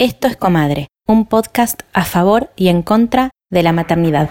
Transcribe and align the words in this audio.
Esto 0.00 0.28
es 0.28 0.36
Comadre, 0.36 0.86
un 1.08 1.26
podcast 1.26 1.82
a 1.92 2.04
favor 2.04 2.50
y 2.54 2.68
en 2.68 2.82
contra 2.82 3.30
de 3.50 3.64
la 3.64 3.72
maternidad. 3.72 4.30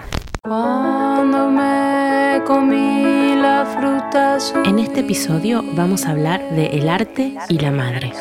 En 4.64 4.80
este 4.80 5.02
episodio 5.02 5.66
vamos 5.74 6.06
a 6.06 6.12
hablar 6.12 6.52
de 6.52 6.68
el 6.68 6.88
arte 6.88 7.36
y 7.50 7.58
la 7.60 7.72
madre. 7.72 8.14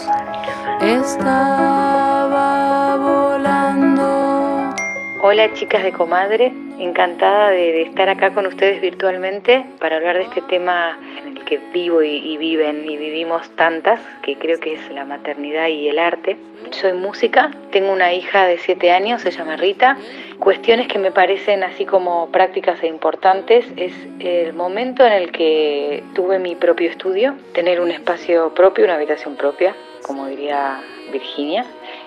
Hola 5.28 5.52
chicas 5.54 5.82
de 5.82 5.90
Comadre, 5.90 6.52
encantada 6.78 7.50
de, 7.50 7.82
estar 7.82 8.08
acá 8.08 8.32
con 8.32 8.46
ustedes 8.46 8.80
virtualmente 8.80 9.66
para 9.80 9.96
hablar 9.96 10.18
de 10.18 10.22
este 10.22 10.40
tema 10.42 10.96
en 11.18 11.36
el 11.36 11.44
que 11.44 11.58
vivo 11.74 12.00
y, 12.00 12.36
viven 12.36 12.88
y 12.88 12.96
vivimos 12.96 13.50
tantas, 13.56 13.98
que 14.22 14.38
creo 14.38 14.60
que 14.60 14.74
es 14.74 14.90
la 14.92 15.04
maternidad 15.04 15.66
y 15.66 15.88
el 15.88 15.98
arte. 15.98 16.36
Soy 16.70 16.92
música, 16.92 17.50
tengo 17.72 17.92
una 17.92 18.14
hija 18.14 18.46
de 18.46 18.58
7 18.58 18.92
años, 18.92 19.22
se 19.22 19.32
llama 19.32 19.56
Rita. 19.56 19.96
Cuestiones 20.38 20.86
que 20.86 21.00
me 21.00 21.10
parecen 21.10 21.64
así 21.64 21.84
como 21.84 22.30
prácticas 22.30 22.80
e 22.84 22.86
importantes 22.86 23.66
es 23.76 23.94
el 24.20 24.52
momento 24.52 25.04
en 25.04 25.12
el 25.12 25.32
que 25.32 26.04
tuve 26.14 26.38
mi 26.38 26.54
propio 26.54 26.88
estudio, 26.88 27.34
tener 27.52 27.80
un 27.80 27.90
espacio 27.90 28.54
propio, 28.54 28.84
una 28.84 28.94
habitación 28.94 29.34
propia, 29.34 29.74
como 30.06 30.28
diría 30.28 30.80
Virginia, 31.10 31.64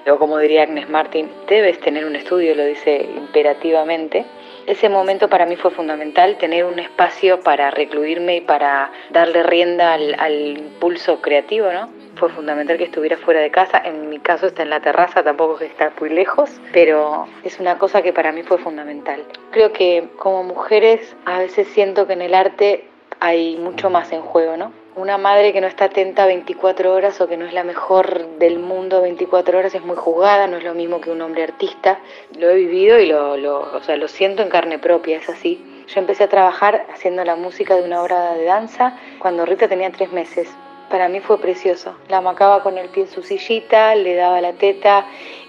o 0.08 0.17
como 0.17 0.38
diría 0.38 0.63
Agnes 0.63 0.89
Martin, 0.89 1.30
debes 1.48 1.80
tener 1.80 2.05
un 2.05 2.16
estudio, 2.16 2.55
lo 2.55 2.66
dice 2.66 3.07
imperativamente. 3.16 4.26
Ese 4.66 4.88
momento 4.88 5.30
para 5.30 5.45
mí 5.45 5.55
fue 5.55 5.71
fundamental, 5.71 6.38
tener 6.38 6.63
un 6.66 6.77
espacio 6.80 7.40
para 7.41 7.71
recluirme 7.71 8.38
y 8.38 8.41
para 8.41 8.91
darle 9.09 9.43
rienda 9.43 9.93
al, 9.93 10.57
impulso 10.59 11.21
creativo, 11.21 11.71
¿no? 11.71 11.90
fue 12.16 12.30
fundamental 12.30 12.77
que 12.77 12.84
estuviera 12.84 13.17
fuera 13.17 13.40
de 13.40 13.49
casa. 13.49 13.81
En 13.84 14.09
mi 14.09 14.20
caso 14.20 14.48
está 14.48 14.63
en 14.63 14.70
la 14.70 14.81
terraza, 14.81 15.23
tampoco 15.23 15.57
que 15.57 15.66
está 15.66 15.93
muy 15.99 16.09
lejos, 16.09 16.59
pero 16.73 17.27
es 17.43 17.59
una 17.59 17.77
cosa 17.77 18.02
que 18.02 18.13
para 18.13 18.31
mí 18.31 18.43
fue 18.43 18.57
fundamental. 18.57 19.23
Creo 19.51 19.71
que 19.71 20.10
como 20.18 20.43
mujeres 20.43 21.16
a 21.26 21.40
veces 21.40 21.68
siento 21.70 22.05
que 22.05 22.13
en 22.13 22.21
el 22.21 22.35
arte 22.35 22.90
hay 23.20 23.55
mucho 23.57 23.90
más 23.90 24.12
en 24.12 24.21
juego, 24.21 24.57
¿no? 24.57 24.71
Una 24.99 25.17
madre 25.17 25.53
que 25.53 25.61
no 25.61 25.67
está 25.67 25.85
atenta 25.85 26.25
24 26.25 26.93
horas 26.93 27.21
o 27.21 27.27
que 27.29 27.37
no 27.37 27.45
es 27.45 27.53
la 27.53 27.63
mejor 27.63 28.37
del 28.37 28.59
mundo 28.59 29.01
24 29.01 29.57
horas 29.57 29.73
es 29.73 29.81
muy 29.81 29.95
juzgada, 29.95 30.45
no 30.47 30.57
es 30.57 30.65
lo 30.65 30.73
mismo 30.73 30.99
que 30.99 31.09
un 31.09 31.21
hombre 31.21 31.43
artista. 31.43 31.99
Lo 32.37 32.49
he 32.49 32.55
vivido 32.55 32.99
y 32.99 33.05
lo, 33.05 33.61
o 33.61 33.81
sea, 33.81 33.95
lo 33.95 34.09
siento 34.09 34.43
en 34.43 34.49
carne 34.49 34.77
propia, 34.77 35.15
es 35.15 35.29
así. 35.29 35.85
Yo 35.87 36.01
empecé 36.01 36.25
a 36.25 36.27
trabajar 36.27 36.85
haciendo 36.93 37.23
la 37.23 37.37
música 37.37 37.77
de 37.77 37.83
una 37.83 38.01
obra 38.01 38.33
de 38.33 38.43
danza 38.43 38.97
cuando 39.20 39.45
Rita 39.45 39.70
tenía 39.70 39.89
tres 39.89 40.11
meses 40.11 40.49
para 40.89 41.07
mí 41.07 41.21
fue 41.21 41.39
precioso. 41.39 41.95
La 42.09 42.17
amacaba 42.17 42.61
con 42.61 42.77
el 42.77 42.89
pie 42.89 43.03
en 43.03 43.09
su 43.09 43.23
sillita, 43.23 43.95
le 43.95 44.15
daba 44.15 44.41
la 44.41 44.51
teta 44.51 45.05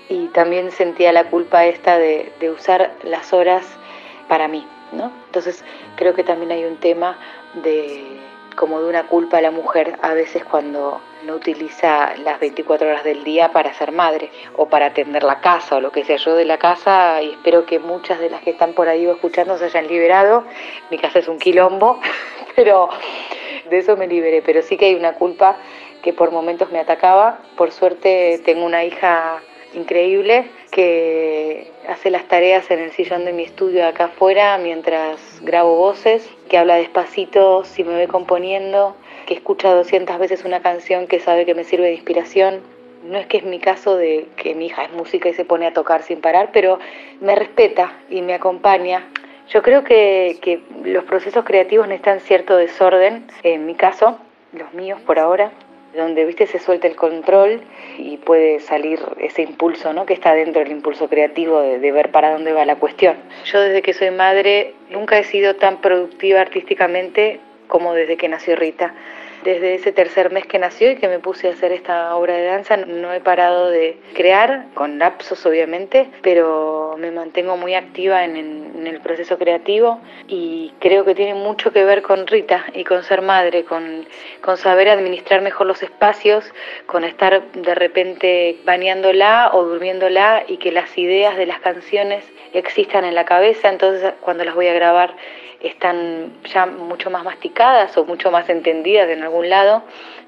y 0.08 0.28
también 0.28 0.70
sentía 0.70 1.12
la 1.12 1.24
culpa 1.24 1.66
esta 1.66 1.98
de, 1.98 2.30
de 2.38 2.50
usar 2.50 2.92
las 3.02 3.32
horas 3.32 3.66
para 4.28 4.46
mí, 4.46 4.64
¿no? 4.92 5.10
Entonces 5.26 5.64
creo 5.96 6.14
que 6.14 6.22
también 6.22 6.52
hay 6.52 6.64
un 6.64 6.76
tema 6.76 7.18
de 7.64 8.29
como 8.60 8.82
de 8.82 8.90
una 8.90 9.06
culpa 9.06 9.38
a 9.38 9.40
la 9.40 9.50
mujer 9.50 9.98
a 10.02 10.12
veces 10.12 10.44
cuando 10.44 11.00
no 11.24 11.34
utiliza 11.34 12.14
las 12.18 12.38
24 12.40 12.88
horas 12.88 13.04
del 13.04 13.24
día 13.24 13.52
para 13.52 13.72
ser 13.72 13.90
madre 13.90 14.30
o 14.54 14.68
para 14.68 14.84
atender 14.84 15.22
la 15.22 15.40
casa 15.40 15.76
o 15.76 15.80
lo 15.80 15.90
que 15.90 16.04
sea. 16.04 16.16
Yo 16.16 16.34
de 16.34 16.44
la 16.44 16.58
casa 16.58 17.22
y 17.22 17.30
espero 17.30 17.64
que 17.64 17.78
muchas 17.78 18.20
de 18.20 18.28
las 18.28 18.42
que 18.42 18.50
están 18.50 18.74
por 18.74 18.86
ahí 18.86 19.06
escuchando 19.06 19.56
se 19.56 19.64
hayan 19.64 19.86
liberado. 19.86 20.44
Mi 20.90 20.98
casa 20.98 21.20
es 21.20 21.28
un 21.28 21.38
quilombo, 21.38 22.00
pero 22.54 22.90
de 23.70 23.78
eso 23.78 23.96
me 23.96 24.06
liberé, 24.06 24.42
pero 24.42 24.60
sí 24.60 24.76
que 24.76 24.84
hay 24.84 24.94
una 24.94 25.14
culpa 25.14 25.56
que 26.02 26.12
por 26.12 26.30
momentos 26.30 26.70
me 26.70 26.80
atacaba. 26.80 27.38
Por 27.56 27.72
suerte 27.72 28.42
tengo 28.44 28.66
una 28.66 28.84
hija 28.84 29.40
increíble 29.72 30.50
que 30.70 31.70
hace 31.88 32.10
las 32.10 32.26
tareas 32.28 32.70
en 32.70 32.78
el 32.78 32.92
sillón 32.92 33.24
de 33.24 33.32
mi 33.32 33.42
estudio 33.42 33.86
acá 33.86 34.04
afuera 34.04 34.58
mientras 34.58 35.40
grabo 35.42 35.76
voces, 35.76 36.28
que 36.48 36.58
habla 36.58 36.76
despacito 36.76 37.64
si 37.64 37.84
me 37.84 37.94
ve 37.94 38.08
componiendo, 38.08 38.96
que 39.26 39.34
escucha 39.34 39.74
200 39.74 40.18
veces 40.18 40.44
una 40.44 40.62
canción 40.62 41.06
que 41.06 41.20
sabe 41.20 41.44
que 41.44 41.54
me 41.54 41.64
sirve 41.64 41.86
de 41.86 41.94
inspiración. 41.94 42.60
No 43.04 43.18
es 43.18 43.26
que 43.26 43.38
es 43.38 43.44
mi 43.44 43.58
caso 43.58 43.96
de 43.96 44.28
que 44.36 44.54
mi 44.54 44.66
hija 44.66 44.84
es 44.84 44.92
música 44.92 45.28
y 45.28 45.34
se 45.34 45.44
pone 45.44 45.66
a 45.66 45.72
tocar 45.72 46.02
sin 46.02 46.20
parar, 46.20 46.50
pero 46.52 46.78
me 47.20 47.34
respeta 47.34 47.98
y 48.10 48.22
me 48.22 48.34
acompaña 48.34 49.06
yo 49.50 49.62
creo 49.62 49.82
que, 49.82 50.38
que 50.40 50.62
los 50.84 51.04
procesos 51.04 51.44
creativos 51.44 51.88
necesitan 51.88 52.20
cierto 52.20 52.56
desorden, 52.56 53.26
en 53.42 53.66
mi 53.66 53.74
caso, 53.74 54.16
los 54.52 54.72
míos 54.74 55.00
por 55.04 55.18
ahora, 55.18 55.50
donde 55.94 56.24
viste 56.24 56.46
se 56.46 56.58
suelta 56.58 56.86
el 56.86 56.96
control 56.96 57.60
y 57.98 58.16
puede 58.18 58.60
salir 58.60 59.00
ese 59.18 59.42
impulso 59.42 59.92
¿no? 59.92 60.06
que 60.06 60.14
está 60.14 60.34
dentro 60.34 60.62
del 60.62 60.70
impulso 60.70 61.08
creativo 61.08 61.60
de, 61.60 61.78
de, 61.78 61.92
ver 61.92 62.10
para 62.10 62.32
dónde 62.32 62.52
va 62.52 62.64
la 62.64 62.76
cuestión. 62.76 63.16
Yo 63.44 63.60
desde 63.60 63.82
que 63.82 63.92
soy 63.92 64.10
madre 64.10 64.74
nunca 64.90 65.18
he 65.18 65.24
sido 65.24 65.56
tan 65.56 65.80
productiva 65.80 66.40
artísticamente 66.40 67.40
como 67.66 67.94
desde 67.94 68.16
que 68.16 68.28
nació 68.28 68.56
Rita. 68.56 68.94
Desde 69.44 69.74
ese 69.74 69.92
tercer 69.92 70.30
mes 70.30 70.46
que 70.46 70.58
nació 70.58 70.90
y 70.90 70.96
que 70.96 71.08
me 71.08 71.18
puse 71.18 71.48
a 71.48 71.52
hacer 71.52 71.72
esta 71.72 72.14
obra 72.14 72.34
de 72.34 72.44
danza, 72.44 72.76
no 72.76 73.12
he 73.12 73.20
parado 73.20 73.70
de 73.70 73.98
crear, 74.14 74.66
con 74.74 74.98
lapsos 74.98 75.44
obviamente, 75.46 76.08
pero 76.20 76.96
me 76.98 77.10
mantengo 77.10 77.56
muy 77.56 77.74
activa 77.74 78.24
en, 78.24 78.86
el 78.86 79.00
proceso 79.00 79.38
creativo 79.38 80.00
y 80.26 80.72
creo 80.78 81.04
que 81.04 81.14
tiene 81.14 81.34
mucho 81.34 81.72
que 81.72 81.84
ver 81.84 82.02
con 82.02 82.26
Rita 82.26 82.64
y 82.74 82.84
con 82.84 83.02
ser 83.04 83.22
madre, 83.22 83.64
con, 83.64 84.06
con 84.40 84.56
saber 84.56 84.88
administrar 84.88 85.42
mejor 85.42 85.66
los 85.66 85.82
espacios, 85.82 86.44
con 86.86 87.04
estar 87.04 87.42
de 87.52 87.74
repente 87.74 88.58
bañándola 88.64 89.50
o 89.52 89.64
durmiéndola 89.64 90.44
y 90.48 90.56
que 90.56 90.72
las 90.72 90.96
ideas 90.98 91.36
de 91.36 91.46
las 91.46 91.60
canciones 91.60 92.24
existan 92.52 93.04
en 93.04 93.14
la 93.14 93.24
cabeza, 93.24 93.68
entonces 93.68 94.12
cuando 94.20 94.44
las 94.44 94.54
voy 94.54 94.68
a 94.68 94.74
grabar 94.74 95.14
están 95.60 96.32
ya 96.52 96.66
mucho 96.66 97.10
más 97.10 97.24
masticadas 97.24 97.96
o 97.96 98.04
mucho 98.04 98.30
más 98.30 98.48
entendidas 98.48 99.08
en 99.10 99.22
algún 99.22 99.48
lado. 99.50 99.82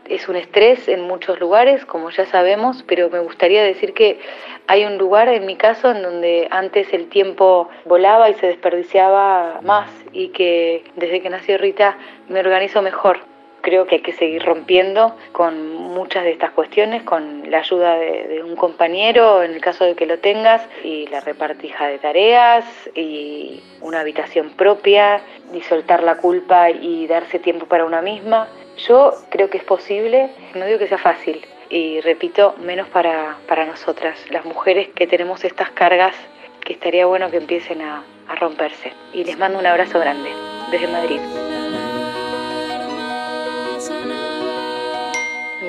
Es 0.09 0.29
un 0.29 0.37
estrés 0.37 0.89
en 0.89 1.03
muchos 1.03 1.41
lugares, 1.41 1.85
como 1.87 2.11
ya 2.11 2.27
sabemos, 2.27 2.85
pero 2.87 3.09
me 3.09 3.21
gustaría 3.21 3.63
decir 3.63 3.95
que 3.95 4.21
hay 4.67 4.85
un 4.85 4.99
lugar 4.99 5.29
en 5.29 5.47
mi 5.47 5.57
caso 5.57 5.91
en 5.91 6.03
donde 6.03 6.49
antes 6.51 6.93
el 6.93 7.09
tiempo 7.09 7.69
volaba 7.85 8.29
y 8.29 8.35
se 8.35 8.47
desperdiciaba 8.47 9.61
más 9.63 9.91
y 10.13 10.29
que 10.29 10.85
desde 10.97 11.21
que 11.21 11.31
nació 11.31 11.59
Rita 11.59 11.97
me 12.29 12.41
organizo 12.41 12.83
mejor 12.83 13.32
creo 13.63 13.87
que 13.87 13.97
hay 13.97 14.01
que 14.03 14.13
seguir 14.13 14.45
rompiendo 14.45 15.17
con 15.33 15.75
muchas 15.75 16.25
de 16.25 16.33
estas 16.33 16.51
cuestiones, 16.51 17.03
con 17.05 17.51
la 17.51 17.59
ayuda 17.59 17.97
de, 17.97 18.29
de, 18.29 18.43
un 18.43 18.57
compañero 18.57 19.43
en 19.43 19.53
el 19.53 19.61
caso 19.61 19.85
de 19.85 19.95
que 19.95 20.05
lo 20.05 20.19
tengas, 20.19 20.63
y 20.85 21.07
la 21.07 21.21
repartija 21.21 21.87
de 21.87 21.99
tareas, 21.99 22.65
y 22.95 23.63
una 23.81 24.01
habitación 24.01 24.51
propia, 24.51 25.23
y 25.55 25.63
soltar 25.63 26.03
la 26.03 26.17
culpa 26.17 26.71
y 26.71 27.07
darse 27.07 27.39
tiempo 27.39 27.67
para 27.67 27.85
una 27.85 28.03
misma. 28.03 28.49
Yo 28.89 29.15
creo 29.31 29.49
que 29.49 29.59
es 29.59 29.65
posible, 29.65 30.31
no 30.55 30.67
digo 30.67 30.79
que 30.79 30.89
sea 30.89 30.99
fácil, 30.99 31.41
y 31.71 32.01
repito, 32.03 32.55
menos 32.59 32.89
para, 32.89 33.39
para 33.49 33.65
nosotras, 33.65 34.19
las 34.31 34.45
mujeres 34.45 34.89
que 34.95 35.07
tenemos 35.07 35.43
estas 35.45 35.71
cargas 35.71 36.15
que 36.61 36.75
estaría 36.75 37.07
bueno 37.07 37.31
que 37.31 37.39
empiecen 37.39 37.81
a, 37.81 38.05
a 38.29 38.35
romperse. 38.37 38.93
Y 39.13 39.25
les 39.25 39.39
mando 39.39 39.59
un 39.59 39.67
abrazo 39.67 39.99
grande 39.99 40.31
desde 40.71 40.87
Madrid. 40.89 41.21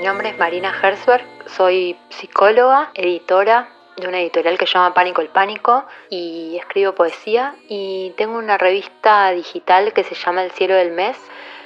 Nombre 0.03 0.29
es 0.29 0.37
Marina 0.37 0.73
Herzberg, 0.83 1.23
soy 1.45 1.97
psicóloga, 2.09 2.91
editora 2.93 3.69
de 3.95 4.05
una 4.05 4.19
editorial 4.19 4.57
que 4.57 4.67
se 4.67 4.73
llama 4.73 4.93
Pánico 4.93 5.21
el 5.21 5.29
Pánico 5.29 5.85
y 6.09 6.57
escribo 6.57 6.93
poesía 6.93 7.55
y 7.69 8.13
tengo 8.17 8.37
una 8.37 8.57
revista 8.57 9.31
digital 9.31 9.93
que 9.93 10.03
se 10.03 10.13
llama 10.15 10.43
El 10.43 10.51
Cielo 10.51 10.75
del 10.75 10.91
Mes 10.91 11.17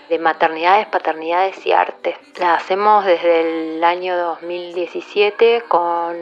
de 0.09 0.19
maternidades, 0.19 0.85
paternidades 0.85 1.65
y 1.65 1.71
arte. 1.71 2.15
La 2.39 2.53
hacemos 2.53 3.05
desde 3.05 3.75
el 3.75 3.83
año 3.83 4.15
2017 4.15 5.63
con 5.67 6.15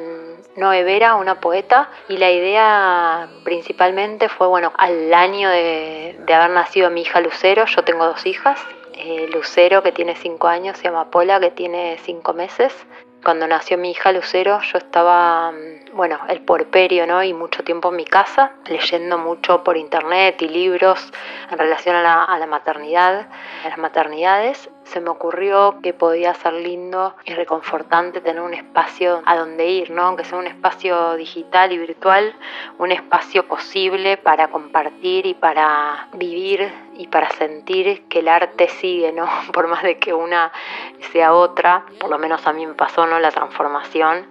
Noé 0.56 0.84
Vera, 0.84 1.16
una 1.16 1.42
poeta, 1.42 1.90
y 2.08 2.18
la 2.18 2.32
idea 2.32 3.28
principalmente 3.44 4.30
fue, 4.30 4.48
bueno, 4.48 4.72
al 4.78 5.14
año 5.14 5.50
de, 5.50 6.16
de 6.26 6.34
haber 6.34 6.52
nacido 6.52 6.90
mi 6.90 7.02
hija 7.02 7.20
Lucero, 7.20 7.66
yo 7.66 7.84
tengo 7.84 8.06
dos 8.06 8.26
hijas, 8.26 8.60
eh, 8.98 9.28
Lucero, 9.34 9.84
que 9.84 9.92
tiene 9.92 10.16
5 10.16 10.48
años, 10.48 10.78
se 10.78 10.84
llama 10.86 11.12
Pola, 11.12 11.40
que 11.40 11.52
tiene 11.52 11.98
5 12.04 12.34
meses. 12.34 12.74
Cuando 13.24 13.48
nació 13.48 13.78
mi 13.78 13.92
hija 13.92 14.12
Lucero, 14.12 14.60
yo 14.62 14.78
estaba, 14.78 15.52
bueno, 15.94 16.20
el 16.30 16.42
porperio, 16.42 17.08
¿no? 17.08 17.24
Y 17.24 17.34
mucho 17.34 17.64
tiempo 17.64 17.90
en 17.90 17.96
mi 17.96 18.06
casa, 18.06 18.52
leyendo 18.66 19.18
mucho 19.18 19.64
por 19.64 19.78
internet 19.78 20.42
y 20.42 20.48
libros 20.48 21.12
en 21.50 21.58
relación 21.58 21.96
a 21.96 22.04
la, 22.04 22.24
a 22.24 22.38
la 22.38 22.46
maternidad, 22.46 23.28
a 23.64 23.70
las 23.70 23.78
maternidades. 23.80 24.70
Se 24.86 25.02
me 25.02 25.10
ocurrió 25.10 25.80
que 25.82 25.94
podía 25.94 26.34
ser 26.36 26.54
lindo 26.54 27.16
y 27.26 27.34
reconfortante 27.34 28.22
tener 28.22 28.42
un 28.42 28.54
espacio 28.54 29.22
a 29.26 29.36
donde 29.36 29.68
ir, 29.68 29.92
¿no? 29.92 30.04
Aunque 30.04 30.26
sea 30.26 30.38
un 30.38 30.48
espacio 30.48 31.16
digital 31.16 31.72
y 31.72 31.78
virtual, 31.78 32.34
un 32.78 32.92
espacio 32.92 33.48
posible 33.48 34.18
para 34.18 34.48
compartir 34.48 35.26
y 35.26 35.34
para 35.34 36.08
vivir 36.14 36.72
y 36.98 37.08
para 37.08 37.30
sentir 37.32 38.08
que 38.08 38.20
el 38.20 38.28
arte 38.28 38.70
sigue, 38.70 39.12
¿no? 39.12 39.28
Por 39.54 39.68
más 39.68 39.84
de 39.84 39.98
que 39.98 40.14
una 40.14 40.52
sea 41.12 41.34
otra, 41.34 41.86
por 42.00 42.10
lo 42.10 42.18
menos 42.18 42.46
a 42.48 42.54
mí 42.54 42.66
me 42.66 42.74
pasó, 42.74 43.06
¿no? 43.06 43.20
La 43.20 43.32
transformación 43.32 44.28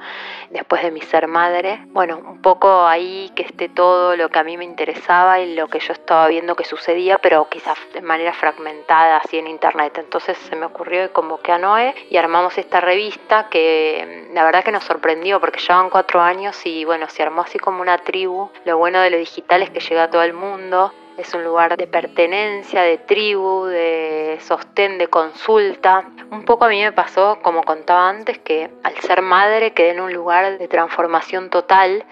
después 0.54 0.82
de 0.82 0.90
mi 0.90 1.00
ser 1.02 1.26
madre. 1.28 1.80
Bueno, 1.88 2.18
un 2.18 2.40
poco 2.40 2.86
ahí 2.86 3.30
que 3.34 3.42
esté 3.42 3.68
todo 3.68 4.16
lo 4.16 4.30
que 4.30 4.38
a 4.38 4.44
mí 4.44 4.56
me 4.56 4.64
interesaba 4.64 5.40
y 5.40 5.54
lo 5.54 5.66
que 5.68 5.80
yo 5.80 5.92
estaba 5.92 6.28
viendo 6.28 6.54
que 6.54 6.64
sucedía, 6.64 7.18
pero 7.18 7.48
quizás 7.48 7.76
de 7.92 8.00
manera 8.00 8.32
fragmentada 8.32 9.18
así 9.18 9.36
en 9.36 9.48
internet. 9.48 9.98
Entonces 9.98 10.38
se 10.38 10.56
me 10.56 10.66
ocurrió 10.66 11.04
y 11.04 11.08
convoqué 11.08 11.52
a 11.52 11.58
Noé 11.58 11.94
y 12.08 12.16
armamos 12.16 12.56
esta 12.56 12.80
revista 12.80 13.48
que 13.50 14.28
mm, 14.30 14.34
la 14.34 14.44
verdad 14.44 14.64
que 14.64 14.72
nos 14.72 14.84
sorprendió 14.84 15.40
porque 15.40 15.58
llevan 15.58 15.90
cuatro 15.90 16.20
años 16.20 16.64
y 16.64 16.84
bueno, 16.84 17.08
se 17.08 17.22
armó 17.22 17.42
así 17.42 17.58
como 17.58 17.82
una 17.82 17.98
tribu. 17.98 18.48
Lo 18.64 18.78
bueno 18.78 19.00
de 19.00 19.10
lo 19.10 19.16
digital 19.18 19.62
es 19.62 19.70
que 19.70 19.80
llega 19.80 20.04
a 20.04 20.10
todo 20.10 20.22
el 20.22 20.32
mundo 20.34 20.92
es 21.16 21.32
un 21.34 21.44
lugar 21.44 21.76
de 21.76 21.86
pertenencia, 21.86 22.82
de 22.82 22.98
tribu, 22.98 23.66
de 23.66 24.38
sostén, 24.40 24.98
de 24.98 25.08
consulta. 25.08 26.04
Un 26.30 26.44
poco 26.44 26.64
a 26.64 26.68
mí 26.68 26.80
me 26.82 26.92
pasó, 26.92 27.38
como 27.42 27.62
contaba 27.62 28.08
antes, 28.08 28.38
que 28.38 28.70
al 28.82 28.94
ser 28.96 29.22
madre 29.22 29.72
quedé 29.72 29.90
en 29.90 30.00
un 30.00 30.12
lugar 30.12 30.58
de 30.58 30.68
transformación 30.68 31.50
total 31.50 32.04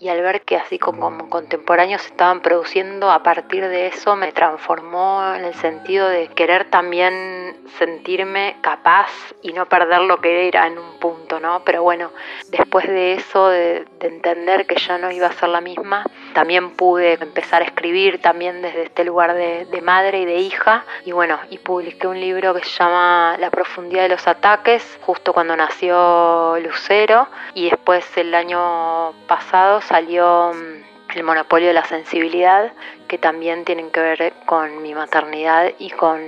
y 0.00 0.08
al 0.08 0.22
ver 0.22 0.40
que 0.42 0.56
así 0.56 0.78
como 0.78 1.28
contemporáneos 1.28 2.00
se 2.00 2.08
estaban 2.08 2.40
produciendo, 2.40 3.10
a 3.10 3.22
partir 3.22 3.68
de 3.68 3.88
eso 3.88 4.16
me 4.16 4.32
transformó 4.32 5.34
en 5.34 5.44
el 5.44 5.54
sentido 5.54 6.08
de 6.08 6.28
querer 6.28 6.70
también 6.70 7.54
sentirme 7.78 8.56
capaz 8.62 9.10
y 9.42 9.52
no 9.52 9.66
perder 9.66 10.00
lo 10.00 10.18
que 10.20 10.48
era 10.48 10.66
en 10.66 10.78
un 10.78 10.98
punto, 10.98 11.38
¿no? 11.38 11.62
Pero 11.64 11.82
bueno, 11.82 12.10
después 12.48 12.88
de 12.88 13.12
eso, 13.12 13.48
de, 13.48 13.86
entender 14.00 14.66
que 14.66 14.76
ya 14.76 14.96
no 14.96 15.10
iba 15.10 15.26
a 15.26 15.32
ser 15.32 15.50
la 15.50 15.60
misma, 15.60 16.04
también 16.32 16.70
pude 16.70 17.14
empezar 17.20 17.60
a 17.60 17.66
escribir 17.66 18.20
también 18.22 18.62
desde 18.62 18.84
este 18.84 19.04
lugar 19.04 19.34
de, 19.34 19.66
de 19.66 19.82
madre 19.82 20.20
y 20.20 20.24
de 20.24 20.36
hija 20.36 20.84
y 21.04 21.12
bueno, 21.12 21.38
y 21.50 21.58
publiqué 21.58 22.06
un 22.06 22.18
libro 22.18 22.54
que 22.54 22.64
se 22.64 22.70
llama 22.70 23.36
La 23.38 23.50
profundidad 23.50 24.04
de 24.04 24.08
los 24.08 24.26
ataques, 24.26 24.98
justo 25.02 25.34
cuando 25.34 25.54
nació 25.54 26.56
Lucero 26.60 27.28
y 27.54 27.68
después 27.68 28.04
el 28.16 28.34
año 28.34 29.12
pasado 29.26 29.82
salió 29.90 30.52
mm, 30.54 31.16
el 31.16 31.24
monopolio 31.24 31.68
de 31.68 31.74
la 31.74 31.84
sensibilidad, 31.84 32.72
que 33.08 33.18
también 33.18 33.64
tienen 33.64 33.90
que 33.90 34.00
ver 34.00 34.32
con 34.46 34.80
mi 34.82 34.94
maternidad 34.94 35.72
y 35.78 35.90
con 35.90 36.20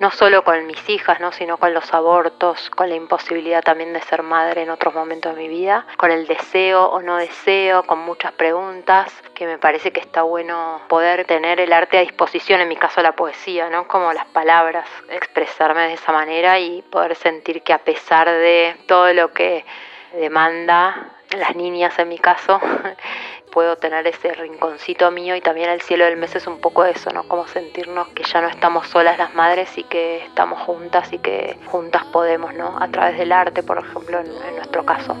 no 0.00 0.10
solo 0.10 0.42
con 0.42 0.66
mis 0.66 0.88
hijas, 0.90 1.20
¿no? 1.20 1.30
sino 1.32 1.56
con 1.56 1.72
los 1.72 1.94
abortos, 1.94 2.68
con 2.70 2.88
la 2.88 2.96
imposibilidad 2.96 3.62
también 3.62 3.92
de 3.92 4.00
ser 4.02 4.22
madre 4.22 4.62
en 4.62 4.70
otros 4.70 4.92
momentos 4.92 5.34
de 5.34 5.40
mi 5.40 5.48
vida, 5.48 5.86
con 5.96 6.10
el 6.10 6.26
deseo 6.26 6.84
o 6.84 7.00
no 7.00 7.16
deseo, 7.16 7.84
con 7.84 8.00
muchas 8.00 8.32
preguntas, 8.32 9.10
que 9.34 9.46
me 9.46 9.56
parece 9.56 9.92
que 9.92 10.00
está 10.00 10.22
bueno 10.22 10.82
poder 10.88 11.24
tener 11.24 11.60
el 11.60 11.72
arte 11.72 11.98
a 11.98 12.00
disposición, 12.02 12.60
en 12.60 12.68
mi 12.68 12.76
caso 12.76 13.00
la 13.00 13.12
poesía, 13.12 13.70
¿no? 13.70 13.86
como 13.86 14.12
las 14.12 14.26
palabras, 14.26 14.88
expresarme 15.08 15.82
de 15.82 15.94
esa 15.94 16.12
manera 16.12 16.58
y 16.58 16.82
poder 16.82 17.14
sentir 17.14 17.62
que 17.62 17.72
a 17.72 17.78
pesar 17.78 18.28
de 18.28 18.76
todo 18.86 19.14
lo 19.14 19.32
que 19.32 19.64
demanda 20.12 21.15
las 21.36 21.56
niñas 21.56 21.98
en 21.98 22.08
mi 22.08 22.18
caso, 22.18 22.60
puedo 23.52 23.76
tener 23.76 24.06
ese 24.06 24.32
rinconcito 24.34 25.10
mío 25.10 25.34
y 25.34 25.40
también 25.40 25.70
el 25.70 25.80
cielo 25.80 26.04
del 26.04 26.16
mes 26.16 26.36
es 26.36 26.46
un 26.46 26.60
poco 26.60 26.84
eso, 26.84 27.10
¿no? 27.10 27.26
Como 27.26 27.46
sentirnos 27.48 28.08
que 28.08 28.22
ya 28.24 28.40
no 28.40 28.48
estamos 28.48 28.86
solas 28.88 29.18
las 29.18 29.34
madres 29.34 29.76
y 29.78 29.84
que 29.84 30.24
estamos 30.24 30.60
juntas 30.62 31.12
y 31.12 31.18
que 31.18 31.58
juntas 31.66 32.04
podemos, 32.12 32.54
¿no? 32.54 32.76
A 32.80 32.88
través 32.88 33.18
del 33.18 33.32
arte, 33.32 33.62
por 33.62 33.78
ejemplo, 33.78 34.20
en, 34.20 34.26
en 34.26 34.56
nuestro 34.56 34.84
caso. 34.84 35.16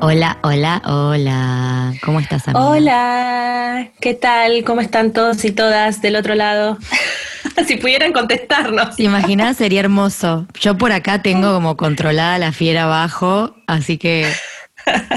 Hola, 0.00 0.38
hola, 0.42 0.82
hola. 0.84 1.94
¿Cómo 2.04 2.20
estás, 2.20 2.48
amiga? 2.48 2.66
Hola, 2.66 3.88
¿qué 4.00 4.14
tal? 4.14 4.64
¿Cómo 4.64 4.80
están 4.80 5.12
todos 5.12 5.44
y 5.44 5.52
todas 5.52 6.02
del 6.02 6.16
otro 6.16 6.34
lado? 6.34 6.78
si 7.66 7.76
pudieran 7.76 8.12
contestarnos. 8.12 8.96
¿Te 8.96 9.04
imaginas? 9.04 9.56
Sería 9.56 9.80
hermoso. 9.80 10.46
Yo 10.60 10.76
por 10.76 10.92
acá 10.92 11.22
tengo 11.22 11.52
como 11.54 11.76
controlada 11.76 12.38
la 12.38 12.52
fiera 12.52 12.84
abajo, 12.84 13.54
así 13.66 13.98
que 13.98 14.30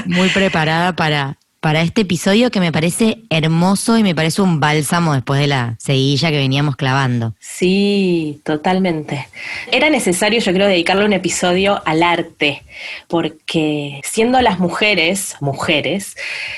muy 0.06 0.30
preparada 0.30 0.96
para, 0.96 1.38
para 1.60 1.82
este 1.82 2.02
episodio 2.02 2.52
que 2.52 2.60
me 2.60 2.72
parece 2.72 3.24
hermoso 3.30 3.98
y 3.98 4.04
me 4.04 4.16
parece 4.16 4.42
un 4.42 4.60
bálsamo 4.60 5.14
después 5.14 5.40
de 5.40 5.48
la 5.48 5.76
seguilla 5.80 6.30
que 6.30 6.38
veníamos 6.38 6.76
clavando. 6.76 7.34
Sí, 7.40 8.40
totalmente. 8.44 9.28
Era 9.72 9.90
necesario, 9.90 10.40
yo 10.40 10.54
creo, 10.54 10.68
dedicarle 10.68 11.06
un 11.06 11.14
episodio 11.14 11.82
al 11.86 12.04
arte, 12.04 12.64
porque 13.08 14.02
siendo 14.04 14.42
las 14.42 14.60
mujeres, 14.60 15.36
mujeres, 15.42 16.16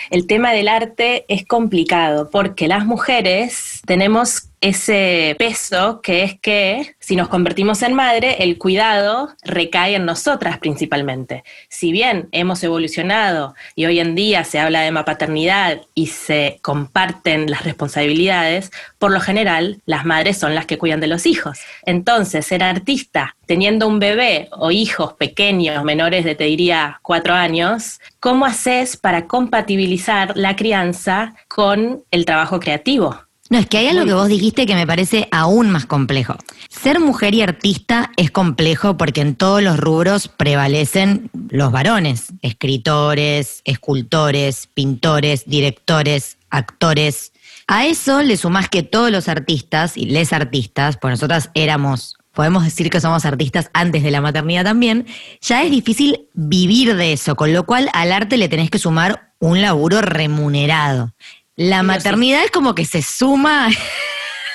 el 0.09 0.27
tema 0.27 0.51
del 0.51 0.67
arte 0.67 1.25
es 1.27 1.45
complicado, 1.45 2.29
porque 2.29 2.67
las 2.67 2.85
mujeres 2.85 3.81
tenemos 3.85 4.48
ese 4.61 5.35
peso 5.39 6.01
que 6.01 6.23
es 6.23 6.39
que 6.39 6.95
si 7.00 7.15
nos 7.15 7.29
convertimos 7.29 7.81
en 7.81 7.94
madre, 7.94 8.44
el 8.44 8.57
cuidado 8.57 9.29
recae 9.44 9.95
en 9.95 10.06
nosotras 10.06 10.59
principalmente. 10.59 11.44
Si 11.69 11.91
bien 11.91 12.29
hemos 12.31 12.63
evolucionado 12.63 13.56
y 13.75 13.85
hoy 13.85 14.00
en 14.00 14.15
día 14.15 14.44
se 14.44 14.59
habla 14.59 14.81
de 14.81 14.91
paternidad 15.03 15.81
y 15.94 16.07
se 16.07 16.59
comparten 16.61 17.50
las 17.50 17.63
responsabilidades, 17.63 18.71
por 18.97 19.11
lo 19.11 19.19
general 19.19 19.81
las 19.85 20.06
madres 20.06 20.38
son 20.38 20.56
las 20.56 20.65
que 20.65 20.77
cuidan 20.77 21.00
de 21.00 21.07
los 21.07 21.25
hijos. 21.25 21.59
Entonces, 21.85 22.45
ser 22.45 22.63
artista 22.63 23.35
teniendo 23.45 23.88
un 23.88 24.00
bebé 24.00 24.50
o 24.51 24.71
hijos 24.71 25.13
pequeños, 25.13 25.83
menores 25.83 26.23
de, 26.23 26.35
te 26.35 26.44
diría, 26.44 27.00
cuatro 27.01 27.33
años, 27.33 28.00
¿cómo 28.19 28.45
haces 28.45 28.97
para 28.97 29.25
compatibilizar 29.25 30.38
la 30.38 30.56
crianza 30.56 31.33
con 31.47 32.03
el 32.11 32.25
trabajo 32.25 32.59
creativo? 32.59 33.28
No, 33.49 33.57
es 33.57 33.65
que 33.65 33.79
hay 33.79 33.87
algo 33.87 34.05
que 34.05 34.13
vos 34.13 34.27
dijiste 34.27 34.67
que 34.67 34.75
me 34.75 34.85
parece 34.85 35.27
aún 35.31 35.71
más 35.71 35.87
complejo. 35.87 36.35
Ser 36.69 36.99
mujer 36.99 37.33
y 37.33 37.41
artista 37.41 38.11
es 38.15 38.29
complejo 38.29 38.95
porque 38.95 39.21
en 39.21 39.35
todos 39.35 39.63
los 39.63 39.77
rubros 39.77 40.27
prevalecen 40.27 41.31
los 41.49 41.71
varones, 41.71 42.27
escritores, 42.43 43.61
escultores, 43.65 44.69
pintores, 44.75 45.45
directores, 45.47 46.37
actores. 46.51 47.33
A 47.65 47.87
eso 47.87 48.21
le 48.21 48.37
sumás 48.37 48.69
que 48.69 48.83
todos 48.83 49.09
los 49.09 49.27
artistas 49.27 49.97
y 49.97 50.05
les 50.05 50.31
artistas, 50.31 50.97
pues 51.01 51.13
nosotras 51.13 51.49
éramos, 51.55 52.17
podemos 52.33 52.63
decir 52.63 52.91
que 52.91 53.01
somos 53.01 53.25
artistas 53.25 53.71
antes 53.73 54.03
de 54.03 54.11
la 54.11 54.21
maternidad 54.21 54.63
también, 54.63 55.07
ya 55.41 55.63
es 55.63 55.71
difícil 55.71 56.27
vivir 56.35 56.95
de 56.95 57.13
eso, 57.13 57.35
con 57.35 57.51
lo 57.51 57.65
cual 57.65 57.89
al 57.93 58.11
arte 58.11 58.37
le 58.37 58.47
tenés 58.47 58.69
que 58.69 58.77
sumar 58.77 59.33
un 59.39 59.61
laburo 59.61 60.01
remunerado. 60.01 61.13
La 61.59 61.83
maternidad 61.83 62.45
es 62.45 62.51
como 62.51 62.73
que 62.73 62.85
se 62.85 63.01
suma. 63.01 63.67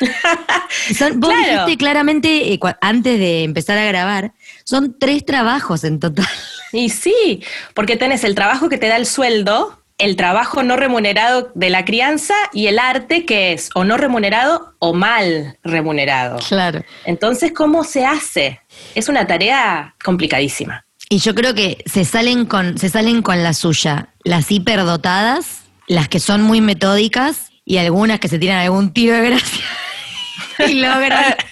son, 0.98 1.20
vos 1.20 1.34
dijiste 1.36 1.76
claramente, 1.76 2.54
eh, 2.54 2.60
antes 2.80 3.18
de 3.18 3.42
empezar 3.42 3.76
a 3.76 3.84
grabar, 3.84 4.32
son 4.64 4.96
tres 4.98 5.22
trabajos 5.26 5.84
en 5.84 6.00
total. 6.00 6.26
Y 6.72 6.88
sí, 6.88 7.44
porque 7.74 7.96
tenés 7.96 8.24
el 8.24 8.34
trabajo 8.34 8.70
que 8.70 8.78
te 8.78 8.88
da 8.88 8.96
el 8.96 9.04
sueldo, 9.04 9.82
el 9.98 10.16
trabajo 10.16 10.62
no 10.62 10.76
remunerado 10.76 11.52
de 11.54 11.68
la 11.68 11.84
crianza 11.84 12.32
y 12.54 12.68
el 12.68 12.78
arte 12.78 13.26
que 13.26 13.52
es 13.52 13.68
o 13.74 13.84
no 13.84 13.98
remunerado 13.98 14.74
o 14.78 14.94
mal 14.94 15.58
remunerado. 15.62 16.38
Claro. 16.48 16.82
Entonces, 17.04 17.52
¿cómo 17.52 17.84
se 17.84 18.06
hace? 18.06 18.62
Es 18.94 19.10
una 19.10 19.26
tarea 19.26 19.94
complicadísima. 20.02 20.86
Y 21.10 21.18
yo 21.18 21.34
creo 21.34 21.54
que 21.54 21.84
se 21.84 22.06
salen 22.06 22.46
con, 22.46 22.78
se 22.78 22.88
salen 22.88 23.20
con 23.20 23.42
la 23.42 23.52
suya, 23.52 24.08
las 24.24 24.50
hiperdotadas 24.50 25.63
las 25.86 26.08
que 26.08 26.20
son 26.20 26.42
muy 26.42 26.60
metódicas 26.60 27.50
y 27.64 27.78
algunas 27.78 28.20
que 28.20 28.28
se 28.28 28.38
tiran 28.38 28.58
algún 28.58 28.92
tiro 28.92 29.14
de 29.14 29.30
gracia 29.30 29.64
y 30.68 30.74
logran. 30.74 31.34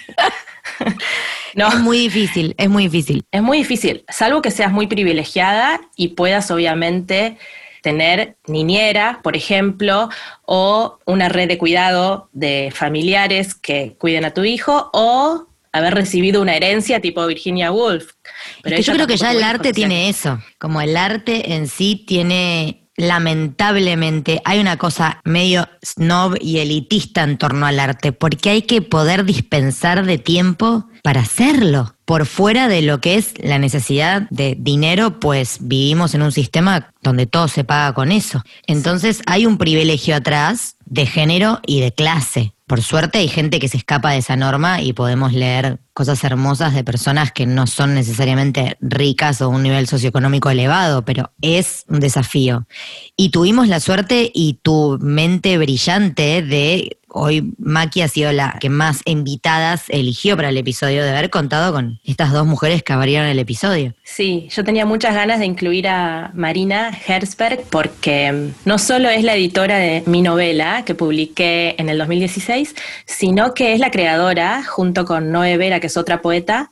No. 1.55 1.67
Es 1.67 1.79
muy 1.79 1.99
difícil, 1.99 2.55
es 2.57 2.67
muy 2.67 2.85
difícil. 2.85 3.25
Es 3.31 3.43
muy 3.43 3.59
difícil, 3.59 4.03
salvo 4.09 4.41
que 4.41 4.49
seas 4.49 4.71
muy 4.71 4.87
privilegiada 4.87 5.81
y 5.95 6.09
puedas 6.09 6.49
obviamente 6.49 7.37
tener 7.83 8.37
niñera, 8.47 9.19
por 9.21 9.35
ejemplo, 9.35 10.09
o 10.45 10.97
una 11.05 11.29
red 11.29 11.47
de 11.47 11.59
cuidado 11.59 12.29
de 12.31 12.71
familiares 12.73 13.53
que 13.53 13.95
cuiden 13.99 14.25
a 14.25 14.33
tu 14.33 14.43
hijo, 14.45 14.89
o 14.93 15.47
haber 15.73 15.93
recibido 15.93 16.41
una 16.41 16.55
herencia 16.55 17.01
tipo 17.01 17.25
Virginia 17.27 17.71
Woolf. 17.71 18.13
Pero 18.61 18.79
yo 18.79 18.93
creo 18.93 19.05
que 19.05 19.17
ya 19.17 19.31
el 19.31 19.43
arte 19.43 19.73
tiene 19.73 20.07
eso, 20.07 20.41
como 20.57 20.81
el 20.81 20.95
arte 20.95 21.53
en 21.55 21.67
sí 21.67 22.03
tiene 22.07 22.82
lamentablemente 22.95 24.41
hay 24.45 24.59
una 24.59 24.77
cosa 24.77 25.21
medio 25.23 25.67
snob 25.83 26.37
y 26.39 26.59
elitista 26.59 27.23
en 27.23 27.37
torno 27.37 27.65
al 27.65 27.79
arte, 27.79 28.11
porque 28.11 28.49
hay 28.49 28.61
que 28.63 28.81
poder 28.81 29.25
dispensar 29.25 30.05
de 30.05 30.17
tiempo 30.17 30.87
para 31.03 31.21
hacerlo. 31.21 31.95
Por 32.05 32.25
fuera 32.25 32.67
de 32.67 32.81
lo 32.81 32.99
que 32.99 33.15
es 33.15 33.33
la 33.41 33.59
necesidad 33.59 34.27
de 34.29 34.55
dinero, 34.59 35.19
pues 35.19 35.57
vivimos 35.61 36.13
en 36.15 36.21
un 36.21 36.31
sistema 36.31 36.93
donde 37.01 37.25
todo 37.25 37.47
se 37.47 37.63
paga 37.63 37.93
con 37.93 38.11
eso. 38.11 38.43
Entonces 38.67 39.21
hay 39.25 39.45
un 39.45 39.57
privilegio 39.57 40.15
atrás 40.15 40.77
de 40.85 41.05
género 41.05 41.59
y 41.65 41.79
de 41.79 41.93
clase. 41.93 42.53
Por 42.67 42.81
suerte 42.81 43.19
hay 43.19 43.27
gente 43.27 43.59
que 43.59 43.67
se 43.67 43.77
escapa 43.77 44.11
de 44.11 44.17
esa 44.17 44.35
norma 44.35 44.81
y 44.81 44.93
podemos 44.93 45.33
leer 45.33 45.79
cosas 45.93 46.23
hermosas 46.23 46.73
de 46.73 46.83
personas 46.83 47.31
que 47.31 47.45
no 47.45 47.67
son 47.67 47.93
necesariamente 47.93 48.77
ricas 48.81 49.41
o 49.41 49.49
un 49.49 49.63
nivel 49.63 49.87
socioeconómico 49.87 50.49
elevado, 50.49 51.05
pero 51.05 51.31
es 51.41 51.85
un 51.87 51.99
desafío. 51.99 52.67
Y 53.15 53.29
tuvimos 53.29 53.67
la 53.67 53.79
suerte 53.79 54.31
y 54.33 54.59
tu 54.61 54.97
mente 54.99 55.57
brillante 55.57 56.41
de 56.41 56.97
hoy 57.13 57.53
Maki 57.59 58.01
ha 58.01 58.07
sido 58.07 58.31
la 58.31 58.57
que 58.59 58.69
más 58.69 59.01
invitadas 59.05 59.85
eligió 59.89 60.35
para 60.35 60.49
el 60.49 60.57
episodio 60.57 61.03
de 61.03 61.11
haber 61.11 61.29
contado 61.29 61.71
con 61.71 61.99
estas 62.03 62.31
dos 62.31 62.45
mujeres 62.45 62.83
que 62.83 62.91
abrieron 62.91 63.27
el 63.27 63.39
episodio. 63.39 63.93
Sí, 64.03 64.47
yo 64.51 64.63
tenía 64.63 64.85
muchas 64.85 65.15
ganas 65.15 65.39
de 65.39 65.45
incluir 65.45 65.87
a 65.87 66.31
Marina 66.33 66.91
Herzberg 67.07 67.63
porque 67.69 68.51
no 68.65 68.77
solo 68.79 69.09
es 69.09 69.23
la 69.23 69.35
editora 69.35 69.77
de 69.77 70.03
mi 70.07 70.21
novela 70.21 70.83
que 70.85 70.95
publiqué 70.95 71.75
en 71.77 71.89
el 71.89 71.97
2016, 71.99 72.75
sino 73.05 73.53
que 73.53 73.73
es 73.73 73.79
la 73.79 73.91
creadora, 73.91 74.63
junto 74.63 75.05
con 75.05 75.31
Noé 75.31 75.57
Vera, 75.57 75.79
que 75.83 75.87
es 75.87 75.97
otra 75.97 76.21
poeta, 76.21 76.71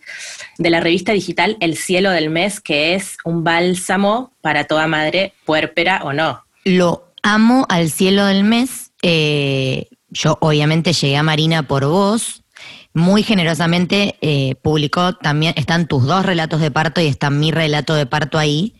de 0.57 0.69
la 0.69 0.79
revista 0.79 1.11
digital 1.11 1.57
El 1.59 1.75
Cielo 1.75 2.11
del 2.11 2.29
Mes, 2.29 2.61
que 2.61 2.95
es 2.95 3.17
un 3.25 3.43
bálsamo 3.43 4.31
para 4.39 4.63
toda 4.63 4.87
madre 4.87 5.33
puérpera 5.43 5.99
o 6.05 6.13
no. 6.13 6.45
Lo 6.63 7.11
amo 7.21 7.65
al 7.67 7.91
cielo 7.91 8.25
del 8.25 8.45
mes. 8.45 8.93
Eh, 9.01 9.89
yo 10.11 10.37
obviamente 10.39 10.93
llegué 10.93 11.17
a 11.17 11.23
Marina 11.23 11.63
por 11.63 11.85
vos. 11.87 12.45
Muy 12.93 13.21
generosamente 13.23 14.15
eh, 14.21 14.55
publicó 14.61 15.13
también, 15.15 15.55
están 15.57 15.87
tus 15.87 16.05
dos 16.05 16.25
relatos 16.25 16.61
de 16.61 16.71
parto 16.71 17.01
y 17.01 17.07
está 17.07 17.29
mi 17.29 17.51
relato 17.51 17.93
de 17.93 18.05
parto 18.05 18.37
ahí. 18.37 18.75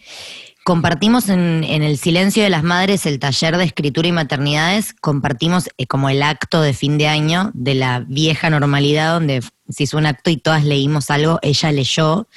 Compartimos 0.63 1.27
en, 1.29 1.63
el 1.63 1.97
silencio 1.97 2.43
de 2.43 2.51
las 2.51 2.61
madres 2.61 3.07
el 3.07 3.17
taller 3.17 3.57
de 3.57 3.63
escritura 3.63 4.07
y 4.07 4.11
maternidades, 4.11 4.93
compartimos 4.93 5.69
eh, 5.77 5.87
como 5.87 6.07
el 6.07 6.21
acto 6.21 6.61
de 6.61 6.73
fin 6.73 6.99
de 6.99 7.07
año 7.07 7.49
de 7.55 7.73
la 7.73 8.05
vieja 8.07 8.51
normalidad 8.51 9.15
donde 9.15 9.41
se 9.71 9.83
hizo 9.83 9.97
un 9.97 10.05
acto 10.05 10.29
y 10.29 10.37
todas 10.37 10.63
leímos 10.63 11.09
algo, 11.09 11.39
ella 11.41 11.71
leyó 11.71 12.27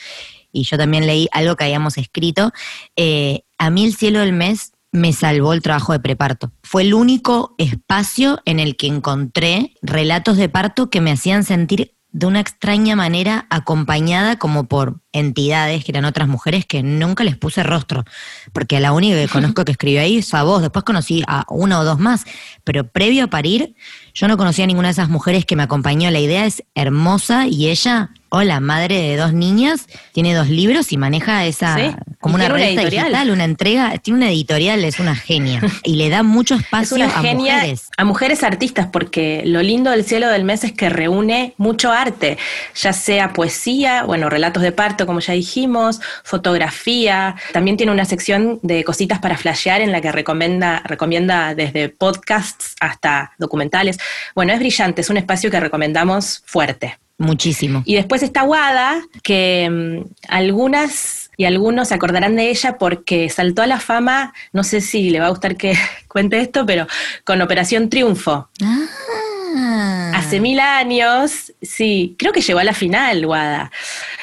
y 0.52 0.64
yo 0.64 0.78
también 0.78 1.06
leí 1.06 1.28
algo 1.32 1.56
que 1.56 1.64
habíamos 1.64 1.98
escrito. 1.98 2.52
Eh, 2.96 3.42
a 3.58 3.70
mí 3.70 3.84
el 3.84 3.94
cielo 3.94 4.20
del 4.20 4.32
mes 4.32 4.72
me 4.92 5.12
salvó 5.12 5.52
el 5.52 5.62
trabajo 5.62 5.92
de 5.92 5.98
preparto. 5.98 6.52
Fue 6.62 6.82
el 6.82 6.94
único 6.94 7.56
espacio 7.58 8.40
en 8.44 8.60
el 8.60 8.76
que 8.76 8.86
encontré 8.86 9.74
relatos 9.82 10.36
de 10.36 10.48
parto 10.48 10.88
que 10.88 11.00
me 11.00 11.10
hacían 11.10 11.42
sentir 11.42 11.96
de 12.10 12.26
una 12.26 12.38
extraña 12.38 12.94
manera 12.94 13.46
acompañada 13.50 14.38
como 14.38 14.68
por 14.68 15.00
entidades 15.14 15.84
que 15.84 15.92
eran 15.92 16.04
otras 16.04 16.28
mujeres 16.28 16.66
que 16.66 16.82
nunca 16.82 17.24
les 17.24 17.36
puse 17.36 17.62
rostro, 17.62 18.04
porque 18.52 18.80
la 18.80 18.92
única 18.92 19.16
que 19.16 19.28
conozco 19.28 19.64
que 19.64 19.72
escribió 19.72 20.02
ahí 20.02 20.18
es 20.18 20.34
a 20.34 20.42
vos, 20.42 20.60
después 20.60 20.84
conocí 20.84 21.22
a 21.26 21.46
una 21.48 21.78
o 21.78 21.84
dos 21.84 21.98
más, 21.98 22.24
pero 22.64 22.86
previo 22.86 23.24
a 23.24 23.28
parir 23.28 23.74
yo 24.12 24.28
no 24.28 24.36
conocía 24.36 24.64
a 24.64 24.66
ninguna 24.66 24.88
de 24.88 24.92
esas 24.92 25.08
mujeres 25.08 25.44
que 25.44 25.56
me 25.56 25.62
acompañó, 25.62 26.10
la 26.10 26.20
idea 26.20 26.44
es 26.44 26.62
hermosa 26.74 27.46
y 27.48 27.68
ella 27.68 28.10
Hola, 28.36 28.58
madre 28.58 29.00
de 29.00 29.16
dos 29.16 29.32
niñas, 29.32 29.86
tiene 30.10 30.34
dos 30.34 30.48
libros 30.48 30.90
y 30.90 30.96
maneja 30.96 31.44
esa 31.46 31.96
como 32.18 32.34
una 32.34 32.48
revista 32.48 32.80
digital, 32.84 33.30
una 33.30 33.44
entrega, 33.44 33.96
tiene 33.98 34.18
una 34.18 34.28
editorial, 34.28 34.82
es 34.82 34.98
una 34.98 35.14
genia 35.14 35.60
y 35.84 35.94
le 35.94 36.08
da 36.08 36.24
mucho 36.24 36.54
espacio 36.56 36.96
a 37.04 37.22
mujeres. 37.22 37.90
A 37.96 38.02
mujeres 38.02 38.42
artistas, 38.42 38.88
porque 38.90 39.42
lo 39.46 39.62
lindo 39.62 39.92
del 39.92 40.02
cielo 40.02 40.28
del 40.30 40.42
mes 40.42 40.64
es 40.64 40.72
que 40.72 40.88
reúne 40.88 41.54
mucho 41.58 41.92
arte, 41.92 42.36
ya 42.74 42.92
sea 42.92 43.32
poesía, 43.32 44.02
bueno, 44.02 44.28
relatos 44.28 44.64
de 44.64 44.72
parto, 44.72 45.03
como 45.06 45.20
ya 45.20 45.32
dijimos, 45.34 46.00
fotografía, 46.22 47.36
también 47.52 47.76
tiene 47.76 47.92
una 47.92 48.04
sección 48.04 48.60
de 48.62 48.84
cositas 48.84 49.18
para 49.18 49.36
flashear 49.36 49.80
en 49.80 49.92
la 49.92 50.00
que 50.00 50.12
recomienda, 50.12 50.82
recomienda 50.84 51.54
desde 51.54 51.88
podcasts 51.88 52.74
hasta 52.80 53.32
documentales. 53.38 53.98
Bueno, 54.34 54.52
es 54.52 54.58
brillante, 54.58 55.00
es 55.00 55.10
un 55.10 55.16
espacio 55.16 55.50
que 55.50 55.60
recomendamos 55.60 56.42
fuerte. 56.46 56.98
Muchísimo. 57.16 57.82
Y 57.84 57.94
después 57.94 58.22
está 58.22 58.42
Wada, 58.42 59.00
que 59.22 59.70
mm, 59.70 60.14
algunas 60.28 61.30
y 61.36 61.44
algunos 61.44 61.88
se 61.88 61.94
acordarán 61.94 62.36
de 62.36 62.50
ella 62.50 62.76
porque 62.78 63.28
saltó 63.28 63.62
a 63.62 63.66
la 63.66 63.80
fama, 63.80 64.32
no 64.52 64.64
sé 64.64 64.80
si 64.80 65.10
le 65.10 65.20
va 65.20 65.26
a 65.26 65.30
gustar 65.30 65.56
que 65.56 65.76
cuente 66.08 66.40
esto, 66.40 66.66
pero 66.66 66.86
con 67.24 67.40
Operación 67.40 67.88
Triunfo. 67.88 68.48
Ah. 68.62 70.03
Hace 70.14 70.38
mil 70.38 70.60
años, 70.60 71.52
sí, 71.60 72.14
creo 72.18 72.32
que 72.32 72.40
llegó 72.40 72.60
a 72.60 72.64
la 72.64 72.72
final, 72.72 73.26
Wada. 73.26 73.72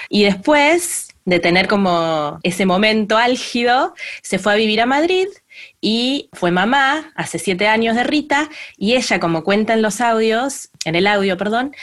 Y 0.10 0.24
después 0.24 1.10
de 1.26 1.40
tener 1.40 1.68
como 1.68 2.40
ese 2.44 2.66
momento 2.66 3.18
álgido, 3.18 3.94
se 4.22 4.40
fue 4.40 4.54
a 4.54 4.56
vivir 4.56 4.80
a 4.80 4.86
Madrid 4.86 5.28
y 5.82 6.30
fue 6.32 6.52
mamá 6.52 7.12
hace 7.16 7.40
siete 7.40 7.68
años 7.68 7.96
de 7.96 8.04
Rita 8.04 8.50
y 8.78 8.96
ella, 8.96 9.20
como 9.20 9.44
cuenta 9.44 9.74
en 9.74 9.82
los 9.82 10.00
audios, 10.00 10.70
en 10.86 10.96
el 10.96 11.08
audio, 11.08 11.38
perdón, 11.38 11.76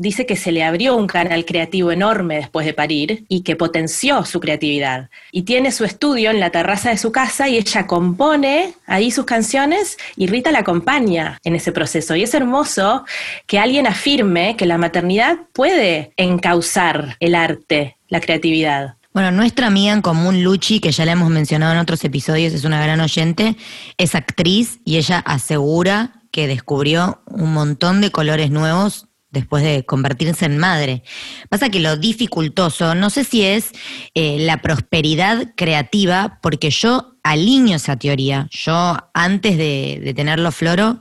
dice 0.00 0.24
que 0.24 0.34
se 0.34 0.50
le 0.50 0.64
abrió 0.64 0.96
un 0.96 1.06
canal 1.06 1.44
creativo 1.44 1.92
enorme 1.92 2.36
después 2.36 2.64
de 2.64 2.72
parir 2.72 3.26
y 3.28 3.42
que 3.42 3.54
potenció 3.54 4.24
su 4.24 4.40
creatividad. 4.40 5.10
Y 5.30 5.42
tiene 5.42 5.72
su 5.72 5.84
estudio 5.84 6.30
en 6.30 6.40
la 6.40 6.48
terraza 6.48 6.88
de 6.88 6.96
su 6.96 7.12
casa 7.12 7.50
y 7.50 7.58
ella 7.58 7.86
compone 7.86 8.72
ahí 8.86 9.10
sus 9.10 9.26
canciones 9.26 9.98
y 10.16 10.26
Rita 10.26 10.52
la 10.52 10.60
acompaña 10.60 11.38
en 11.44 11.54
ese 11.54 11.70
proceso. 11.70 12.16
Y 12.16 12.22
es 12.22 12.32
hermoso 12.32 13.04
que 13.46 13.58
alguien 13.58 13.86
afirme 13.86 14.56
que 14.56 14.64
la 14.64 14.78
maternidad 14.78 15.36
puede 15.52 16.14
encauzar 16.16 17.18
el 17.20 17.34
arte, 17.34 17.98
la 18.08 18.20
creatividad. 18.20 18.94
Bueno, 19.12 19.30
nuestra 19.32 19.66
amiga 19.66 19.92
en 19.92 20.00
común, 20.00 20.42
Luchi, 20.42 20.80
que 20.80 20.92
ya 20.92 21.04
la 21.04 21.12
hemos 21.12 21.28
mencionado 21.28 21.72
en 21.74 21.78
otros 21.78 22.02
episodios, 22.04 22.54
es 22.54 22.64
una 22.64 22.82
gran 22.82 23.00
oyente, 23.00 23.54
es 23.98 24.14
actriz 24.14 24.80
y 24.86 24.96
ella 24.96 25.18
asegura 25.18 26.22
que 26.30 26.46
descubrió 26.46 27.20
un 27.26 27.52
montón 27.52 28.00
de 28.00 28.10
colores 28.10 28.50
nuevos 28.50 29.09
después 29.30 29.62
de 29.62 29.84
convertirse 29.84 30.46
en 30.46 30.58
madre. 30.58 31.02
Pasa 31.48 31.68
que 31.68 31.80
lo 31.80 31.96
dificultoso, 31.96 32.94
no 32.94 33.10
sé 33.10 33.24
si 33.24 33.42
es 33.44 33.70
eh, 34.14 34.38
la 34.40 34.60
prosperidad 34.60 35.52
creativa, 35.56 36.38
porque 36.42 36.70
yo 36.70 37.14
alineo 37.22 37.76
esa 37.76 37.96
teoría. 37.96 38.48
Yo, 38.50 38.96
antes 39.14 39.56
de, 39.56 40.12
tenerlo 40.16 40.52
floro, 40.52 41.00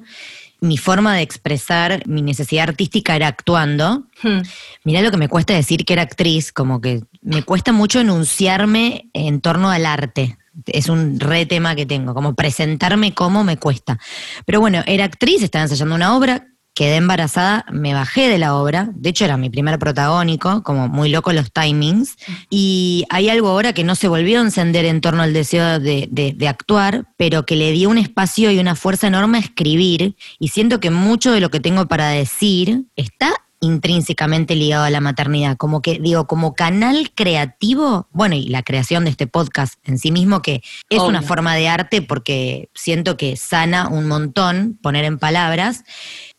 mi 0.61 0.77
forma 0.77 1.15
de 1.15 1.21
expresar 1.21 2.05
mi 2.05 2.21
necesidad 2.21 2.69
artística 2.69 3.15
era 3.15 3.27
actuando. 3.27 4.07
Hmm. 4.21 4.41
Mirá 4.83 5.01
lo 5.01 5.11
que 5.11 5.17
me 5.17 5.29
cuesta 5.29 5.53
decir 5.53 5.85
que 5.85 5.93
era 5.93 6.03
actriz, 6.03 6.51
como 6.51 6.81
que 6.81 7.01
me 7.21 7.43
cuesta 7.43 7.71
mucho 7.71 7.99
enunciarme 7.99 9.09
en 9.13 9.41
torno 9.41 9.69
al 9.69 9.85
arte. 9.85 10.37
Es 10.65 10.89
un 10.89 11.19
re 11.19 11.45
tema 11.45 11.75
que 11.75 11.85
tengo, 11.85 12.13
como 12.13 12.35
presentarme 12.35 13.13
como 13.13 13.45
me 13.45 13.57
cuesta. 13.57 13.97
Pero 14.45 14.59
bueno, 14.59 14.83
era 14.85 15.05
actriz, 15.05 15.41
estaba 15.41 15.63
ensayando 15.63 15.95
una 15.95 16.17
obra, 16.17 16.47
quedé 16.73 16.95
embarazada, 16.95 17.65
me 17.71 17.93
bajé 17.93 18.29
de 18.29 18.37
la 18.37 18.55
obra, 18.55 18.89
de 18.93 19.09
hecho 19.09 19.25
era 19.25 19.37
mi 19.37 19.49
primer 19.49 19.79
protagónico, 19.79 20.63
como 20.63 20.87
muy 20.87 21.09
loco 21.09 21.33
los 21.33 21.51
timings, 21.51 22.15
y 22.49 23.05
hay 23.09 23.29
algo 23.29 23.49
ahora 23.49 23.73
que 23.73 23.83
no 23.83 23.95
se 23.95 24.07
volvió 24.07 24.39
a 24.39 24.43
encender 24.43 24.85
en 24.85 25.01
torno 25.01 25.23
al 25.23 25.33
deseo 25.33 25.79
de, 25.79 26.07
de, 26.09 26.47
actuar, 26.47 27.05
pero 27.17 27.45
que 27.45 27.55
le 27.55 27.71
dio 27.71 27.89
un 27.89 27.97
espacio 27.97 28.49
y 28.51 28.59
una 28.59 28.75
fuerza 28.75 29.07
enorme 29.07 29.39
a 29.39 29.41
escribir, 29.41 30.15
y 30.39 30.47
siento 30.49 30.79
que 30.79 30.89
mucho 30.89 31.31
de 31.31 31.41
lo 31.41 31.49
que 31.49 31.59
tengo 31.59 31.87
para 31.87 32.09
decir 32.09 32.85
está 32.95 33.33
intrínsecamente 33.61 34.55
ligado 34.55 34.85
a 34.85 34.89
la 34.89 35.01
maternidad, 35.01 35.57
como 35.57 35.81
que 35.81 35.99
digo, 35.99 36.27
como 36.27 36.53
canal 36.53 37.11
creativo, 37.13 38.07
bueno, 38.11 38.35
y 38.35 38.47
la 38.47 38.63
creación 38.63 39.03
de 39.03 39.11
este 39.11 39.27
podcast 39.27 39.75
en 39.83 39.97
sí 39.97 40.11
mismo, 40.11 40.41
que 40.41 40.61
es 40.89 40.99
una 41.01 41.21
forma 41.21 41.55
de 41.55 41.67
arte 41.67 42.01
porque 42.01 42.69
siento 42.73 43.17
que 43.17 43.35
sana 43.35 43.89
un 43.89 44.07
montón 44.07 44.79
poner 44.81 45.03
en 45.03 45.19
palabras, 45.19 45.83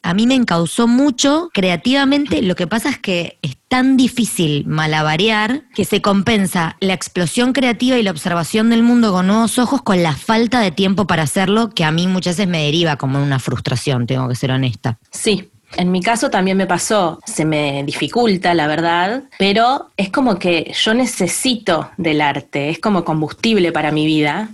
a 0.03 0.15
mí 0.15 0.27
me 0.27 0.35
encausó 0.35 0.89
mucho 0.89 1.51
creativamente. 1.53 2.43
Lo 2.43 2.57
que 2.57 2.67
pasa 2.67 2.91
es 2.91 2.99
que 2.99 3.39
es 3.43 3.57
tan 3.69 3.97
difícil 3.97 4.67
malabarear 4.67 5.65
que 5.75 5.85
se 5.85 6.01
compensa 6.01 6.77
la 6.81 6.95
explosión 6.95 7.53
creativa 7.53 7.99
y 7.99 8.03
la 8.03 8.11
observación 8.11 8.71
del 8.71 8.83
mundo 8.83 9.13
con 9.13 9.27
nuevos 9.27 9.59
ojos 9.59 9.83
con 9.83 10.03
la 10.03 10.15
falta 10.15 10.61
de 10.61 10.71
tiempo 10.71 11.07
para 11.07 11.23
hacerlo, 11.23 11.71
que 11.71 11.85
a 11.85 11.91
mí 11.91 12.07
muchas 12.07 12.37
veces 12.37 12.49
me 12.49 12.65
deriva 12.65 12.97
como 12.97 13.23
una 13.23 13.39
frustración, 13.39 14.07
tengo 14.07 14.29
que 14.29 14.35
ser 14.35 14.51
honesta. 14.51 14.99
Sí, 15.11 15.51
en 15.77 15.93
mi 15.93 16.03
caso 16.03 16.31
también 16.31 16.57
me 16.57 16.67
pasó, 16.67 17.21
se 17.27 17.45
me 17.45 17.85
dificulta, 17.85 18.55
la 18.55 18.67
verdad, 18.67 19.25
pero 19.39 19.91
es 19.97 20.11
como 20.11 20.39
que 20.39 20.73
yo 20.75 20.95
necesito 20.95 21.91
del 21.97 22.21
arte, 22.21 22.71
es 22.71 22.79
como 22.79 23.05
combustible 23.05 23.73
para 23.73 23.93
mi 23.93 24.07
vida. 24.07 24.51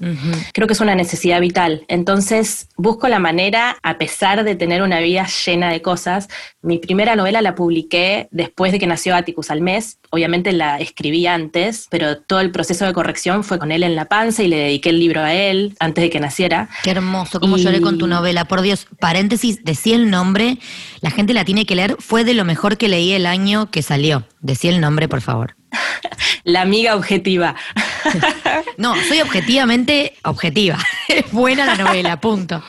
Creo 0.52 0.66
que 0.66 0.74
es 0.74 0.80
una 0.80 0.94
necesidad 0.94 1.40
vital. 1.40 1.84
Entonces 1.88 2.68
busco 2.76 3.08
la 3.08 3.18
manera, 3.18 3.76
a 3.82 3.98
pesar 3.98 4.44
de 4.44 4.54
tener 4.54 4.82
una 4.82 5.00
vida 5.00 5.26
llena 5.44 5.70
de 5.70 5.82
cosas, 5.82 6.28
mi 6.62 6.78
primera 6.78 7.16
novela 7.16 7.42
la 7.42 7.54
publiqué 7.54 8.28
después 8.30 8.72
de 8.72 8.78
que 8.78 8.86
nació 8.86 9.14
Atticus 9.14 9.50
al 9.50 9.60
mes. 9.60 9.98
Obviamente 10.10 10.52
la 10.52 10.78
escribí 10.78 11.26
antes, 11.26 11.86
pero 11.90 12.18
todo 12.18 12.40
el 12.40 12.50
proceso 12.50 12.84
de 12.84 12.92
corrección 12.92 13.44
fue 13.44 13.58
con 13.58 13.72
él 13.72 13.82
en 13.82 13.96
la 13.96 14.06
panza 14.06 14.42
y 14.42 14.48
le 14.48 14.56
dediqué 14.56 14.90
el 14.90 14.98
libro 14.98 15.22
a 15.22 15.32
él 15.32 15.74
antes 15.78 16.02
de 16.02 16.10
que 16.10 16.20
naciera. 16.20 16.68
Qué 16.82 16.90
hermoso, 16.90 17.40
como 17.40 17.56
lloré 17.56 17.80
con 17.80 17.98
tu 17.98 18.06
novela. 18.06 18.46
Por 18.46 18.62
Dios, 18.62 18.86
paréntesis, 18.98 19.64
decía 19.64 19.96
el 19.96 20.10
nombre 20.10 20.58
la 21.06 21.12
gente 21.12 21.34
la 21.34 21.44
tiene 21.44 21.66
que 21.66 21.76
leer. 21.76 21.94
Fue 22.00 22.24
de 22.24 22.34
lo 22.34 22.44
mejor 22.44 22.76
que 22.78 22.88
leí 22.88 23.12
el 23.12 23.26
año 23.26 23.70
que 23.70 23.80
salió. 23.80 24.26
Decía 24.40 24.72
el 24.72 24.80
nombre, 24.80 25.06
por 25.06 25.20
favor. 25.20 25.54
La 26.42 26.62
amiga 26.62 26.96
objetiva. 26.96 27.54
No, 28.78 28.94
soy 29.08 29.20
objetivamente 29.20 30.14
objetiva. 30.24 30.78
Es 31.08 31.30
buena 31.32 31.64
la 31.64 31.76
novela, 31.76 32.20
punto. 32.20 32.62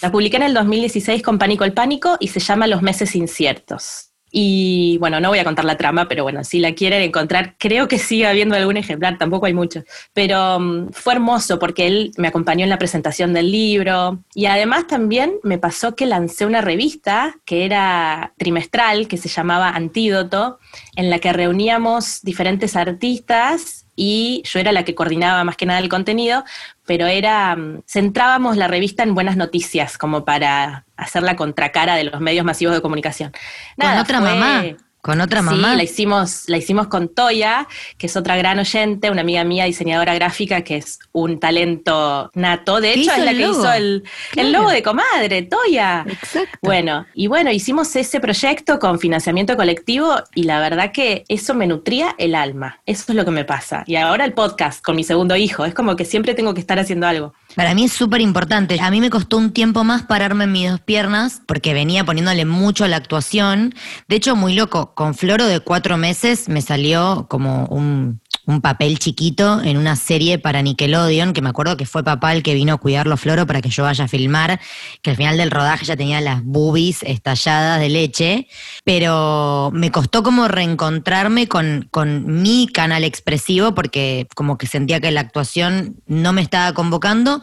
La 0.00 0.10
publiqué 0.10 0.36
en 0.36 0.44
el 0.44 0.54
2016 0.54 1.22
con 1.22 1.38
Pánico 1.38 1.64
el 1.64 1.72
Pánico 1.72 2.16
y 2.18 2.28
se 2.28 2.40
llama 2.40 2.66
Los 2.66 2.80
meses 2.80 3.14
inciertos. 3.14 4.12
Y 4.38 4.98
bueno, 4.98 5.18
no 5.18 5.30
voy 5.30 5.38
a 5.38 5.44
contar 5.44 5.64
la 5.64 5.78
trama, 5.78 6.08
pero 6.08 6.22
bueno, 6.22 6.44
si 6.44 6.60
la 6.60 6.74
quieren 6.74 7.00
encontrar, 7.00 7.54
creo 7.56 7.88
que 7.88 7.98
sigue 7.98 8.26
habiendo 8.26 8.54
algún 8.54 8.76
ejemplar, 8.76 9.16
tampoco 9.16 9.46
hay 9.46 9.54
muchos. 9.54 9.84
Pero 10.12 10.58
um, 10.58 10.90
fue 10.92 11.14
hermoso 11.14 11.58
porque 11.58 11.86
él 11.86 12.12
me 12.18 12.28
acompañó 12.28 12.64
en 12.64 12.68
la 12.68 12.76
presentación 12.76 13.32
del 13.32 13.50
libro 13.50 14.22
y 14.34 14.44
además 14.44 14.88
también 14.88 15.36
me 15.42 15.56
pasó 15.56 15.96
que 15.96 16.04
lancé 16.04 16.44
una 16.44 16.60
revista 16.60 17.38
que 17.46 17.64
era 17.64 18.34
trimestral, 18.36 19.08
que 19.08 19.16
se 19.16 19.30
llamaba 19.30 19.70
Antídoto, 19.70 20.58
en 20.96 21.08
la 21.08 21.18
que 21.18 21.32
reuníamos 21.32 22.20
diferentes 22.20 22.76
artistas 22.76 23.85
y 23.96 24.42
yo 24.44 24.60
era 24.60 24.70
la 24.70 24.84
que 24.84 24.94
coordinaba 24.94 25.42
más 25.42 25.56
que 25.56 25.66
nada 25.66 25.80
el 25.80 25.88
contenido, 25.88 26.44
pero 26.84 27.06
era, 27.06 27.56
mm, 27.56 27.82
centrábamos 27.86 28.56
la 28.56 28.68
revista 28.68 29.02
en 29.02 29.14
buenas 29.14 29.36
noticias, 29.36 29.98
como 29.98 30.24
para 30.24 30.84
hacer 30.96 31.22
la 31.22 31.34
contracara 31.34 31.96
de 31.96 32.04
los 32.04 32.20
medios 32.20 32.44
masivos 32.44 32.74
de 32.74 32.82
comunicación. 32.82 33.32
Con 33.76 33.98
otra 33.98 34.20
mamá. 34.20 34.64
Con 35.06 35.20
otra 35.20 35.40
mamá. 35.40 35.70
Sí, 35.70 35.76
la 35.76 35.82
hicimos, 35.84 36.48
la 36.48 36.56
hicimos 36.56 36.88
con 36.88 37.08
Toya, 37.08 37.68
que 37.96 38.08
es 38.08 38.16
otra 38.16 38.36
gran 38.36 38.58
oyente, 38.58 39.08
una 39.08 39.20
amiga 39.20 39.44
mía, 39.44 39.64
diseñadora 39.64 40.12
gráfica, 40.16 40.62
que 40.62 40.78
es 40.78 40.98
un 41.12 41.38
talento 41.38 42.28
nato. 42.34 42.80
De 42.80 42.92
hecho, 42.92 43.12
es 43.12 43.24
la 43.24 43.30
que 43.30 43.48
hizo 43.48 43.72
el, 43.72 44.02
el, 44.34 44.50
logo 44.50 44.68
de 44.68 44.82
comadre, 44.82 45.42
Toya. 45.42 46.04
Exacto. 46.08 46.58
Bueno, 46.60 47.06
y 47.14 47.28
bueno, 47.28 47.52
hicimos 47.52 47.94
ese 47.94 48.18
proyecto 48.18 48.80
con 48.80 48.98
financiamiento 48.98 49.56
colectivo 49.56 50.16
y 50.34 50.42
la 50.42 50.58
verdad 50.58 50.90
que 50.90 51.24
eso 51.28 51.54
me 51.54 51.68
nutría 51.68 52.16
el 52.18 52.34
alma. 52.34 52.80
Eso 52.84 53.04
es 53.12 53.14
lo 53.14 53.24
que 53.24 53.30
me 53.30 53.44
pasa. 53.44 53.84
Y 53.86 53.94
ahora 53.94 54.24
el 54.24 54.32
podcast 54.32 54.82
con 54.84 54.96
mi 54.96 55.04
segundo 55.04 55.36
hijo. 55.36 55.64
Es 55.64 55.72
como 55.72 55.94
que 55.94 56.04
siempre 56.04 56.34
tengo 56.34 56.52
que 56.52 56.60
estar 56.60 56.80
haciendo 56.80 57.06
algo. 57.06 57.32
Para 57.56 57.74
mí 57.74 57.84
es 57.84 57.92
súper 57.92 58.20
importante. 58.20 58.78
A 58.80 58.90
mí 58.90 59.00
me 59.00 59.08
costó 59.08 59.38
un 59.38 59.50
tiempo 59.50 59.82
más 59.82 60.02
pararme 60.02 60.44
en 60.44 60.52
mis 60.52 60.70
dos 60.70 60.80
piernas 60.80 61.40
porque 61.46 61.72
venía 61.72 62.04
poniéndole 62.04 62.44
mucho 62.44 62.84
a 62.84 62.88
la 62.88 62.96
actuación. 62.96 63.74
De 64.08 64.16
hecho, 64.16 64.36
muy 64.36 64.54
loco, 64.54 64.94
con 64.94 65.14
Floro 65.14 65.46
de 65.46 65.60
cuatro 65.60 65.96
meses 65.96 66.50
me 66.50 66.60
salió 66.60 67.26
como 67.30 67.64
un 67.66 68.20
un 68.46 68.60
papel 68.60 68.98
chiquito 68.98 69.60
en 69.62 69.76
una 69.76 69.96
serie 69.96 70.38
para 70.38 70.62
Nickelodeon, 70.62 71.32
que 71.32 71.42
me 71.42 71.48
acuerdo 71.48 71.76
que 71.76 71.84
fue 71.84 72.04
papá 72.04 72.32
el 72.32 72.42
que 72.42 72.54
vino 72.54 72.74
a 72.74 72.76
cuidarlo 72.78 73.16
Floro 73.16 73.46
para 73.46 73.60
que 73.60 73.70
yo 73.70 73.82
vaya 73.82 74.04
a 74.04 74.08
filmar, 74.08 74.60
que 75.02 75.10
al 75.10 75.16
final 75.16 75.36
del 75.36 75.50
rodaje 75.50 75.84
ya 75.84 75.96
tenía 75.96 76.20
las 76.20 76.44
boobies 76.44 77.02
estalladas 77.02 77.80
de 77.80 77.88
leche, 77.88 78.48
pero 78.84 79.70
me 79.74 79.90
costó 79.90 80.22
como 80.22 80.46
reencontrarme 80.46 81.48
con, 81.48 81.88
con 81.90 82.42
mi 82.42 82.68
canal 82.68 83.02
expresivo 83.02 83.74
porque 83.74 84.28
como 84.36 84.56
que 84.58 84.66
sentía 84.66 85.00
que 85.00 85.10
la 85.10 85.20
actuación 85.20 85.96
no 86.06 86.32
me 86.32 86.40
estaba 86.40 86.72
convocando 86.72 87.42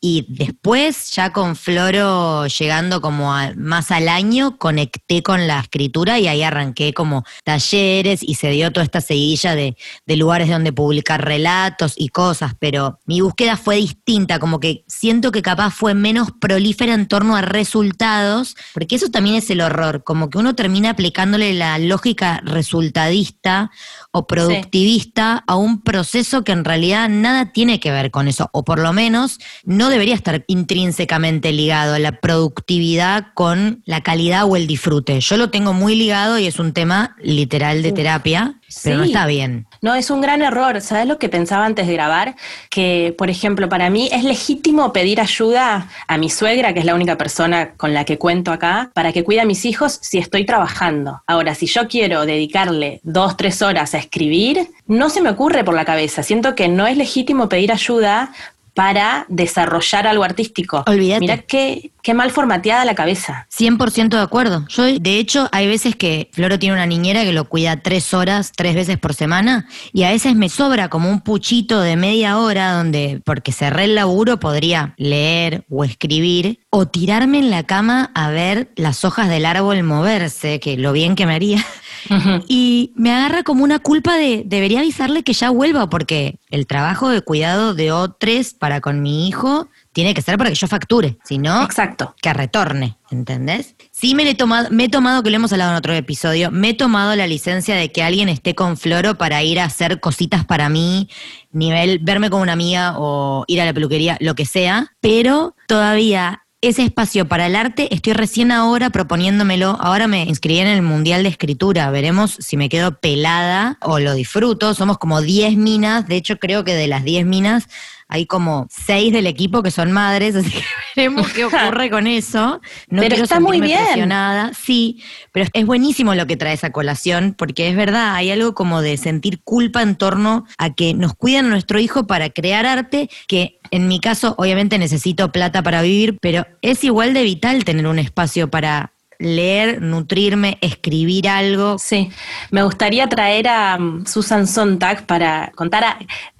y 0.00 0.26
después 0.28 1.10
ya 1.10 1.32
con 1.32 1.56
Floro 1.56 2.46
llegando 2.46 3.00
como 3.00 3.34
más 3.56 3.90
al 3.90 4.08
año, 4.08 4.56
conecté 4.56 5.22
con 5.24 5.48
la 5.48 5.60
escritura 5.60 6.20
y 6.20 6.28
ahí 6.28 6.42
arranqué 6.42 6.94
como 6.94 7.24
talleres 7.44 8.22
y 8.22 8.36
se 8.36 8.50
dio 8.50 8.70
toda 8.72 8.84
esta 8.84 9.00
seguilla 9.00 9.56
de, 9.56 9.76
de 10.06 10.16
lugares 10.16 10.48
donde 10.48 10.72
publicar 10.72 11.24
relatos 11.24 11.94
y 11.96 12.10
cosas, 12.10 12.52
pero 12.60 13.00
mi 13.06 13.20
búsqueda 13.20 13.56
fue 13.56 13.76
distinta, 13.76 14.38
como 14.38 14.60
que 14.60 14.84
siento 14.86 15.32
que 15.32 15.42
capaz 15.42 15.72
fue 15.72 15.94
menos 15.94 16.28
prolífera 16.40 16.94
en 16.94 17.08
torno 17.08 17.34
a 17.34 17.42
resultados, 17.42 18.56
porque 18.74 18.96
eso 18.96 19.08
también 19.10 19.36
es 19.36 19.50
el 19.50 19.60
horror, 19.60 20.04
como 20.04 20.30
que 20.30 20.38
uno 20.38 20.54
termina 20.54 20.90
aplicándole 20.90 21.54
la 21.54 21.78
lógica 21.78 22.40
resultadista 22.44 23.72
o 24.12 24.26
productivista 24.28 25.42
a 25.46 25.56
un 25.56 25.82
proceso 25.82 26.44
que 26.44 26.52
en 26.52 26.64
realidad 26.64 27.08
nada 27.08 27.52
tiene 27.52 27.80
que 27.80 27.90
ver 27.90 28.12
con 28.12 28.28
eso, 28.28 28.48
o 28.52 28.64
por 28.64 28.78
lo 28.78 28.92
menos 28.92 29.38
no 29.64 29.87
debería 29.88 30.14
estar 30.14 30.44
intrínsecamente 30.46 31.52
ligado 31.52 31.94
a 31.94 31.98
la 31.98 32.12
productividad 32.12 33.28
con 33.34 33.82
la 33.84 34.02
calidad 34.02 34.44
o 34.44 34.56
el 34.56 34.66
disfrute. 34.66 35.20
Yo 35.20 35.36
lo 35.36 35.50
tengo 35.50 35.72
muy 35.72 35.94
ligado 35.94 36.38
y 36.38 36.46
es 36.46 36.58
un 36.58 36.72
tema 36.72 37.16
literal 37.22 37.82
de 37.82 37.92
terapia, 37.92 38.60
pero 38.82 38.98
no 38.98 39.04
está 39.04 39.26
bien. 39.26 39.66
No, 39.80 39.94
es 39.94 40.10
un 40.10 40.20
gran 40.20 40.42
error. 40.42 40.80
¿Sabes 40.80 41.06
lo 41.06 41.18
que 41.18 41.28
pensaba 41.28 41.64
antes 41.64 41.86
de 41.86 41.92
grabar? 41.92 42.34
Que, 42.70 43.14
por 43.16 43.30
ejemplo, 43.30 43.68
para 43.68 43.90
mí 43.90 44.08
es 44.12 44.24
legítimo 44.24 44.92
pedir 44.92 45.20
ayuda 45.20 45.88
a 46.06 46.18
mi 46.18 46.30
suegra, 46.30 46.72
que 46.74 46.80
es 46.80 46.84
la 46.84 46.94
única 46.94 47.16
persona 47.16 47.72
con 47.76 47.94
la 47.94 48.04
que 48.04 48.18
cuento 48.18 48.52
acá, 48.52 48.90
para 48.94 49.12
que 49.12 49.24
cuide 49.24 49.40
a 49.40 49.46
mis 49.46 49.64
hijos 49.64 49.98
si 50.02 50.18
estoy 50.18 50.44
trabajando. 50.44 51.22
Ahora, 51.26 51.54
si 51.54 51.66
yo 51.66 51.88
quiero 51.88 52.26
dedicarle 52.26 53.00
dos, 53.02 53.36
tres 53.36 53.62
horas 53.62 53.94
a 53.94 53.98
escribir, 53.98 54.68
no 54.86 55.10
se 55.10 55.20
me 55.20 55.30
ocurre 55.30 55.64
por 55.64 55.74
la 55.74 55.84
cabeza. 55.84 56.22
Siento 56.22 56.54
que 56.54 56.68
no 56.68 56.86
es 56.86 56.96
legítimo 56.96 57.48
pedir 57.48 57.72
ayuda 57.72 58.32
para 58.78 59.26
desarrollar 59.28 60.06
algo 60.06 60.22
artístico. 60.22 60.84
Olvídate. 60.86 61.18
Mira 61.18 61.38
qué, 61.38 61.90
qué 62.00 62.14
mal 62.14 62.30
formateada 62.30 62.84
la 62.84 62.94
cabeza. 62.94 63.48
100% 63.50 64.10
de 64.10 64.20
acuerdo. 64.20 64.66
Yo, 64.68 64.84
de 64.84 65.18
hecho, 65.18 65.48
hay 65.50 65.66
veces 65.66 65.96
que 65.96 66.30
Floro 66.32 66.60
tiene 66.60 66.76
una 66.76 66.86
niñera 66.86 67.24
que 67.24 67.32
lo 67.32 67.48
cuida 67.48 67.82
tres 67.82 68.14
horas, 68.14 68.52
tres 68.54 68.76
veces 68.76 68.96
por 68.96 69.14
semana, 69.14 69.66
y 69.92 70.04
a 70.04 70.10
veces 70.10 70.36
me 70.36 70.48
sobra 70.48 70.88
como 70.88 71.10
un 71.10 71.22
puchito 71.22 71.80
de 71.80 71.96
media 71.96 72.38
hora 72.38 72.74
donde, 72.74 73.20
porque 73.24 73.50
cerré 73.50 73.82
el 73.82 73.96
laburo, 73.96 74.38
podría 74.38 74.94
leer 74.96 75.64
o 75.68 75.82
escribir, 75.82 76.60
o 76.70 76.86
tirarme 76.86 77.40
en 77.40 77.50
la 77.50 77.64
cama 77.64 78.12
a 78.14 78.30
ver 78.30 78.70
las 78.76 79.04
hojas 79.04 79.28
del 79.28 79.44
árbol 79.44 79.82
moverse, 79.82 80.60
que 80.60 80.76
lo 80.76 80.92
bien 80.92 81.16
que 81.16 81.26
me 81.26 81.34
haría. 81.34 81.66
Y 82.46 82.92
me 82.94 83.12
agarra 83.12 83.42
como 83.42 83.64
una 83.64 83.80
culpa 83.80 84.16
de 84.16 84.42
debería 84.46 84.78
avisarle 84.80 85.24
que 85.24 85.32
ya 85.32 85.50
vuelva, 85.50 85.90
porque 85.90 86.38
el 86.48 86.66
trabajo 86.66 87.08
de 87.08 87.22
cuidado 87.22 87.74
de 87.74 87.92
otros 87.92 88.54
para 88.54 88.67
con 88.80 89.02
mi 89.02 89.28
hijo 89.28 89.68
tiene 89.92 90.14
que 90.14 90.22
ser 90.22 90.38
para 90.38 90.50
que 90.50 90.56
yo 90.56 90.68
facture, 90.68 91.18
si 91.24 91.38
no, 91.38 91.64
Exacto. 91.64 92.14
que 92.22 92.32
retorne, 92.32 92.96
¿entendés? 93.10 93.74
Sí 93.90 94.14
me, 94.14 94.28
he 94.28 94.34
tomado, 94.34 94.68
me 94.70 94.84
he 94.84 94.88
tomado, 94.88 95.22
que 95.22 95.30
lo 95.30 95.36
hemos 95.36 95.52
hablado 95.52 95.72
en 95.72 95.76
otro 95.76 95.94
episodio, 95.94 96.50
me 96.50 96.70
he 96.70 96.74
tomado 96.74 97.16
la 97.16 97.26
licencia 97.26 97.74
de 97.74 97.90
que 97.90 98.02
alguien 98.02 98.28
esté 98.28 98.54
con 98.54 98.76
Floro 98.76 99.16
para 99.16 99.42
ir 99.42 99.58
a 99.58 99.64
hacer 99.64 100.00
cositas 100.00 100.44
para 100.44 100.68
mí, 100.68 101.08
nivel 101.50 101.98
verme 102.00 102.30
con 102.30 102.40
una 102.40 102.52
amiga 102.52 102.94
o 102.96 103.44
ir 103.48 103.60
a 103.60 103.64
la 103.64 103.72
peluquería, 103.72 104.16
lo 104.20 104.34
que 104.34 104.46
sea, 104.46 104.92
pero 105.00 105.56
todavía 105.66 106.42
ese 106.60 106.82
espacio 106.82 107.28
para 107.28 107.46
el 107.46 107.54
arte, 107.54 107.94
estoy 107.94 108.14
recién 108.14 108.50
ahora 108.50 108.90
proponiéndomelo. 108.90 109.76
Ahora 109.80 110.08
me 110.08 110.24
inscribí 110.24 110.58
en 110.58 110.66
el 110.66 110.82
Mundial 110.82 111.22
de 111.22 111.28
Escritura. 111.28 111.88
Veremos 111.90 112.36
si 112.40 112.56
me 112.56 112.68
quedo 112.68 112.98
pelada 112.98 113.78
o 113.80 114.00
lo 114.00 114.14
disfruto. 114.14 114.74
Somos 114.74 114.98
como 114.98 115.20
10 115.20 115.56
minas. 115.56 116.08
De 116.08 116.16
hecho, 116.16 116.38
creo 116.38 116.64
que 116.64 116.74
de 116.74 116.88
las 116.88 117.04
10 117.04 117.26
minas 117.26 117.68
hay 118.08 118.26
como 118.26 118.66
6 118.70 119.12
del 119.12 119.26
equipo 119.26 119.62
que 119.62 119.70
son 119.70 119.92
madres, 119.92 120.34
así 120.36 120.50
que 120.50 120.62
veremos 120.96 121.30
qué 121.32 121.44
ocurre 121.44 121.90
con 121.90 122.06
eso. 122.06 122.60
No 122.88 123.02
Pero 123.02 123.08
quiero 123.10 123.24
está 123.24 123.38
muy 123.40 123.60
bien. 123.60 123.78
presionada. 123.84 124.52
Sí, 124.54 125.02
pero 125.32 125.46
es 125.52 125.66
buenísimo 125.66 126.14
lo 126.14 126.26
que 126.26 126.36
trae 126.36 126.54
esa 126.54 126.70
colación, 126.70 127.34
porque 127.36 127.68
es 127.68 127.76
verdad, 127.76 128.14
hay 128.14 128.30
algo 128.30 128.54
como 128.54 128.80
de 128.82 128.96
sentir 128.96 129.40
culpa 129.42 129.82
en 129.82 129.96
torno 129.96 130.46
a 130.58 130.74
que 130.74 130.94
nos 130.94 131.14
cuidan 131.14 131.46
a 131.46 131.48
nuestro 131.50 131.78
hijo 131.78 132.06
para 132.06 132.30
crear 132.30 132.66
arte, 132.66 133.08
que 133.26 133.58
en 133.70 133.86
mi 133.88 134.00
caso 134.00 134.34
obviamente 134.38 134.78
necesito 134.78 135.30
plata 135.30 135.62
para 135.62 135.82
vivir, 135.82 136.18
pero 136.20 136.46
es 136.62 136.82
igual 136.84 137.12
de 137.12 137.22
vital 137.22 137.64
tener 137.64 137.86
un 137.86 137.98
espacio 137.98 138.48
para 138.50 138.92
leer, 139.18 139.82
nutrirme, 139.82 140.58
escribir 140.60 141.28
algo. 141.28 141.76
Sí, 141.78 142.08
me 142.52 142.62
gustaría 142.62 143.08
traer 143.08 143.48
a 143.48 143.76
um, 143.78 144.06
Susan 144.06 144.46
Sontag 144.46 145.06
para 145.06 145.50
contar 145.56 145.84
a- 145.84 145.98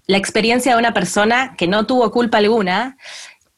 la 0.08 0.16
experiencia 0.16 0.72
de 0.72 0.78
una 0.78 0.92
persona 0.92 1.54
que 1.56 1.68
no 1.68 1.86
tuvo 1.86 2.10
culpa 2.10 2.38
alguna 2.38 2.96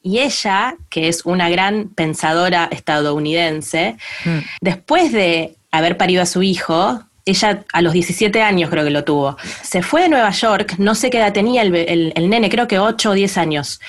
y 0.03 0.19
ella, 0.19 0.75
que 0.89 1.07
es 1.07 1.25
una 1.25 1.49
gran 1.49 1.89
pensadora 1.89 2.67
estadounidense, 2.71 3.97
Mm. 4.25 4.39
después 4.61 5.11
de 5.11 5.55
haber 5.71 5.97
parido 5.97 6.21
a 6.21 6.25
su 6.25 6.43
hijo, 6.43 7.01
ella 7.25 7.63
a 7.71 7.81
los 7.81 7.93
17 7.93 8.41
años 8.41 8.69
creo 8.69 8.83
que 8.83 8.89
lo 8.89 9.03
tuvo, 9.03 9.37
se 9.63 9.81
fue 9.81 10.01
de 10.03 10.09
Nueva 10.09 10.31
York, 10.31 10.75
no 10.77 10.93
sé 10.95 11.09
qué 11.09 11.17
edad 11.19 11.33
tenía 11.33 11.61
el, 11.61 11.73
el 12.15 12.29
nene, 12.29 12.49
creo 12.49 12.67
que 12.67 12.79
8 12.79 13.11
o 13.11 13.13
10 13.13 13.37
años. 13.37 13.79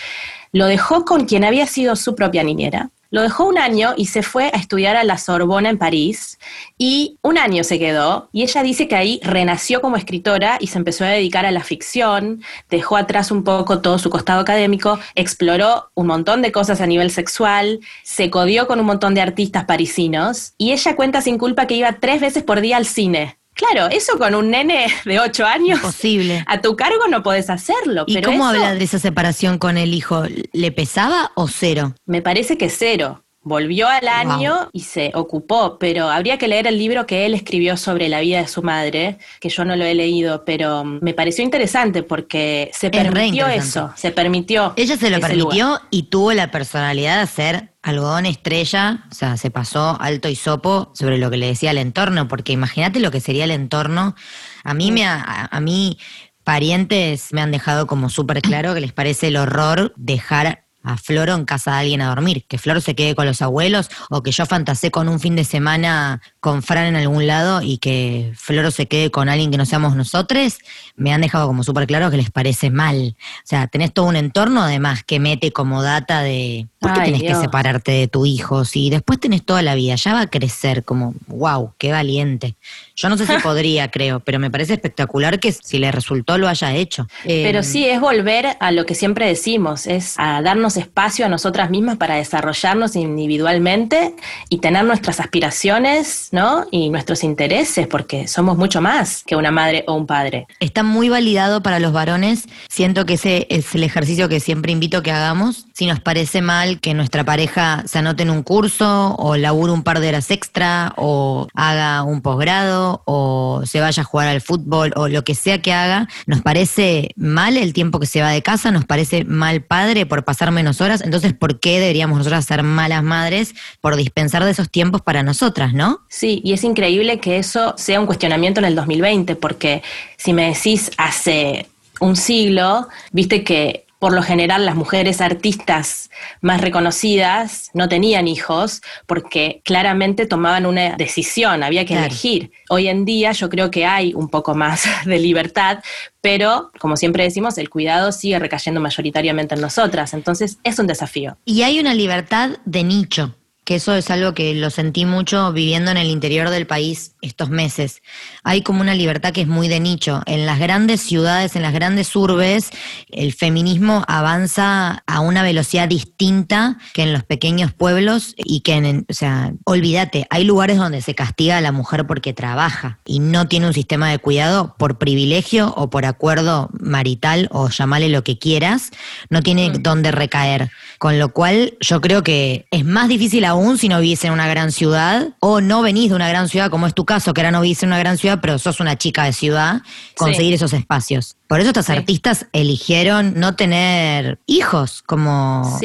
Lo 0.52 0.66
dejó 0.66 1.04
con 1.04 1.24
quien 1.24 1.44
había 1.44 1.66
sido 1.66 1.96
su 1.96 2.14
propia 2.14 2.42
niñera. 2.44 2.90
Lo 3.12 3.20
dejó 3.20 3.44
un 3.44 3.58
año 3.58 3.92
y 3.94 4.06
se 4.06 4.22
fue 4.22 4.46
a 4.46 4.56
estudiar 4.56 4.96
a 4.96 5.04
la 5.04 5.18
Sorbona 5.18 5.68
en 5.68 5.76
París 5.76 6.38
y 6.78 7.18
un 7.20 7.36
año 7.36 7.62
se 7.62 7.78
quedó 7.78 8.30
y 8.32 8.42
ella 8.42 8.62
dice 8.62 8.88
que 8.88 8.96
ahí 8.96 9.20
renació 9.22 9.82
como 9.82 9.98
escritora 9.98 10.56
y 10.58 10.68
se 10.68 10.78
empezó 10.78 11.04
a 11.04 11.08
dedicar 11.08 11.44
a 11.44 11.50
la 11.50 11.62
ficción, 11.62 12.42
dejó 12.70 12.96
atrás 12.96 13.30
un 13.30 13.44
poco 13.44 13.82
todo 13.82 13.98
su 13.98 14.08
costado 14.08 14.40
académico, 14.40 14.98
exploró 15.14 15.90
un 15.94 16.06
montón 16.06 16.40
de 16.40 16.52
cosas 16.52 16.80
a 16.80 16.86
nivel 16.86 17.10
sexual, 17.10 17.80
se 18.02 18.30
codió 18.30 18.66
con 18.66 18.80
un 18.80 18.86
montón 18.86 19.12
de 19.12 19.20
artistas 19.20 19.66
parisinos 19.66 20.54
y 20.56 20.72
ella 20.72 20.96
cuenta 20.96 21.20
sin 21.20 21.36
culpa 21.36 21.66
que 21.66 21.74
iba 21.74 21.92
tres 22.00 22.18
veces 22.22 22.42
por 22.42 22.62
día 22.62 22.78
al 22.78 22.86
cine. 22.86 23.41
Claro, 23.54 23.88
eso 23.90 24.18
con 24.18 24.34
un 24.34 24.50
nene 24.50 24.86
de 25.04 25.20
ocho 25.20 25.44
años. 25.44 25.78
Imposible. 25.78 26.44
A 26.46 26.60
tu 26.60 26.76
cargo 26.76 27.06
no 27.08 27.22
podés 27.22 27.50
hacerlo. 27.50 28.04
¿Y 28.06 28.14
pero 28.14 28.30
cómo 28.30 28.50
eso 28.50 28.56
habla 28.56 28.74
de 28.74 28.84
esa 28.84 28.98
separación 28.98 29.58
con 29.58 29.78
el 29.78 29.94
hijo? 29.94 30.24
¿Le 30.52 30.72
pesaba 30.72 31.32
o 31.34 31.48
cero? 31.48 31.94
Me 32.06 32.22
parece 32.22 32.56
que 32.56 32.70
cero. 32.70 33.24
Volvió 33.42 33.88
al 33.88 34.06
año 34.08 34.70
y 34.72 34.80
se 34.80 35.10
ocupó, 35.14 35.78
pero 35.78 36.08
habría 36.08 36.38
que 36.38 36.48
leer 36.48 36.66
el 36.66 36.78
libro 36.78 37.06
que 37.06 37.26
él 37.26 37.34
escribió 37.34 37.76
sobre 37.76 38.08
la 38.08 38.20
vida 38.20 38.38
de 38.40 38.48
su 38.48 38.62
madre, 38.62 39.18
que 39.40 39.48
yo 39.48 39.64
no 39.64 39.76
lo 39.76 39.84
he 39.84 39.94
leído, 39.94 40.44
pero 40.44 40.84
me 40.84 41.12
pareció 41.14 41.44
interesante 41.44 42.02
porque 42.02 42.70
se 42.72 42.90
permitió 42.90 43.48
eso, 43.48 43.92
se 43.96 44.12
permitió. 44.12 44.72
Ella 44.76 44.96
se 44.96 45.10
lo 45.10 45.20
permitió 45.20 45.80
y 45.90 46.04
tuvo 46.04 46.32
la 46.32 46.50
personalidad 46.50 47.16
de 47.16 47.22
hacer 47.22 47.68
algodón 47.82 48.26
estrella, 48.26 49.04
o 49.10 49.14
sea, 49.14 49.36
se 49.36 49.50
pasó 49.50 50.00
alto 50.00 50.28
y 50.28 50.36
sopo 50.36 50.92
sobre 50.94 51.18
lo 51.18 51.30
que 51.30 51.36
le 51.36 51.46
decía 51.46 51.72
el 51.72 51.78
entorno, 51.78 52.28
porque 52.28 52.52
imagínate 52.52 53.00
lo 53.00 53.10
que 53.10 53.20
sería 53.20 53.44
el 53.44 53.50
entorno. 53.50 54.14
A 54.62 54.72
mí 54.72 54.92
me 54.92 55.04
a, 55.04 55.48
a 55.50 55.60
mí 55.60 55.98
parientes 56.44 57.32
me 57.32 57.40
han 57.40 57.50
dejado 57.50 57.86
como 57.86 58.08
súper 58.08 58.40
claro 58.40 58.74
que 58.74 58.80
les 58.80 58.92
parece 58.92 59.28
el 59.28 59.36
horror 59.36 59.92
dejar 59.96 60.61
a 60.82 60.96
Floro 60.96 61.34
en 61.34 61.44
casa 61.44 61.72
de 61.72 61.76
alguien 61.78 62.00
a 62.00 62.08
dormir, 62.08 62.44
que 62.48 62.58
Flor 62.58 62.80
se 62.80 62.94
quede 62.94 63.14
con 63.14 63.26
los 63.26 63.42
abuelos 63.42 63.88
o 64.10 64.22
que 64.22 64.32
yo 64.32 64.46
fantasé 64.46 64.90
con 64.90 65.08
un 65.08 65.20
fin 65.20 65.36
de 65.36 65.44
semana 65.44 66.20
con 66.40 66.62
Fran 66.62 66.86
en 66.86 66.96
algún 66.96 67.26
lado 67.26 67.62
y 67.62 67.78
que 67.78 68.32
Floro 68.36 68.70
se 68.70 68.86
quede 68.88 69.10
con 69.10 69.28
alguien 69.28 69.50
que 69.50 69.58
no 69.58 69.66
seamos 69.66 69.96
nosotros, 69.96 70.58
me 70.96 71.12
han 71.12 71.20
dejado 71.20 71.46
como 71.46 71.64
súper 71.64 71.86
claro 71.86 72.10
que 72.10 72.16
les 72.16 72.30
parece 72.30 72.70
mal. 72.70 73.16
O 73.18 73.46
sea, 73.46 73.66
tenés 73.66 73.92
todo 73.92 74.06
un 74.06 74.16
entorno 74.16 74.62
además 74.62 75.04
que 75.04 75.20
mete 75.20 75.52
como 75.52 75.82
data 75.82 76.22
de 76.22 76.68
por 76.82 76.92
qué 76.94 77.00
tenés 77.02 77.22
que 77.22 77.34
separarte 77.34 77.92
de 77.92 78.08
tu 78.08 78.26
hijo 78.26 78.64
si 78.64 78.90
después 78.90 79.20
tenés 79.20 79.44
toda 79.44 79.62
la 79.62 79.74
vida, 79.74 79.94
ya 79.94 80.14
va 80.14 80.22
a 80.22 80.26
crecer 80.26 80.84
como, 80.84 81.14
wow, 81.28 81.72
qué 81.78 81.92
valiente. 81.92 82.56
Yo 82.96 83.08
no 83.08 83.16
sé 83.16 83.26
si 83.26 83.32
podría, 83.42 83.90
creo, 83.90 84.20
pero 84.20 84.38
me 84.38 84.50
parece 84.50 84.74
espectacular 84.74 85.40
que 85.40 85.52
si 85.52 85.78
le 85.78 85.90
resultó 85.92 86.38
lo 86.38 86.48
haya 86.48 86.74
hecho. 86.74 87.06
Pero 87.24 87.58
em, 87.58 87.64
sí, 87.64 87.86
es 87.86 88.00
volver 88.00 88.56
a 88.60 88.72
lo 88.72 88.84
que 88.86 88.94
siempre 88.94 89.26
decimos, 89.26 89.86
es 89.86 90.14
a 90.18 90.42
darnos 90.42 90.76
espacio 90.76 91.26
a 91.26 91.28
nosotras 91.28 91.70
mismas 91.70 91.96
para 91.96 92.16
desarrollarnos 92.16 92.96
individualmente 92.96 94.14
y 94.48 94.58
tener 94.58 94.84
nuestras 94.84 95.20
aspiraciones, 95.20 96.28
¿no? 96.32 96.66
Y 96.70 96.90
nuestros 96.90 97.24
intereses, 97.24 97.86
porque 97.86 98.28
somos 98.28 98.56
mucho 98.56 98.80
más 98.80 99.22
que 99.24 99.36
una 99.36 99.50
madre 99.50 99.84
o 99.86 99.94
un 99.94 100.06
padre. 100.06 100.46
Está 100.60 100.82
muy 100.82 101.08
validado 101.08 101.62
para 101.62 101.78
los 101.78 101.92
varones. 101.92 102.48
Siento 102.68 103.06
que 103.06 103.14
ese 103.14 103.46
es 103.50 103.74
el 103.74 103.84
ejercicio 103.84 104.28
que 104.28 104.40
siempre 104.40 104.72
invito 104.72 105.02
que 105.02 105.12
hagamos. 105.12 105.66
Si 105.72 105.86
nos 105.86 106.00
parece 106.00 106.42
mal 106.42 106.71
que 106.80 106.94
nuestra 106.94 107.24
pareja 107.24 107.82
se 107.86 107.98
anote 107.98 108.22
en 108.22 108.30
un 108.30 108.42
curso 108.42 109.14
o 109.16 109.36
labure 109.36 109.72
un 109.72 109.82
par 109.82 110.00
de 110.00 110.08
horas 110.08 110.30
extra 110.30 110.92
o 110.96 111.46
haga 111.54 112.02
un 112.02 112.22
posgrado 112.22 113.02
o 113.06 113.62
se 113.64 113.80
vaya 113.80 114.02
a 114.02 114.04
jugar 114.04 114.28
al 114.28 114.40
fútbol 114.40 114.92
o 114.96 115.08
lo 115.08 115.24
que 115.24 115.34
sea 115.34 115.60
que 115.60 115.72
haga, 115.72 116.08
nos 116.26 116.42
parece 116.42 117.10
mal 117.16 117.56
el 117.56 117.72
tiempo 117.72 118.00
que 118.00 118.06
se 118.06 118.20
va 118.20 118.30
de 118.30 118.42
casa, 118.42 118.70
nos 118.70 118.84
parece 118.84 119.24
mal 119.24 119.62
padre 119.62 120.06
por 120.06 120.24
pasar 120.24 120.50
menos 120.50 120.80
horas, 120.80 121.02
entonces 121.02 121.32
¿por 121.32 121.60
qué 121.60 121.80
deberíamos 121.80 122.18
nosotras 122.18 122.44
ser 122.44 122.62
malas 122.62 123.02
madres 123.02 123.54
por 123.80 123.96
dispensar 123.96 124.44
de 124.44 124.50
esos 124.50 124.70
tiempos 124.70 125.02
para 125.02 125.22
nosotras, 125.22 125.74
no? 125.74 126.00
Sí, 126.08 126.40
y 126.44 126.52
es 126.52 126.64
increíble 126.64 127.20
que 127.20 127.38
eso 127.38 127.74
sea 127.76 128.00
un 128.00 128.06
cuestionamiento 128.06 128.60
en 128.60 128.66
el 128.66 128.74
2020, 128.74 129.36
porque 129.36 129.82
si 130.16 130.32
me 130.32 130.48
decís 130.48 130.90
hace 130.96 131.68
un 132.00 132.16
siglo, 132.16 132.88
viste 133.12 133.44
que 133.44 133.81
por 134.02 134.14
lo 134.14 134.22
general 134.24 134.66
las 134.66 134.74
mujeres 134.74 135.20
artistas 135.20 136.10
más 136.40 136.60
reconocidas 136.60 137.70
no 137.72 137.88
tenían 137.88 138.26
hijos 138.26 138.82
porque 139.06 139.62
claramente 139.64 140.26
tomaban 140.26 140.66
una 140.66 140.96
decisión, 140.96 141.62
había 141.62 141.86
que 141.86 141.94
elegir. 141.94 142.50
Hoy 142.68 142.88
en 142.88 143.04
día 143.04 143.30
yo 143.30 143.48
creo 143.48 143.70
que 143.70 143.86
hay 143.86 144.12
un 144.12 144.28
poco 144.28 144.56
más 144.56 144.86
de 145.06 145.20
libertad, 145.20 145.84
pero 146.20 146.72
como 146.80 146.96
siempre 146.96 147.22
decimos, 147.22 147.58
el 147.58 147.70
cuidado 147.70 148.10
sigue 148.10 148.40
recayendo 148.40 148.80
mayoritariamente 148.80 149.54
en 149.54 149.60
nosotras, 149.60 150.14
entonces 150.14 150.58
es 150.64 150.80
un 150.80 150.88
desafío. 150.88 151.36
Y 151.44 151.62
hay 151.62 151.78
una 151.78 151.94
libertad 151.94 152.58
de 152.64 152.82
nicho 152.82 153.36
que 153.64 153.76
eso 153.76 153.94
es 153.94 154.10
algo 154.10 154.34
que 154.34 154.54
lo 154.54 154.70
sentí 154.70 155.04
mucho 155.04 155.52
viviendo 155.52 155.90
en 155.90 155.96
el 155.96 156.08
interior 156.08 156.50
del 156.50 156.66
país 156.66 157.14
estos 157.20 157.48
meses. 157.48 158.02
Hay 158.42 158.62
como 158.62 158.80
una 158.80 158.94
libertad 158.94 159.32
que 159.32 159.42
es 159.42 159.46
muy 159.46 159.68
de 159.68 159.78
nicho. 159.78 160.20
En 160.26 160.46
las 160.46 160.58
grandes 160.58 161.00
ciudades, 161.00 161.54
en 161.54 161.62
las 161.62 161.72
grandes 161.72 162.14
urbes, 162.16 162.70
el 163.10 163.32
feminismo 163.32 164.04
avanza 164.08 165.04
a 165.06 165.20
una 165.20 165.44
velocidad 165.44 165.86
distinta 165.88 166.78
que 166.92 167.02
en 167.02 167.12
los 167.12 167.22
pequeños 167.22 167.72
pueblos 167.72 168.34
y 168.36 168.60
que 168.60 168.74
en, 168.74 169.06
o 169.08 169.14
sea, 169.14 169.52
olvídate, 169.64 170.26
hay 170.30 170.44
lugares 170.44 170.76
donde 170.76 171.00
se 171.00 171.14
castiga 171.14 171.58
a 171.58 171.60
la 171.60 171.70
mujer 171.70 172.06
porque 172.06 172.32
trabaja 172.32 172.98
y 173.04 173.20
no 173.20 173.46
tiene 173.46 173.68
un 173.68 173.74
sistema 173.74 174.10
de 174.10 174.18
cuidado 174.18 174.74
por 174.76 174.98
privilegio 174.98 175.72
o 175.76 175.88
por 175.88 176.04
acuerdo 176.04 176.68
marital 176.80 177.48
o 177.52 177.68
llamarle 177.68 178.08
lo 178.08 178.24
que 178.24 178.38
quieras, 178.38 178.90
no 179.30 179.42
tiene 179.42 179.70
mm. 179.70 179.82
donde 179.82 180.10
recaer. 180.10 180.70
Con 181.02 181.18
lo 181.18 181.30
cual 181.32 181.76
yo 181.80 182.00
creo 182.00 182.22
que 182.22 182.66
es 182.70 182.84
más 182.84 183.08
difícil 183.08 183.44
aún 183.44 183.76
si 183.76 183.88
no 183.88 183.98
vivís 183.98 184.22
en 184.22 184.30
una 184.30 184.46
gran 184.46 184.70
ciudad 184.70 185.30
o 185.40 185.60
no 185.60 185.82
venís 185.82 186.10
de 186.10 186.14
una 186.14 186.28
gran 186.28 186.48
ciudad, 186.48 186.70
como 186.70 186.86
es 186.86 186.94
tu 186.94 187.04
caso, 187.04 187.34
que 187.34 187.40
ahora 187.40 187.50
no 187.50 187.60
vivís 187.60 187.82
en 187.82 187.88
una 187.88 187.98
gran 187.98 188.16
ciudad, 188.18 188.38
pero 188.40 188.56
sos 188.56 188.78
una 188.78 188.96
chica 188.96 189.24
de 189.24 189.32
ciudad, 189.32 189.82
conseguir 190.16 190.54
esos 190.54 190.72
espacios. 190.72 191.34
Por 191.48 191.58
eso 191.58 191.70
estas 191.70 191.90
artistas 191.90 192.46
eligieron 192.52 193.34
no 193.34 193.56
tener 193.56 194.38
hijos, 194.46 195.02
como 195.02 195.76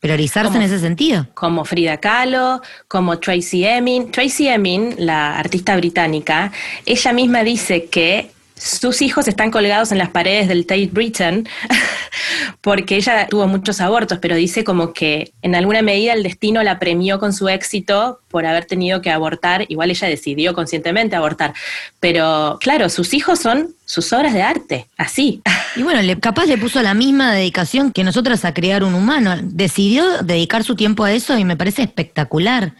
priorizarse 0.00 0.56
en 0.56 0.62
ese 0.62 0.78
sentido. 0.78 1.26
Como 1.34 1.66
Frida 1.66 1.98
Kahlo, 1.98 2.62
como 2.88 3.18
Tracy 3.18 3.66
Emin. 3.66 4.10
Tracy 4.10 4.48
Emin, 4.48 4.94
la 4.96 5.36
artista 5.38 5.76
británica, 5.76 6.50
ella 6.86 7.12
misma 7.12 7.44
dice 7.44 7.90
que 7.90 8.30
sus 8.62 9.02
hijos 9.02 9.26
están 9.26 9.50
colgados 9.50 9.90
en 9.90 9.98
las 9.98 10.10
paredes 10.10 10.46
del 10.46 10.66
Tate 10.66 10.90
Britain 10.92 11.48
porque 12.60 12.96
ella 12.96 13.26
tuvo 13.28 13.48
muchos 13.48 13.80
abortos, 13.80 14.18
pero 14.20 14.36
dice 14.36 14.62
como 14.62 14.92
que 14.92 15.32
en 15.42 15.56
alguna 15.56 15.82
medida 15.82 16.12
el 16.12 16.22
destino 16.22 16.62
la 16.62 16.78
premió 16.78 17.18
con 17.18 17.32
su 17.32 17.48
éxito 17.48 18.20
por 18.28 18.46
haber 18.46 18.64
tenido 18.64 19.02
que 19.02 19.10
abortar, 19.10 19.66
igual 19.68 19.90
ella 19.90 20.06
decidió 20.06 20.54
conscientemente 20.54 21.16
abortar, 21.16 21.54
pero 21.98 22.58
claro, 22.60 22.88
sus 22.88 23.14
hijos 23.14 23.40
son 23.40 23.74
sus 23.92 24.10
obras 24.14 24.32
de 24.32 24.40
arte, 24.40 24.86
así. 24.96 25.42
Y 25.76 25.82
bueno, 25.82 26.00
capaz 26.18 26.46
le 26.46 26.56
puso 26.56 26.80
la 26.80 26.94
misma 26.94 27.30
dedicación 27.30 27.92
que 27.92 28.04
nosotras 28.04 28.46
a 28.46 28.54
crear 28.54 28.84
un 28.84 28.94
humano, 28.94 29.36
decidió 29.42 30.22
dedicar 30.22 30.64
su 30.64 30.76
tiempo 30.76 31.04
a 31.04 31.12
eso 31.12 31.36
y 31.36 31.44
me 31.44 31.58
parece 31.58 31.82
espectacular. 31.82 32.72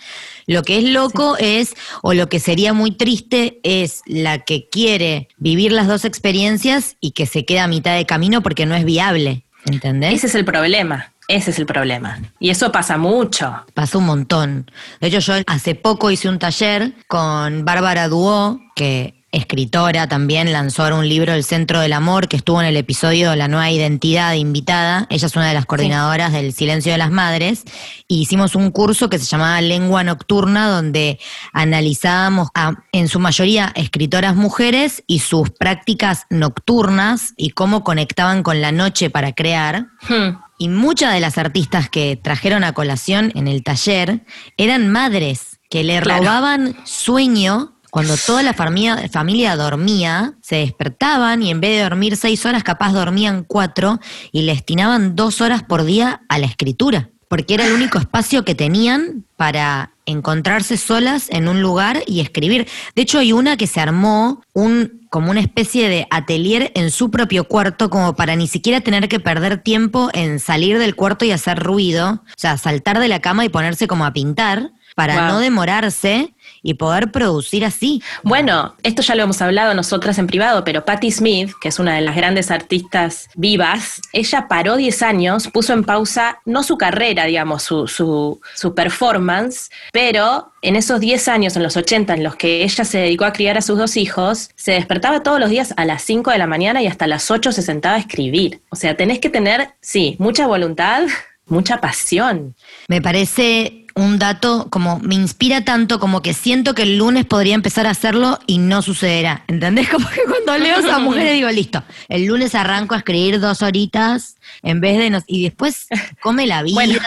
Lo 0.46 0.62
que 0.62 0.78
es 0.78 0.84
loco 0.84 1.36
es, 1.38 1.74
o 2.00 2.14
lo 2.14 2.30
que 2.30 2.40
sería 2.40 2.72
muy 2.72 2.92
triste, 2.92 3.60
es 3.62 4.00
la 4.06 4.38
que 4.38 4.70
quiere 4.70 5.28
vivir 5.36 5.72
las 5.72 5.86
dos 5.86 6.06
experiencias 6.06 6.96
y 6.98 7.10
que 7.10 7.26
se 7.26 7.44
queda 7.44 7.64
a 7.64 7.68
mitad 7.68 7.94
de 7.94 8.06
camino 8.06 8.42
porque 8.42 8.64
no 8.64 8.74
es 8.74 8.86
viable. 8.86 9.44
¿Entendés? 9.66 10.14
Ese 10.14 10.28
es 10.28 10.34
el 10.34 10.46
problema. 10.46 11.12
Ese 11.28 11.50
es 11.50 11.58
el 11.58 11.66
problema. 11.66 12.20
Y 12.40 12.48
eso 12.48 12.72
pasa 12.72 12.96
mucho. 12.96 13.54
Pasa 13.74 13.98
un 13.98 14.06
montón. 14.06 14.70
De 14.98 15.08
hecho, 15.08 15.18
yo 15.18 15.34
hace 15.46 15.74
poco 15.74 16.10
hice 16.10 16.30
un 16.30 16.38
taller 16.38 16.94
con 17.06 17.66
Bárbara 17.66 18.08
Duó, 18.08 18.62
que 18.74 19.21
escritora 19.32 20.06
también, 20.08 20.52
lanzó 20.52 20.82
ahora 20.82 20.96
un 20.96 21.08
libro, 21.08 21.32
El 21.32 21.42
Centro 21.42 21.80
del 21.80 21.94
Amor, 21.94 22.28
que 22.28 22.36
estuvo 22.36 22.60
en 22.60 22.68
el 22.68 22.76
episodio 22.76 23.34
La 23.34 23.48
Nueva 23.48 23.70
Identidad 23.70 24.34
invitada. 24.34 25.06
Ella 25.08 25.26
es 25.26 25.34
una 25.34 25.48
de 25.48 25.54
las 25.54 25.64
coordinadoras 25.64 26.32
del 26.32 26.52
Silencio 26.52 26.92
de 26.92 26.98
las 26.98 27.10
Madres. 27.10 27.64
Y 28.06 28.20
hicimos 28.20 28.54
un 28.54 28.70
curso 28.70 29.08
que 29.08 29.18
se 29.18 29.24
llamaba 29.24 29.60
Lengua 29.62 30.04
Nocturna, 30.04 30.68
donde 30.68 31.18
analizábamos 31.54 32.50
a, 32.54 32.74
en 32.92 33.08
su 33.08 33.18
mayoría, 33.20 33.72
escritoras 33.74 34.36
mujeres 34.36 35.02
y 35.06 35.20
sus 35.20 35.48
prácticas 35.50 36.26
nocturnas 36.28 37.32
y 37.38 37.50
cómo 37.50 37.84
conectaban 37.84 38.42
con 38.42 38.60
la 38.60 38.70
noche 38.70 39.08
para 39.08 39.32
crear. 39.32 39.86
Hmm. 40.08 40.36
Y 40.58 40.68
muchas 40.68 41.14
de 41.14 41.20
las 41.20 41.38
artistas 41.38 41.88
que 41.88 42.16
trajeron 42.22 42.64
a 42.64 42.74
colación 42.74 43.32
en 43.34 43.48
el 43.48 43.64
taller 43.64 44.24
eran 44.58 44.92
madres 44.92 45.58
que 45.70 45.84
le 45.84 46.02
robaban 46.02 46.76
sueño 46.84 47.72
cuando 47.92 48.16
toda 48.16 48.42
la 48.42 48.54
familia, 48.54 49.54
dormía, 49.54 50.32
se 50.40 50.56
despertaban 50.56 51.42
y 51.42 51.50
en 51.50 51.60
vez 51.60 51.76
de 51.76 51.82
dormir 51.82 52.16
seis 52.16 52.46
horas, 52.46 52.64
capaz 52.64 52.94
dormían 52.94 53.44
cuatro 53.44 54.00
y 54.32 54.42
le 54.42 54.54
destinaban 54.54 55.14
dos 55.14 55.42
horas 55.42 55.62
por 55.62 55.84
día 55.84 56.22
a 56.30 56.38
la 56.38 56.46
escritura, 56.46 57.10
porque 57.28 57.52
era 57.52 57.66
el 57.66 57.74
único 57.74 57.98
espacio 57.98 58.46
que 58.46 58.54
tenían 58.54 59.26
para 59.36 59.92
encontrarse 60.06 60.78
solas 60.78 61.28
en 61.28 61.48
un 61.48 61.60
lugar 61.60 62.02
y 62.06 62.20
escribir. 62.20 62.66
De 62.96 63.02
hecho, 63.02 63.18
hay 63.18 63.34
una 63.34 63.58
que 63.58 63.66
se 63.66 63.80
armó 63.80 64.42
un 64.54 65.02
como 65.10 65.30
una 65.30 65.40
especie 65.40 65.90
de 65.90 66.06
atelier 66.08 66.72
en 66.74 66.90
su 66.90 67.10
propio 67.10 67.44
cuarto, 67.44 67.90
como 67.90 68.16
para 68.16 68.34
ni 68.36 68.48
siquiera 68.48 68.80
tener 68.80 69.10
que 69.10 69.20
perder 69.20 69.58
tiempo 69.58 70.08
en 70.14 70.40
salir 70.40 70.78
del 70.78 70.96
cuarto 70.96 71.26
y 71.26 71.32
hacer 71.32 71.58
ruido, 71.58 72.22
o 72.24 72.38
sea, 72.38 72.56
saltar 72.56 72.98
de 72.98 73.08
la 73.08 73.20
cama 73.20 73.44
y 73.44 73.50
ponerse 73.50 73.86
como 73.86 74.06
a 74.06 74.14
pintar, 74.14 74.72
para 74.94 75.28
no 75.28 75.38
demorarse 75.38 76.34
y 76.62 76.74
poder 76.74 77.10
producir 77.10 77.64
así. 77.64 78.02
Bueno, 78.22 78.74
esto 78.82 79.02
ya 79.02 79.14
lo 79.14 79.24
hemos 79.24 79.42
hablado 79.42 79.74
nosotras 79.74 80.18
en 80.18 80.26
privado, 80.26 80.64
pero 80.64 80.84
Patti 80.84 81.10
Smith, 81.10 81.52
que 81.60 81.68
es 81.68 81.78
una 81.78 81.94
de 81.94 82.00
las 82.02 82.16
grandes 82.16 82.50
artistas 82.50 83.28
vivas, 83.34 84.00
ella 84.12 84.46
paró 84.48 84.76
10 84.76 85.02
años, 85.02 85.48
puso 85.48 85.72
en 85.72 85.84
pausa 85.84 86.40
no 86.44 86.62
su 86.62 86.76
carrera, 86.78 87.24
digamos, 87.24 87.62
su, 87.62 87.88
su, 87.88 88.40
su 88.54 88.74
performance, 88.74 89.70
pero 89.92 90.52
en 90.62 90.76
esos 90.76 91.00
10 91.00 91.28
años, 91.28 91.56
en 91.56 91.62
los 91.62 91.76
80, 91.76 92.14
en 92.14 92.22
los 92.22 92.36
que 92.36 92.62
ella 92.62 92.84
se 92.84 92.98
dedicó 92.98 93.24
a 93.24 93.32
criar 93.32 93.58
a 93.58 93.62
sus 93.62 93.78
dos 93.78 93.96
hijos, 93.96 94.50
se 94.54 94.72
despertaba 94.72 95.22
todos 95.22 95.40
los 95.40 95.50
días 95.50 95.74
a 95.76 95.84
las 95.84 96.02
5 96.02 96.30
de 96.30 96.38
la 96.38 96.46
mañana 96.46 96.82
y 96.82 96.86
hasta 96.86 97.06
las 97.06 97.30
8 97.30 97.52
se 97.52 97.62
sentaba 97.62 97.96
a 97.96 97.98
escribir. 97.98 98.62
O 98.70 98.76
sea, 98.76 98.96
tenés 98.96 99.18
que 99.18 99.30
tener, 99.30 99.74
sí, 99.80 100.16
mucha 100.18 100.46
voluntad, 100.46 101.02
mucha 101.46 101.80
pasión. 101.80 102.54
Me 102.88 103.02
parece 103.02 103.81
un 103.94 104.18
dato 104.18 104.68
como 104.70 104.98
me 105.00 105.14
inspira 105.14 105.64
tanto 105.64 105.98
como 105.98 106.22
que 106.22 106.34
siento 106.34 106.74
que 106.74 106.82
el 106.82 106.98
lunes 106.98 107.24
podría 107.24 107.54
empezar 107.54 107.86
a 107.86 107.90
hacerlo 107.90 108.38
y 108.46 108.58
no 108.58 108.82
sucederá. 108.82 109.44
¿Entendés? 109.48 109.88
Como 109.92 110.08
que 110.08 110.22
cuando 110.28 110.58
leo 110.58 110.76
a 110.76 110.80
esa 110.80 110.98
mujer 110.98 111.34
digo, 111.34 111.50
listo, 111.50 111.82
el 112.08 112.26
lunes 112.26 112.54
arranco 112.54 112.94
a 112.94 112.98
escribir 112.98 113.40
dos 113.40 113.62
horitas 113.62 114.36
en 114.62 114.80
vez 114.80 114.98
de... 114.98 115.10
Nos, 115.10 115.24
y 115.26 115.42
después 115.44 115.86
come 116.22 116.46
la 116.46 116.62
vida. 116.64 116.74
Bueno, 116.74 116.98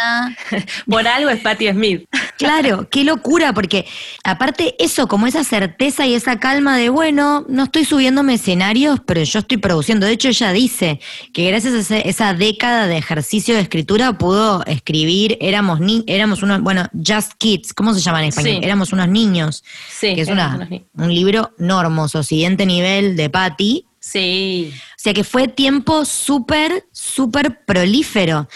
por 0.88 1.08
algo 1.08 1.30
es 1.30 1.40
Patti 1.42 1.70
Smith. 1.70 2.06
Claro, 2.38 2.90
qué 2.90 3.06
locura, 3.06 3.54
porque 3.54 3.86
aparte 4.26 4.76
eso, 4.78 5.08
como 5.08 5.26
esa 5.26 5.46
certeza 5.46 6.06
y 6.06 6.16
esa 6.16 6.38
calma 6.38 6.78
de, 6.78 6.90
bueno, 6.90 7.46
no 7.48 7.64
estoy 7.64 7.86
subiéndome 7.86 8.34
escenarios, 8.34 9.00
pero 9.06 9.24
yo 9.24 9.40
estoy 9.40 9.56
produciendo. 9.56 10.06
De 10.06 10.12
hecho, 10.12 10.28
ella 10.28 10.52
dice 10.52 11.00
que 11.34 11.48
gracias 11.48 11.74
a 11.74 11.80
ese- 11.80 12.10
esa 12.10 12.34
década 12.34 12.88
de 12.88 12.98
ejercicio 12.98 13.56
de 13.56 13.62
escritura 13.62 14.18
pudo 14.18 14.66
escribir, 14.66 15.38
éramos, 15.40 15.80
ni, 15.80 16.04
éramos 16.08 16.44
unos, 16.44 16.60
bueno, 16.62 16.86
Just 16.94 17.32
Kids, 17.38 17.74
¿cómo 17.74 17.94
se 17.94 18.02
llama 18.02 18.22
en 18.22 18.28
español? 18.28 18.58
Sí. 18.60 18.66
Éramos 18.66 18.92
unos 18.92 19.08
niños, 19.08 19.64
Sí, 19.98 20.14
que 20.14 20.20
es 20.22 20.28
una, 20.28 20.68
un 20.96 21.14
libro 21.16 21.54
no 21.58 21.80
hermoso, 21.80 22.22
siguiente 22.22 22.66
nivel 22.66 23.16
de 23.16 23.30
Patty. 23.30 23.86
Sí. 24.02 24.74
O 24.74 24.98
sea 25.06 25.14
que 25.14 25.24
fue 25.24 25.48
tiempo 25.48 26.04
súper, 26.04 26.84
súper 27.06 27.64
prolífero. 27.66 28.48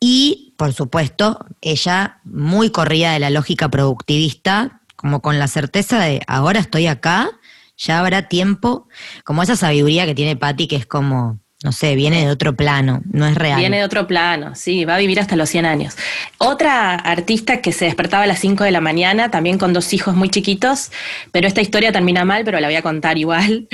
Y, 0.00 0.54
por 0.56 0.72
supuesto, 0.72 1.46
ella 1.62 2.20
muy 2.24 2.70
corrida 2.70 3.12
de 3.12 3.18
la 3.18 3.30
lógica 3.30 3.68
productivista, 3.70 4.82
como 4.96 5.20
con 5.20 5.38
la 5.38 5.48
certeza 5.48 6.00
de 6.00 6.20
ahora 6.26 6.60
estoy 6.60 6.86
acá, 6.86 7.30
ya 7.76 7.98
habrá 7.98 8.28
tiempo, 8.28 8.88
como 9.24 9.42
esa 9.42 9.56
sabiduría 9.56 10.06
que 10.06 10.14
tiene 10.14 10.36
Patty, 10.36 10.68
que 10.68 10.76
es 10.76 10.86
como, 10.86 11.40
no 11.62 11.72
sé, 11.72 11.96
viene 11.96 12.24
de 12.24 12.30
otro 12.30 12.54
plano, 12.54 13.02
no 13.10 13.26
es 13.26 13.34
real. 13.34 13.58
Viene 13.58 13.78
de 13.78 13.84
otro 13.84 14.06
plano, 14.06 14.54
sí, 14.54 14.84
va 14.84 14.96
a 14.96 14.98
vivir 14.98 15.18
hasta 15.18 15.36
los 15.36 15.48
100 15.48 15.66
años. 15.66 15.96
Otra 16.38 16.94
artista 16.94 17.62
que 17.62 17.72
se 17.72 17.86
despertaba 17.86 18.24
a 18.24 18.26
las 18.26 18.38
5 18.38 18.64
de 18.64 18.70
la 18.70 18.80
mañana, 18.80 19.30
también 19.30 19.58
con 19.58 19.72
dos 19.72 19.92
hijos 19.92 20.14
muy 20.14 20.28
chiquitos, 20.28 20.92
pero 21.32 21.48
esta 21.48 21.62
historia 21.62 21.90
termina 21.90 22.24
mal, 22.24 22.44
pero 22.44 22.60
la 22.60 22.68
voy 22.68 22.76
a 22.76 22.82
contar 22.82 23.18
igual, 23.18 23.68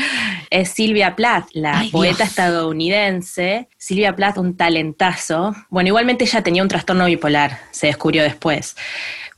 es 0.50 0.70
Silvia 0.70 1.14
Plath, 1.16 1.48
la 1.52 1.78
Ay, 1.78 1.90
poeta 1.90 2.18
Dios. 2.18 2.28
estadounidense. 2.28 3.68
Silvia 3.78 4.14
Plath, 4.14 4.36
un 4.38 4.56
talentazo. 4.56 5.54
Bueno, 5.70 5.88
igualmente 5.88 6.24
ella 6.24 6.42
tenía 6.42 6.62
un 6.62 6.68
trastorno 6.68 7.06
bipolar, 7.06 7.60
se 7.70 7.86
descubrió 7.86 8.22
después. 8.22 8.76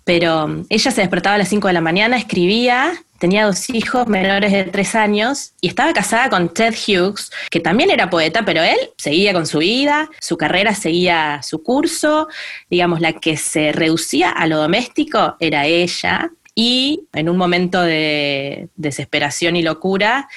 Pero 0.05 0.47
um, 0.47 0.65
ella 0.69 0.91
se 0.91 1.01
despertaba 1.01 1.37
a 1.37 1.39
las 1.39 1.49
5 1.49 1.69
de 1.69 1.75
la 1.75 1.81
mañana, 1.81 2.17
escribía, 2.17 2.93
tenía 3.19 3.45
dos 3.45 3.71
hijos 3.71 4.09
menores 4.09 4.51
de 4.51 4.65
3 4.65 4.95
años 4.97 5.53
y 5.61 5.69
estaba 5.69 5.93
casada 5.93 6.29
con 6.29 6.53
Ted 6.53 6.75
Hughes, 6.75 7.31
que 7.51 7.61
también 7.61 7.91
era 7.91 8.11
poeta, 8.11 8.45
pero 8.45 8.63
él 8.63 8.79
seguía 8.99 9.33
con 9.33 9.47
su 9.47 9.59
vida, 9.59 10.11
su 10.21 10.37
carrera 10.37 10.75
seguía 10.75 11.41
su 11.43 11.63
curso, 11.63 12.27
digamos, 12.69 13.01
la 13.01 13.13
que 13.13 13.37
se 13.37 13.71
reducía 13.71 14.31
a 14.31 14.47
lo 14.49 14.57
doméstico 14.57 15.37
era 15.39 15.67
ella. 15.67 16.31
Y 16.55 17.05
en 17.15 17.31
un 17.31 17.39
momento 17.39 17.81
de 17.81 18.69
desesperación 18.75 19.57
y 19.57 19.63
locura, 19.63 20.29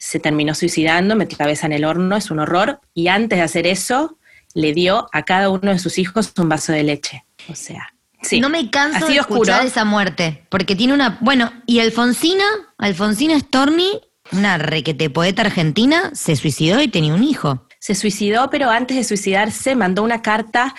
se 0.00 0.18
terminó 0.18 0.54
suicidando, 0.54 1.14
metió 1.14 1.36
la 1.38 1.44
cabeza 1.44 1.66
en 1.66 1.72
el 1.72 1.84
horno, 1.84 2.16
es 2.16 2.30
un 2.30 2.40
horror. 2.40 2.80
Y 2.94 3.08
antes 3.08 3.38
de 3.38 3.42
hacer 3.44 3.66
eso, 3.66 4.18
le 4.54 4.72
dio 4.72 5.08
a 5.12 5.22
cada 5.24 5.50
uno 5.50 5.70
de 5.70 5.78
sus 5.78 5.98
hijos 5.98 6.32
un 6.38 6.48
vaso 6.48 6.72
de 6.72 6.82
leche. 6.82 7.24
O 7.48 7.54
sea, 7.54 7.92
sí. 8.22 8.40
No 8.40 8.48
me 8.48 8.70
canso 8.70 9.04
Así 9.04 9.14
de 9.14 9.20
oscuro. 9.20 9.42
escuchar 9.42 9.66
esa 9.66 9.84
muerte, 9.84 10.46
porque 10.48 10.74
tiene 10.74 10.94
una... 10.94 11.18
Bueno, 11.20 11.52
y 11.66 11.80
Alfonsina, 11.80 12.44
Alfonsina 12.78 13.38
Storni, 13.38 14.00
una 14.32 14.56
requete 14.56 15.10
poeta 15.10 15.42
argentina, 15.42 16.10
se 16.14 16.34
suicidó 16.34 16.80
y 16.80 16.88
tenía 16.88 17.12
un 17.14 17.22
hijo. 17.22 17.66
Se 17.78 17.94
suicidó, 17.94 18.48
pero 18.48 18.70
antes 18.70 18.96
de 18.96 19.04
suicidarse 19.04 19.76
mandó 19.76 20.02
una 20.02 20.22
carta, 20.22 20.74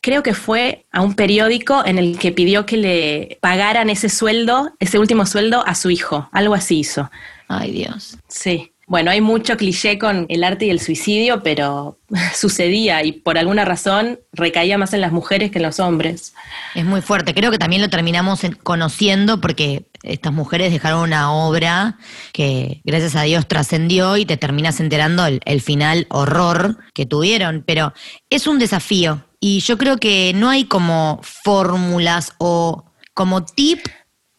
creo 0.00 0.22
que 0.22 0.32
fue 0.32 0.86
a 0.90 1.02
un 1.02 1.14
periódico 1.14 1.84
en 1.84 1.98
el 1.98 2.18
que 2.18 2.32
pidió 2.32 2.64
que 2.64 2.78
le 2.78 3.38
pagaran 3.42 3.90
ese 3.90 4.08
sueldo, 4.08 4.72
ese 4.78 4.98
último 4.98 5.26
sueldo 5.26 5.66
a 5.66 5.74
su 5.74 5.90
hijo. 5.90 6.30
Algo 6.32 6.54
así 6.54 6.78
hizo. 6.78 7.10
Ay, 7.48 7.72
Dios. 7.72 8.16
Sí. 8.28 8.70
Bueno, 8.86 9.10
hay 9.10 9.22
mucho 9.22 9.56
cliché 9.56 9.98
con 9.98 10.26
el 10.28 10.44
arte 10.44 10.66
y 10.66 10.70
el 10.70 10.78
suicidio, 10.78 11.42
pero 11.42 11.98
sucedía 12.34 13.02
y 13.02 13.12
por 13.12 13.38
alguna 13.38 13.64
razón 13.64 14.20
recaía 14.32 14.76
más 14.76 14.92
en 14.92 15.00
las 15.00 15.10
mujeres 15.10 15.50
que 15.50 15.58
en 15.58 15.62
los 15.64 15.80
hombres. 15.80 16.34
Es 16.74 16.84
muy 16.84 17.00
fuerte. 17.00 17.32
Creo 17.34 17.50
que 17.50 17.56
también 17.58 17.80
lo 17.80 17.88
terminamos 17.88 18.44
en- 18.44 18.52
conociendo 18.56 19.40
porque 19.40 19.86
estas 20.02 20.34
mujeres 20.34 20.70
dejaron 20.70 21.00
una 21.00 21.32
obra 21.32 21.96
que, 22.34 22.82
gracias 22.84 23.16
a 23.16 23.22
Dios, 23.22 23.48
trascendió 23.48 24.18
y 24.18 24.26
te 24.26 24.36
terminas 24.36 24.78
enterando 24.80 25.24
el, 25.24 25.40
el 25.46 25.62
final 25.62 26.06
horror 26.10 26.76
que 26.92 27.06
tuvieron. 27.06 27.64
Pero 27.66 27.94
es 28.28 28.46
un 28.46 28.58
desafío 28.58 29.24
y 29.40 29.60
yo 29.60 29.78
creo 29.78 29.96
que 29.96 30.32
no 30.34 30.50
hay 30.50 30.64
como 30.64 31.20
fórmulas 31.22 32.34
o 32.36 32.84
como 33.14 33.44
tip. 33.46 33.80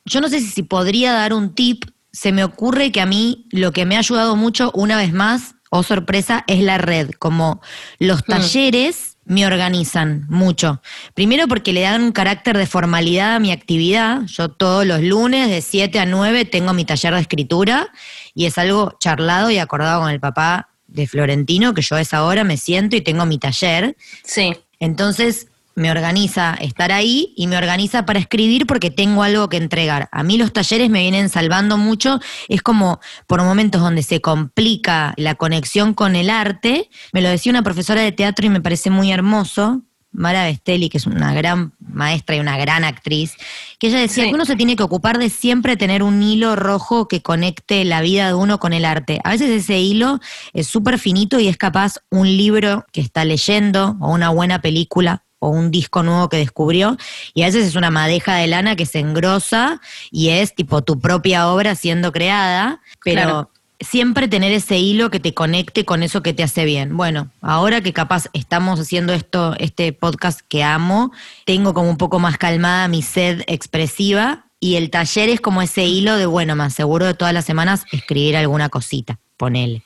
Yo 0.05 0.21
no 0.21 0.27
sé 0.29 0.39
si 0.39 0.61
podría 0.61 1.13
dar 1.13 1.33
un 1.33 1.55
tip. 1.55 1.85
Se 2.15 2.31
me 2.31 2.45
ocurre 2.45 2.93
que 2.93 3.01
a 3.01 3.05
mí 3.05 3.45
lo 3.51 3.73
que 3.73 3.85
me 3.85 3.97
ha 3.97 3.99
ayudado 3.99 4.37
mucho, 4.37 4.71
una 4.73 4.95
vez 4.95 5.11
más, 5.11 5.55
oh 5.69 5.83
sorpresa, 5.83 6.45
es 6.47 6.61
la 6.61 6.77
red. 6.77 7.11
Como 7.19 7.61
los 7.99 8.23
talleres 8.23 9.17
me 9.25 9.45
organizan 9.45 10.25
mucho. 10.29 10.81
Primero 11.13 11.49
porque 11.49 11.73
le 11.73 11.81
dan 11.81 12.01
un 12.01 12.13
carácter 12.13 12.57
de 12.57 12.67
formalidad 12.67 13.35
a 13.35 13.39
mi 13.39 13.51
actividad. 13.51 14.21
Yo 14.27 14.47
todos 14.47 14.85
los 14.85 15.01
lunes 15.01 15.49
de 15.49 15.61
7 15.61 15.99
a 15.99 16.05
9 16.05 16.45
tengo 16.45 16.73
mi 16.73 16.85
taller 16.85 17.13
de 17.13 17.19
escritura 17.19 17.91
y 18.33 18.45
es 18.45 18.57
algo 18.57 18.95
charlado 18.97 19.51
y 19.51 19.57
acordado 19.57 19.99
con 19.99 20.09
el 20.09 20.21
papá 20.21 20.69
de 20.87 21.07
Florentino, 21.07 21.73
que 21.73 21.81
yo 21.81 21.97
a 21.97 22.01
esa 22.01 22.23
hora 22.23 22.45
me 22.45 22.55
siento 22.55 22.95
y 22.95 23.01
tengo 23.01 23.25
mi 23.25 23.39
taller. 23.39 23.97
Sí. 24.23 24.55
Entonces 24.79 25.47
me 25.75 25.91
organiza 25.91 26.53
estar 26.55 26.91
ahí 26.91 27.33
y 27.35 27.47
me 27.47 27.57
organiza 27.57 28.05
para 28.05 28.19
escribir 28.19 28.65
porque 28.65 28.89
tengo 28.89 29.23
algo 29.23 29.49
que 29.49 29.57
entregar. 29.57 30.07
A 30.11 30.23
mí 30.23 30.37
los 30.37 30.53
talleres 30.53 30.89
me 30.89 31.01
vienen 31.01 31.29
salvando 31.29 31.77
mucho. 31.77 32.19
Es 32.47 32.61
como 32.61 32.99
por 33.27 33.43
momentos 33.43 33.81
donde 33.81 34.01
se 34.01 34.21
complica 34.21 35.13
la 35.17 35.35
conexión 35.35 35.93
con 35.93 36.15
el 36.15 36.29
arte. 36.29 36.89
Me 37.11 37.21
lo 37.21 37.29
decía 37.29 37.51
una 37.51 37.61
profesora 37.63 38.01
de 38.01 38.13
teatro 38.13 38.45
y 38.45 38.49
me 38.49 38.61
parece 38.61 38.89
muy 38.89 39.11
hermoso. 39.11 39.81
Mara 40.17 40.45
Bestelli, 40.45 40.87
que 40.87 40.97
es 40.97 41.07
una 41.07 41.33
gran 41.33 41.73
maestra 41.77 42.37
y 42.37 42.39
una 42.39 42.57
gran 42.57 42.85
actriz, 42.85 43.33
que 43.79 43.87
ella 43.87 43.99
decía 43.99 44.23
Sí. 44.23 44.29
que 44.29 44.35
uno 44.35 44.45
se 44.45 44.55
tiene 44.55 44.77
que 44.77 44.83
ocupar 44.83 45.17
de 45.17 45.29
siempre 45.29 45.75
tener 45.75 46.03
un 46.03 46.23
hilo 46.23 46.55
rojo 46.55 47.09
que 47.09 47.21
conecte 47.21 47.83
la 47.83 47.99
vida 47.99 48.27
de 48.27 48.33
uno 48.33 48.57
con 48.57 48.71
el 48.71 48.85
arte. 48.85 49.19
A 49.25 49.31
veces 49.31 49.49
ese 49.49 49.77
hilo 49.79 50.21
es 50.53 50.67
súper 50.67 50.99
finito 50.99 51.37
y 51.41 51.49
es 51.49 51.57
capaz 51.57 51.95
un 52.11 52.27
libro 52.27 52.85
que 52.93 53.01
está 53.01 53.25
leyendo 53.25 53.97
o 53.99 54.13
una 54.13 54.29
buena 54.29 54.61
película 54.61 55.24
o 55.45 55.49
un 55.49 55.69
disco 55.71 56.01
nuevo 56.03 56.27
que 56.29 56.37
descubrió 56.37 56.97
y 57.33 57.43
a 57.43 57.45
veces 57.45 57.65
es 57.65 57.75
una 57.75 57.91
madeja 57.91 58.35
de 58.35 58.47
lana 58.47 58.75
que 58.75 58.85
se 58.85 58.99
engrosa 58.99 59.79
y 60.11 60.29
es 60.29 60.55
tipo 60.55 60.81
tu 60.81 60.99
propia 60.99 61.49
obra 61.49 61.75
siendo 61.75 62.11
creada, 62.11 62.81
pero 63.03 63.21
Claro. 63.21 63.49
siempre 63.79 64.27
tener 64.27 64.51
ese 64.53 64.77
hilo 64.79 65.11
que 65.11 65.19
te 65.19 65.33
conecte 65.33 65.85
con 65.85 66.01
eso 66.01 66.23
que 66.23 66.33
te 66.33 66.41
hace 66.43 66.65
bien. 66.65 66.97
Bueno, 66.97 67.29
ahora 67.41 67.81
que 67.81 67.93
capaz 67.93 68.25
estamos 68.33 68.79
haciendo 68.79 69.13
esto, 69.13 69.53
este 69.59 69.93
podcast 69.93 70.39
que 70.47 70.63
amo, 70.63 71.11
tengo 71.45 71.73
como 71.73 71.89
un 71.89 71.97
poco 71.97 72.17
más 72.19 72.37
calmada 72.37 72.87
mi 72.87 73.01
sed 73.03 73.41
expresiva 73.47 74.45
y 74.59 74.75
el 74.77 74.89
taller 74.89 75.29
es 75.29 75.41
como 75.41 75.61
ese 75.61 75.85
hilo 75.85 76.15
de, 76.15 76.25
bueno, 76.25 76.55
me 76.55 76.63
aseguro 76.63 77.05
de 77.05 77.13
todas 77.13 77.33
las 77.33 77.45
semanas 77.45 77.85
escribir 77.91 78.35
alguna 78.37 78.69
cosita, 78.69 79.19
ponele. 79.37 79.83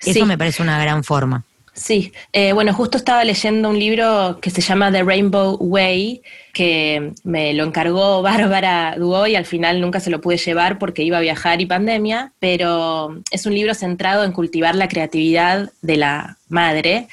Eso 0.00 0.20
Sí. 0.20 0.24
me 0.24 0.38
parece 0.38 0.62
una 0.62 0.78
gran 0.78 1.04
forma. 1.04 1.44
Sí, 1.74 2.12
eh, 2.34 2.52
bueno, 2.52 2.74
justo 2.74 2.98
estaba 2.98 3.24
leyendo 3.24 3.70
un 3.70 3.78
libro 3.78 4.38
que 4.42 4.50
se 4.50 4.60
llama 4.60 4.92
The 4.92 5.04
Rainbow 5.04 5.56
Way, 5.58 6.22
que 6.52 7.12
me 7.24 7.54
lo 7.54 7.64
encargó 7.64 8.20
Bárbara 8.22 8.94
Duo 8.98 9.26
y 9.26 9.36
al 9.36 9.46
final 9.46 9.80
nunca 9.80 9.98
se 9.98 10.10
lo 10.10 10.20
pude 10.20 10.36
llevar 10.36 10.78
porque 10.78 11.02
iba 11.02 11.16
a 11.16 11.22
viajar 11.22 11.62
y 11.62 11.66
pandemia, 11.66 12.34
pero 12.38 13.22
es 13.30 13.46
un 13.46 13.54
libro 13.54 13.74
centrado 13.74 14.24
en 14.24 14.32
cultivar 14.32 14.74
la 14.74 14.88
creatividad 14.88 15.72
de 15.80 15.96
la 15.96 16.36
madre. 16.48 17.08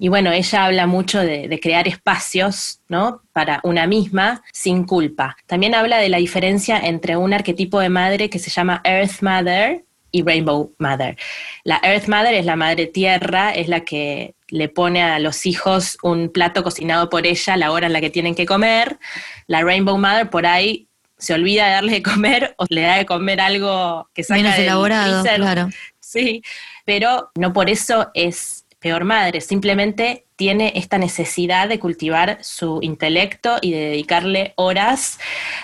Y 0.00 0.08
bueno, 0.08 0.32
ella 0.32 0.64
habla 0.64 0.88
mucho 0.88 1.20
de, 1.20 1.46
de 1.46 1.60
crear 1.60 1.86
espacios, 1.86 2.80
¿no? 2.88 3.22
Para 3.32 3.60
una 3.62 3.86
misma 3.86 4.42
sin 4.52 4.82
culpa. 4.82 5.36
También 5.46 5.76
habla 5.76 5.98
de 5.98 6.08
la 6.08 6.18
diferencia 6.18 6.76
entre 6.76 7.16
un 7.16 7.32
arquetipo 7.32 7.78
de 7.78 7.88
madre 7.88 8.28
que 8.28 8.40
se 8.40 8.50
llama 8.50 8.80
Earth 8.82 9.22
Mother 9.22 9.84
y 10.12 10.22
Rainbow 10.22 10.72
Mother. 10.78 11.16
La 11.64 11.80
Earth 11.82 12.06
Mother 12.06 12.34
es 12.34 12.44
la 12.44 12.54
madre 12.54 12.86
tierra, 12.86 13.50
es 13.50 13.66
la 13.68 13.80
que 13.80 14.34
le 14.48 14.68
pone 14.68 15.02
a 15.02 15.18
los 15.18 15.46
hijos 15.46 15.96
un 16.02 16.28
plato 16.28 16.62
cocinado 16.62 17.08
por 17.08 17.26
ella 17.26 17.54
a 17.54 17.56
la 17.56 17.72
hora 17.72 17.86
en 17.86 17.94
la 17.94 18.00
que 18.00 18.10
tienen 18.10 18.34
que 18.34 18.46
comer. 18.46 18.98
La 19.46 19.62
Rainbow 19.62 19.98
Mother 19.98 20.30
por 20.30 20.46
ahí 20.46 20.86
se 21.18 21.34
olvida 21.34 21.66
de 21.66 21.72
darle 21.72 21.92
de 21.92 22.02
comer 22.02 22.54
o 22.58 22.66
le 22.68 22.82
da 22.82 22.98
de 22.98 23.06
comer 23.06 23.40
algo 23.40 24.08
que 24.12 24.22
saca 24.22 24.42
Menos 24.42 24.58
elaborado, 24.58 25.24
claro. 25.24 25.70
Sí, 26.00 26.42
pero 26.84 27.30
no 27.36 27.52
por 27.52 27.70
eso 27.70 28.10
es 28.12 28.61
peor 28.82 29.04
madre, 29.04 29.40
simplemente 29.40 30.26
tiene 30.36 30.72
esta 30.74 30.98
necesidad 30.98 31.68
de 31.68 31.78
cultivar 31.78 32.38
su 32.42 32.80
intelecto 32.82 33.58
y 33.62 33.70
de 33.70 33.78
dedicarle 33.78 34.54
horas 34.56 35.18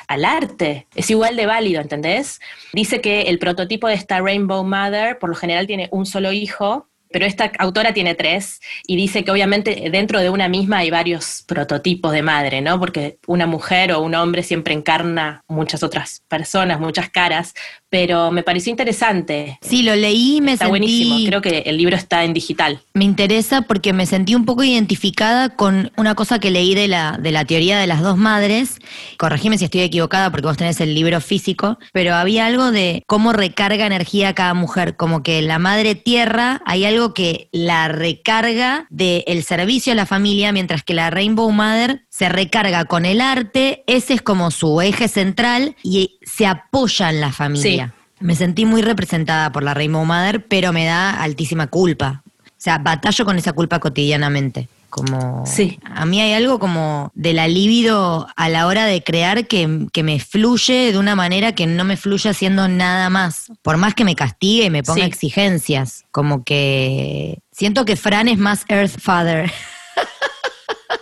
al 0.07 0.25
arte. 0.25 0.87
Es 0.95 1.11
igual 1.11 1.37
de 1.37 1.47
válido, 1.47 1.81
¿entendés? 1.81 2.41
Dice 2.73 3.01
que 3.01 3.23
el 3.23 3.39
prototipo 3.39 3.89
de 3.89 3.95
esta 3.95 4.21
Rainbow 4.21 4.65
Mother 4.65 5.19
por 5.19 5.31
lo 5.31 5.35
general 5.35 5.67
tiene 5.67 5.89
un 5.91 6.07
solo 6.07 6.33
hijo 6.33 6.87
pero 7.11 7.27
esta 7.27 7.51
autora 7.59 7.93
tiene 7.93 8.15
tres 8.15 8.61
y 8.87 8.97
dice 8.97 9.25
que 9.25 9.31
obviamente 9.31 9.89
dentro 9.91 10.21
de 10.21 10.31
una 10.31 10.49
misma 10.49 10.79
hay 10.79 10.91
varios 10.91 11.45
prototipos 11.47 12.13
de 12.13 12.23
madre, 12.23 12.61
¿no? 12.61 12.79
Porque 12.79 13.19
una 13.27 13.47
mujer 13.47 13.93
o 13.93 14.01
un 14.01 14.15
hombre 14.15 14.43
siempre 14.43 14.75
encarna 14.75 15.43
muchas 15.49 15.83
otras 15.83 16.23
personas, 16.29 16.81
muchas 16.81 17.11
caras, 17.11 17.55
pero 17.91 18.31
me 18.31 18.43
pareció 18.43 18.71
interesante. 18.71 19.59
Sí, 19.63 19.83
lo 19.83 19.95
leí 19.97 20.41
me 20.41 20.53
está 20.53 20.69
buenísimo. 20.69 21.17
Creo 21.27 21.41
que 21.41 21.61
el 21.67 21.77
libro 21.77 21.97
está 21.97 22.25
en 22.25 22.35
digital. 22.35 22.81
Me 22.95 23.05
interesa 23.05 23.63
porque 23.63 23.93
me 23.93 24.07
sentí 24.07 24.35
un 24.35 24.45
poco 24.45 24.63
identificada 24.63 25.51
con 25.51 25.91
una 25.97 26.15
cosa 26.15 26.39
que 26.39 26.51
leí 26.51 26.75
de 26.75 26.89
la, 26.89 27.19
de 27.21 27.33
la 27.33 27.45
teoría 27.45 27.79
de 27.79 27.87
las 27.87 28.03
dos 28.03 28.17
madres. 28.17 28.79
Corregime 29.17 29.57
si 29.59 29.65
estoy 29.65 29.83
equivocada 29.83 30.31
porque 30.31 30.47
vos 30.47 30.57
tenés 30.57 30.81
el 30.81 30.95
libro 30.95 31.21
físico, 31.21 31.79
pero 31.93 32.15
había 32.15 32.47
algo 32.47 32.71
de 32.71 33.03
cómo 33.07 33.33
recarga 33.33 33.87
energía 33.87 34.35
cada 34.35 34.55
mujer, 34.55 34.97
como 34.97 35.23
que 35.23 35.41
la 35.43 35.59
madre 35.59 35.95
tierra 35.95 36.61
hay 36.67 36.85
algo 36.85 36.98
que 37.15 37.49
la 37.53 37.89
recarga 37.89 38.87
del 38.91 39.43
servicio 39.43 39.93
a 39.93 39.97
la 39.97 40.07
familia, 40.07 40.53
mientras 40.53 40.83
que 40.83 40.95
la 40.95 41.11
Rainbow 41.11 41.51
Mother 41.51 42.05
se 42.09 42.29
recarga 42.29 42.85
con 42.85 43.05
el 43.05 43.21
arte, 43.21 43.85
ese 43.87 44.15
es 44.15 44.23
como 44.23 44.51
su 44.51 44.81
eje 44.81 45.09
central 45.09 45.77
y 45.83 46.19
se 46.23 46.47
apoya 46.47 47.11
en 47.11 47.21
la 47.21 47.33
familia. 47.33 47.95
Me 48.21 48.35
sentí 48.35 48.65
muy 48.65 48.83
representada 48.83 49.53
por 49.53 49.63
la 49.63 49.75
Rainbow 49.75 50.05
Mother, 50.05 50.47
pero 50.47 50.73
me 50.73 50.85
da 50.85 51.23
altísima 51.23 51.69
culpa. 51.69 52.23
O 52.27 52.61
sea, 52.61 52.79
batallo 52.79 53.25
con 53.25 53.39
esa 53.39 53.53
culpa 53.53 53.79
cotidianamente. 53.79 54.69
Como 54.91 55.45
sí. 55.45 55.79
a 55.85 56.07
mí 56.07 56.21
hay 56.21 56.33
algo 56.33 56.59
como 56.59 57.13
del 57.15 57.39
alivio 57.39 58.27
a 58.35 58.49
la 58.49 58.67
hora 58.67 58.87
de 58.87 59.03
crear 59.03 59.47
que, 59.47 59.87
que, 59.93 60.03
me 60.03 60.19
fluye 60.19 60.93
de 60.93 60.99
una 60.99 61.15
manera 61.15 61.55
que 61.55 61.67
no 61.67 61.85
me 61.85 61.97
fluye 61.97 62.31
haciendo 62.31 62.69
nada 62.69 63.11
más. 63.11 63.53
Por 63.63 63.77
más 63.77 63.95
que 63.95 64.05
me 64.05 64.17
castigue 64.17 64.65
y 64.65 64.71
me 64.71 64.83
ponga 64.83 65.05
exigencias. 65.05 66.05
Como 66.11 66.43
que 66.43 67.41
siento 67.53 67.85
que 67.85 67.97
Fran 67.97 68.29
es 68.29 68.39
más 68.39 68.65
Earth 68.69 68.99
Father. 68.99 69.53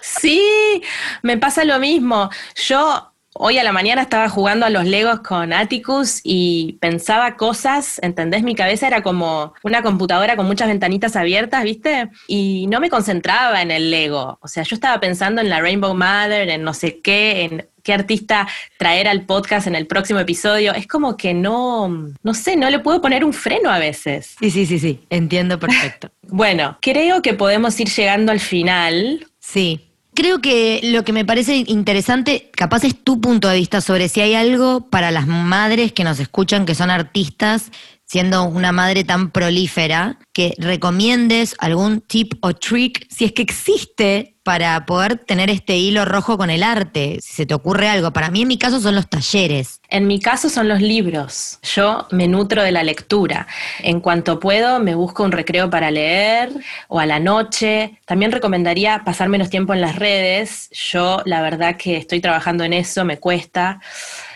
Sí, 0.01 0.83
me 1.23 1.37
pasa 1.37 1.65
lo 1.65 1.79
mismo. 1.79 2.31
Yo 2.55 3.13
Hoy 3.39 3.59
a 3.59 3.65
la 3.65 3.73
mañana 3.73 4.01
estaba 4.01 4.31
jugando 4.31 4.65
a 4.65 4.71
los 4.71 4.87
Legos 4.87 5.21
con 5.21 5.53
Atticus 5.53 6.21
y 6.25 6.79
pensaba 6.81 7.37
cosas, 7.37 8.01
¿entendés? 8.03 8.43
Mi 8.43 8.55
cabeza 8.55 8.87
era 8.87 9.03
como 9.03 9.53
una 9.63 9.83
computadora 9.83 10.37
con 10.37 10.47
muchas 10.47 10.69
ventanitas 10.69 11.17
abiertas, 11.17 11.63
¿viste? 11.63 12.09
Y 12.29 12.67
no 12.69 12.81
me 12.81 12.89
concentraba 12.89 13.61
en 13.61 13.71
el 13.71 13.91
Lego. 13.91 14.39
O 14.41 14.49
sea, 14.49 14.63
yo 14.63 14.75
estaba 14.75 15.01
pensando 15.01 15.43
en 15.43 15.51
la 15.51 15.61
Rainbow 15.61 15.95
Mother, 15.95 16.49
en 16.49 16.63
no 16.63 16.73
sé 16.73 17.01
qué, 17.01 17.45
en 17.45 17.69
qué 17.83 17.93
artista 17.93 18.49
traer 18.79 19.07
al 19.07 19.27
podcast 19.27 19.67
en 19.67 19.75
el 19.75 19.87
próximo 19.87 20.19
episodio. 20.19 20.73
Es 20.73 20.87
como 20.87 21.19
que 21.19 21.35
no, 21.35 22.11
no 22.23 22.35
sé, 22.35 22.57
no 22.57 22.71
le 22.71 22.79
puedo 22.79 23.03
poner 23.03 23.23
un 23.23 23.35
freno 23.35 23.71
a 23.71 23.79
veces. 23.79 24.35
Sí, 24.41 24.51
sí, 24.51 24.65
sí, 24.65 24.79
sí, 24.79 25.01
entiendo 25.11 25.59
perfecto. 25.59 26.11
bueno, 26.23 26.79
creo 26.81 27.21
que 27.21 27.35
podemos 27.35 27.79
ir 27.79 27.89
llegando 27.89 28.33
al 28.33 28.41
final. 28.41 29.27
Sí. 29.41 29.86
Creo 30.17 30.41
que 30.41 30.81
lo 30.83 31.05
que 31.05 31.13
me 31.13 31.27
parece 31.27 31.57
interesante, 31.67 32.51
capaz 32.57 32.85
es 32.85 32.97
tu 32.97 33.21
punto 33.21 33.49
de 33.49 33.59
vista 33.59 33.83
sobre 33.83 34.09
si 34.09 34.23
hay 34.23 34.35
algo 34.35 34.89
para 34.89 35.11
las 35.11 35.27
madres 35.27 35.93
que 35.93 36.05
nos 36.05 36.19
escuchan 36.21 36.65
que 36.65 36.75
son 36.75 36.89
artistas, 36.89 37.71
siendo 38.07 38.45
una 38.45 38.73
madre 38.73 39.05
tan 39.05 39.31
prolífera, 39.31 40.19
que 40.33 40.55
recomiendes 40.59 41.55
algún 41.59 42.01
tip 42.01 42.35
o 42.41 42.55
trick, 42.55 43.07
si 43.11 43.25
es 43.27 43.33
que 43.33 43.43
existe 43.43 44.37
para 44.47 44.87
poder 44.87 45.19
tener 45.19 45.51
este 45.51 45.77
hilo 45.77 46.05
rojo 46.05 46.39
con 46.39 46.51
el 46.51 46.63
arte, 46.63 47.19
si 47.21 47.35
se 47.35 47.47
te 47.47 47.55
ocurre 47.55 47.89
algo. 47.89 48.13
Para 48.13 48.31
mí 48.31 48.43
en 48.43 48.49
mi 48.49 48.59
caso 48.59 48.79
son 48.81 48.95
los 48.95 49.09
talleres. 49.09 49.81
En 49.89 50.07
mi 50.07 50.21
caso 50.21 50.49
son 50.49 50.69
los 50.69 50.81
libros. 50.81 51.59
Yo 51.65 52.07
me 52.13 52.29
nutro 52.29 52.63
de 52.63 52.71
la 52.71 52.85
lectura. 52.85 53.49
En 53.81 54.01
cuanto 54.01 54.39
puedo, 54.39 54.79
me 54.79 54.95
busco 54.95 55.25
un 55.25 55.33
recreo 55.33 55.69
para 55.69 55.91
leer 55.91 56.53
o 56.87 57.01
a 57.01 57.07
la 57.07 57.19
noche. 57.19 57.99
También 58.07 58.31
recomendaría 58.31 59.03
pasar 59.05 59.29
menos 59.29 59.51
tiempo 59.51 59.75
en 59.75 59.81
las 59.81 59.97
redes. 59.97 60.71
Yo 60.71 61.23
la 61.25 61.43
verdad 61.43 61.77
que 61.77 61.97
estoy 61.97 62.21
trabajando 62.21 62.63
en 62.63 62.73
eso, 62.73 63.05
me 63.05 63.19
cuesta. 63.19 63.81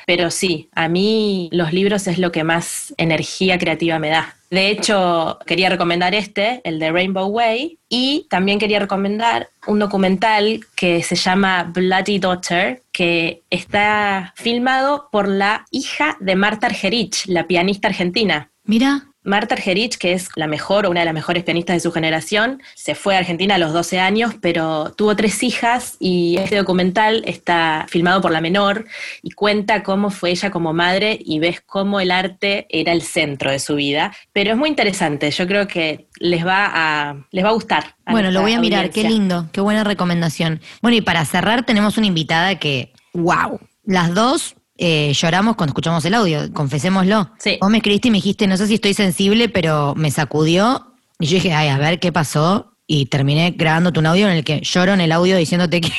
Pero 0.07 0.31
sí, 0.31 0.69
a 0.75 0.89
mí 0.89 1.49
los 1.53 1.73
libros 1.73 2.07
es 2.07 2.19
lo 2.19 2.33
que 2.33 2.45
más 2.45 2.95
energía 2.97 3.59
creativa 3.59 3.99
me 3.99 4.09
da. 4.09 4.37
De 4.51 4.69
hecho, 4.69 5.39
quería 5.47 5.69
recomendar 5.69 6.13
este, 6.13 6.61
el 6.65 6.81
de 6.81 6.91
Rainbow 6.91 7.29
Way, 7.29 7.79
y 7.89 8.27
también 8.29 8.59
quería 8.59 8.81
recomendar 8.81 9.51
un 9.67 9.79
documental 9.79 10.61
que 10.75 11.03
se 11.05 11.15
llama 11.15 11.71
Bloody 11.73 12.19
Daughter, 12.19 12.83
que 12.91 13.43
está 13.51 14.35
filmado 14.37 15.09
por 15.13 15.29
la 15.29 15.67
hija 15.71 16.17
de 16.21 16.35
Marta 16.35 16.67
Argerich, 16.67 17.27
la 17.27 17.47
pianista 17.47 17.89
argentina. 17.89 18.51
Mira. 18.65 19.10
Marta 19.23 19.55
Argerich, 19.55 19.99
que 19.99 20.13
es 20.13 20.29
la 20.35 20.47
mejor 20.47 20.87
o 20.87 20.91
una 20.91 21.01
de 21.01 21.07
las 21.07 21.15
mejores 21.15 21.45
pianistas 21.45 21.77
de 21.77 21.81
su 21.81 21.93
generación, 21.93 22.63
se 22.75 22.95
fue 22.95 23.17
a 23.17 23.19
Argentina 23.19 23.57
a 23.57 23.59
los 23.59 23.73
12 23.73 24.01
años, 24.01 24.35
pero 24.41 24.93
tuvo 24.97 25.15
tres 25.15 25.43
hijas 25.43 25.97
y 26.01 26.37
este 26.39 26.57
documental 26.57 27.23
está 27.27 27.87
filmado 27.89 28.23
por 28.23 28.31
la 28.31 28.41
menor 28.41 28.87
y 29.23 29.33
cuenta 29.33 29.83
cómo 29.83 30.11
fue 30.11 30.31
ella 30.31 30.51
como 30.51 30.73
madre 30.73 31.19
y 31.23 31.39
ves 31.39 31.61
cómo 31.61 32.01
el 32.01 32.11
arte 32.11 32.67
era 32.71 32.93
el 32.93 33.03
centro 33.03 33.51
de 33.51 33.59
su 33.59 33.75
vida. 33.75 34.13
Pero 34.33 34.53
es 34.53 34.57
muy 34.57 34.71
interesante, 34.71 35.31
yo 35.31 35.47
creo 35.47 35.69
que 35.69 36.09
les 36.19 36.47
va 36.47 36.71
a, 36.73 37.17
les 37.31 37.45
va 37.45 37.51
a 37.51 37.53
gustar. 37.53 37.97
bueno, 38.07 38.31
lo 38.31 38.41
voy 38.41 38.55
a 38.55 38.61
mirar, 38.61 38.91
qué 38.91 39.05
lindo, 39.05 39.49
qué 39.53 39.61
buena 39.61 39.85
recomendación. 39.85 40.61
Bueno, 40.81 40.97
y 40.97 41.03
para 41.03 41.25
cerrar 41.27 41.65
tenemos 41.67 41.99
una 41.99 42.07
invitada 42.07 42.59
que, 42.59 42.93
wow, 43.13 43.61
las 43.85 44.15
dos 44.15 44.57
eh, 44.83 45.13
lloramos 45.13 45.57
cuando 45.57 45.73
escuchamos 45.73 46.03
el 46.07 46.15
audio, 46.15 46.51
confesémoslo. 46.55 47.31
Sí. 47.39 47.59
Vos 47.61 47.71
me 47.71 47.77
escribiste 47.77 48.09
y 48.09 48.11
me 48.11 48.17
dijiste, 48.17 48.47
no 48.47 48.57
sé 48.57 48.67
si 48.67 48.75
estoy 48.75 48.95
sensible, 48.95 49.51
pero 49.51 49.95
me 49.95 50.11
sacudió. 50.11 50.95
Y 51.19 51.27
yo 51.27 51.35
dije, 51.35 51.53
ay, 51.53 51.69
a 51.69 51.77
ver 51.77 52.01
qué 52.01 52.13
pasó. 52.13 52.73
Y 52.87 53.07
terminé 53.07 53.51
grabándote 53.51 54.01
un 54.01 54.07
audio 54.07 54.27
en 54.27 54.39
el 54.39 54.43
que 54.43 54.63
lloro 54.63 54.95
en 54.95 55.03
el 55.03 55.13
audio 55.13 55.37
diciéndote 55.37 55.83
que. 55.83 55.93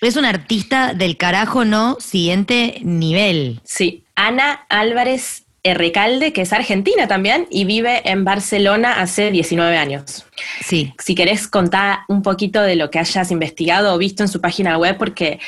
es 0.00 0.16
un 0.16 0.24
artista 0.24 0.94
del 0.94 1.16
carajo, 1.16 1.64
no 1.64 1.96
siguiente 2.00 2.80
nivel. 2.82 3.60
Sí. 3.62 4.04
Ana 4.16 4.66
Álvarez 4.68 5.44
Recalde, 5.74 6.32
que 6.32 6.42
es 6.42 6.52
argentina 6.52 7.08
también 7.08 7.46
y 7.50 7.64
vive 7.64 8.02
en 8.08 8.24
Barcelona 8.24 9.00
hace 9.00 9.30
19 9.30 9.76
años. 9.76 10.26
Sí. 10.64 10.92
Si 10.98 11.14
querés 11.14 11.48
contar 11.48 12.00
un 12.08 12.22
poquito 12.22 12.62
de 12.62 12.76
lo 12.76 12.90
que 12.90 12.98
hayas 12.98 13.30
investigado 13.30 13.94
o 13.94 13.98
visto 13.98 14.22
en 14.22 14.28
su 14.28 14.40
página 14.40 14.78
web, 14.78 14.96
porque 14.98 15.40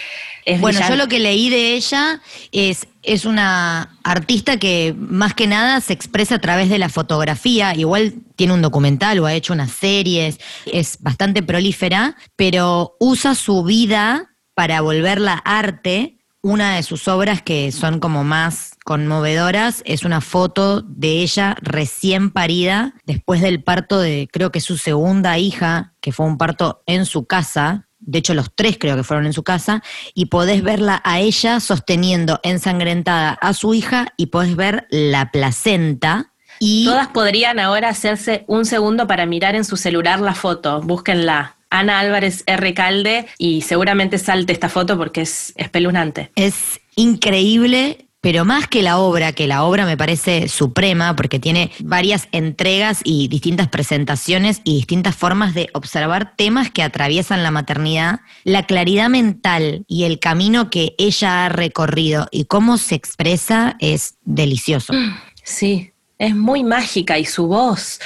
es 0.45 0.61
Bueno, 0.61 0.81
yo 0.89 0.97
lo 0.97 1.09
que 1.09 1.19
leí 1.19 1.51
de 1.51 1.75
ella 1.75 2.21
es, 2.53 2.87
es 3.03 3.25
una 3.25 3.99
artista 4.03 4.57
que 4.57 4.95
más 4.97 5.35
que 5.35 5.47
nada 5.47 5.81
se 5.81 5.93
expresa 5.93 6.37
a 6.37 6.41
través 6.41 6.69
de 6.71 6.79
la 6.79 6.89
fotografía. 6.89 7.75
Igual 7.75 8.15
tiene 8.37 8.55
un 8.55 8.63
documental 8.63 9.19
o 9.19 9.27
ha 9.27 9.35
hecho 9.35 9.53
unas 9.53 9.71
series, 9.71 10.39
es 10.67 10.99
bastante 11.01 11.43
prolífera, 11.43 12.17
pero 12.37 12.97
usa 12.99 13.35
su 13.35 13.63
vida 13.65 14.31
para 14.55 14.81
volverla 14.81 15.35
arte 15.45 16.17
una 16.43 16.77
de 16.77 16.83
sus 16.83 17.07
obras 17.09 17.43
que 17.43 17.71
son 17.71 18.01
como 18.01 18.25
más 18.25 18.73
conmovedoras 18.91 19.85
es 19.87 20.03
una 20.03 20.21
foto 20.21 20.83
de 20.83 21.23
ella 21.23 21.55
recién 21.63 22.33
parida 22.33 22.95
después 23.07 23.41
del 23.41 23.63
parto 23.63 24.01
de 24.01 24.29
creo 24.33 24.51
que 24.51 24.61
su 24.61 24.79
segunda 24.79 25.39
hija, 25.39 25.95
que 26.01 26.11
fue 26.11 26.27
un 26.27 26.37
parto 26.37 26.83
en 26.87 27.07
su 27.07 27.25
casa, 27.25 27.87
de 28.01 28.19
hecho 28.19 28.35
los 28.35 28.53
tres 28.53 28.79
creo 28.81 28.97
que 28.97 29.05
fueron 29.05 29.27
en 29.27 29.33
su 29.33 29.45
casa, 29.45 29.85
y 30.13 30.27
podés 30.27 30.65
verla 30.65 31.01
a 31.05 31.21
ella 31.21 31.61
sosteniendo 31.61 32.41
ensangrentada 32.43 33.39
a 33.41 33.55
su 33.55 33.75
hija 33.75 34.13
y 34.17 34.27
podés 34.27 34.57
ver 34.57 34.89
la 34.91 35.31
placenta. 35.31 36.33
Y 36.59 36.85
Todas 36.85 37.07
podrían 37.07 37.61
ahora 37.61 37.91
hacerse 37.91 38.45
un 38.49 38.65
segundo 38.65 39.07
para 39.07 39.25
mirar 39.25 39.55
en 39.55 39.65
su 39.65 39.77
celular 39.77 40.19
la 40.19 40.35
foto, 40.35 40.81
búsquenla. 40.81 41.59
Ana 41.73 42.01
Álvarez 42.01 42.43
R. 42.47 42.75
Calde 42.75 43.29
y 43.39 43.63
seguramente 43.63 44.19
salte 44.19 44.53
esta 44.53 44.69
foto 44.69 44.99
porque 44.99 45.21
es 45.21 45.53
espeluznante. 45.55 46.33
Es 46.35 46.81
increíble, 46.97 48.10
pero 48.21 48.45
más 48.45 48.67
que 48.67 48.83
la 48.83 48.99
obra, 48.99 49.33
que 49.33 49.47
la 49.47 49.65
obra 49.65 49.87
me 49.87 49.97
parece 49.97 50.49
suprema 50.49 51.17
porque 51.17 51.39
tiene 51.39 51.71
varias 51.81 52.29
entregas 52.33 53.01
y 53.05 53.29
distintas 53.29 53.69
presentaciones 53.69 54.61
y 54.65 54.77
distintas 54.77 55.17
formas 55.17 55.55
de 55.55 55.71
observar 55.73 56.35
temas 56.37 56.71
que 56.71 56.83
atraviesan 56.83 57.43
la 57.43 57.51
maternidad, 57.51 58.21
la 58.45 58.67
claridad 58.67 59.09
mental 59.09 59.85
y 59.89 60.05
el 60.05 60.19
camino 60.19 60.71
que 60.71 60.95
ella 60.99 61.47
ha 61.47 61.49
recorrido 61.49 62.29
y 62.31 62.45
cómo 62.45 62.77
se 62.77 62.95
expresa 62.95 63.77
es 63.79 64.17
delicioso. 64.25 64.93
Sí, 65.43 65.93
es 66.19 66.37
muy 66.37 66.63
mágica 66.63 67.19
y 67.19 67.25
su 67.25 67.47
voz 67.47 68.01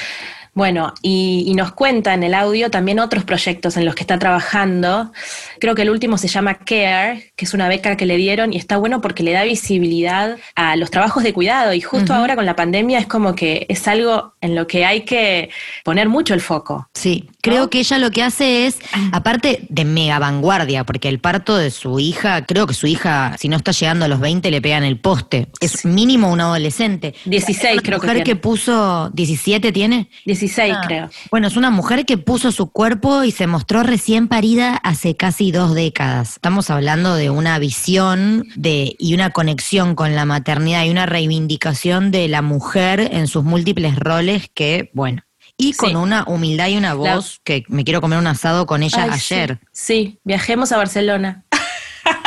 Bueno, 0.55 0.95
y, 1.03 1.53
nos 1.55 1.73
cuenta 1.73 2.15
en 2.15 2.23
el 2.25 2.35
audio 2.35 2.71
también 2.71 2.99
otros 2.99 3.25
proyectos 3.25 3.77
en 3.77 3.85
los 3.85 3.95
que 3.95 4.03
está 4.03 4.19
trabajando. 4.19 5.13
Creo 5.61 5.75
que 5.75 5.83
el 5.83 5.91
último 5.91 6.19
se 6.19 6.27
llama 6.27 6.55
Care, 6.55 7.33
que 7.37 7.45
es 7.45 7.55
una 7.55 7.69
beca 7.69 7.97
que 7.97 8.07
le 8.07 8.17
dieron 8.17 8.53
y 8.53 8.57
está 8.57 8.77
bueno 8.77 9.01
porque 9.01 9.23
le 9.23 9.33
da 9.33 9.45
visibilidad 9.45 10.37
a 10.57 10.75
los 10.77 10.91
trabajos 10.91 11.23
de 11.23 11.33
cuidado. 11.33 11.75
Y 11.75 11.81
justo 11.81 12.13
ahora 12.13 12.35
con 12.35 12.45
la 12.45 12.57
pandemia 12.57 12.99
es 12.99 13.07
como 13.07 13.35
que 13.35 13.67
es 13.69 13.87
algo 13.87 14.35
en 14.41 14.55
lo 14.55 14.67
que 14.67 14.85
hay 14.85 15.03
que 15.03 15.51
poner 15.85 16.09
mucho 16.09 16.35
el 16.35 16.41
foco. 16.41 16.89
Sí, 16.95 17.29
creo 17.41 17.71
que 17.71 17.79
ella 17.79 17.99
lo 17.99 18.11
que 18.11 18.23
hace 18.23 18.67
es, 18.67 18.79
aparte 19.13 19.67
de 19.69 19.85
mega 19.85 20.19
vanguardia, 20.19 20.85
porque 20.85 21.09
el 21.09 21.21
parto 21.21 21.57
de 21.57 21.71
su 21.71 21.99
hija, 22.01 22.45
creo 22.47 22.67
que 22.67 22.75
su 22.75 22.87
hija, 22.87 23.37
si 23.39 23.49
no 23.49 23.57
está 23.57 23.73
llegando 23.73 24.05
a 24.05 24.09
los 24.09 24.21
20, 24.21 24.51
le 24.51 24.61
pegan 24.61 24.85
el 24.85 24.99
poste. 24.99 25.49
Es 25.61 25.85
mínimo 25.85 26.31
un 26.31 26.41
adolescente. 26.41 27.15
16 27.25 27.81
creo 27.83 28.01
que 28.01 28.07
mujer 28.07 28.25
que 28.25 28.37
puso, 28.37 29.11
17 29.15 29.73
tiene. 29.73 30.09
16, 30.45 30.75
ah. 30.77 30.83
creo. 30.87 31.11
Bueno, 31.31 31.47
es 31.47 31.57
una 31.57 31.71
mujer 31.71 32.05
que 32.05 32.19
puso 32.19 32.53
su 32.53 32.71
cuerpo 32.71 33.25
y 33.25 33.31
se 33.31 33.47
mostró 33.47 33.83
recién 33.83 34.29
parida 34.29 34.77
hace 34.77 35.17
casi 35.17 35.53
dos 35.53 35.75
décadas. 35.75 36.33
Estamos 36.33 36.71
hablando 36.71 37.15
de 37.15 37.31
una 37.31 37.59
visión 37.59 38.47
de, 38.55 38.95
y 38.99 39.15
una 39.15 39.31
conexión 39.31 39.95
con 39.95 40.15
la 40.15 40.25
maternidad 40.25 40.85
y 40.85 40.91
una 40.91 41.07
reivindicación 41.07 42.11
de 42.11 42.29
la 42.29 42.43
mujer 42.43 43.01
en 43.13 43.27
sus 43.27 43.45
múltiples 43.45 43.97
roles 43.97 44.51
que, 44.53 44.91
bueno, 44.93 45.23
y 45.57 45.73
con 45.73 45.97
una 45.97 46.25
humildad 46.27 46.69
y 46.69 46.77
una 46.77 46.95
voz 46.95 47.41
que 47.45 47.65
me 47.69 47.85
quiero 47.85 48.01
comer 48.01 48.19
un 48.19 48.27
asado 48.27 48.67
con 48.67 48.83
ella 48.83 49.05
ayer. 49.11 49.61
Sí. 49.73 50.19
viajemos 50.25 50.73
a 50.73 50.77
Barcelona. 50.77 51.45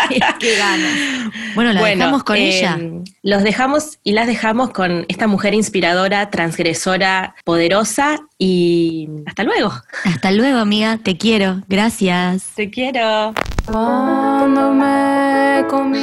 Qué 0.39 0.55
ganas. 0.55 1.33
Bueno, 1.55 1.73
la 1.73 1.83
dejamos 1.83 2.23
con 2.23 2.35
ella. 2.35 2.77
Em, 2.79 3.03
los 3.23 3.43
dejamos 3.43 3.99
y 4.03 4.13
las 4.13 4.27
dejamos 4.27 4.71
con 4.71 5.05
esta 5.07 5.27
mujer 5.27 5.53
inspiradora, 5.53 6.29
transgresora, 6.29 7.35
poderosa 7.43 8.19
y 8.37 9.09
hasta 9.25 9.43
luego. 9.43 9.71
Hasta 10.05 10.31
luego, 10.31 10.59
amiga. 10.59 10.97
Te 10.97 11.17
quiero. 11.17 11.61
Gracias. 11.67 12.51
Te 12.55 12.69
quiero. 12.69 13.33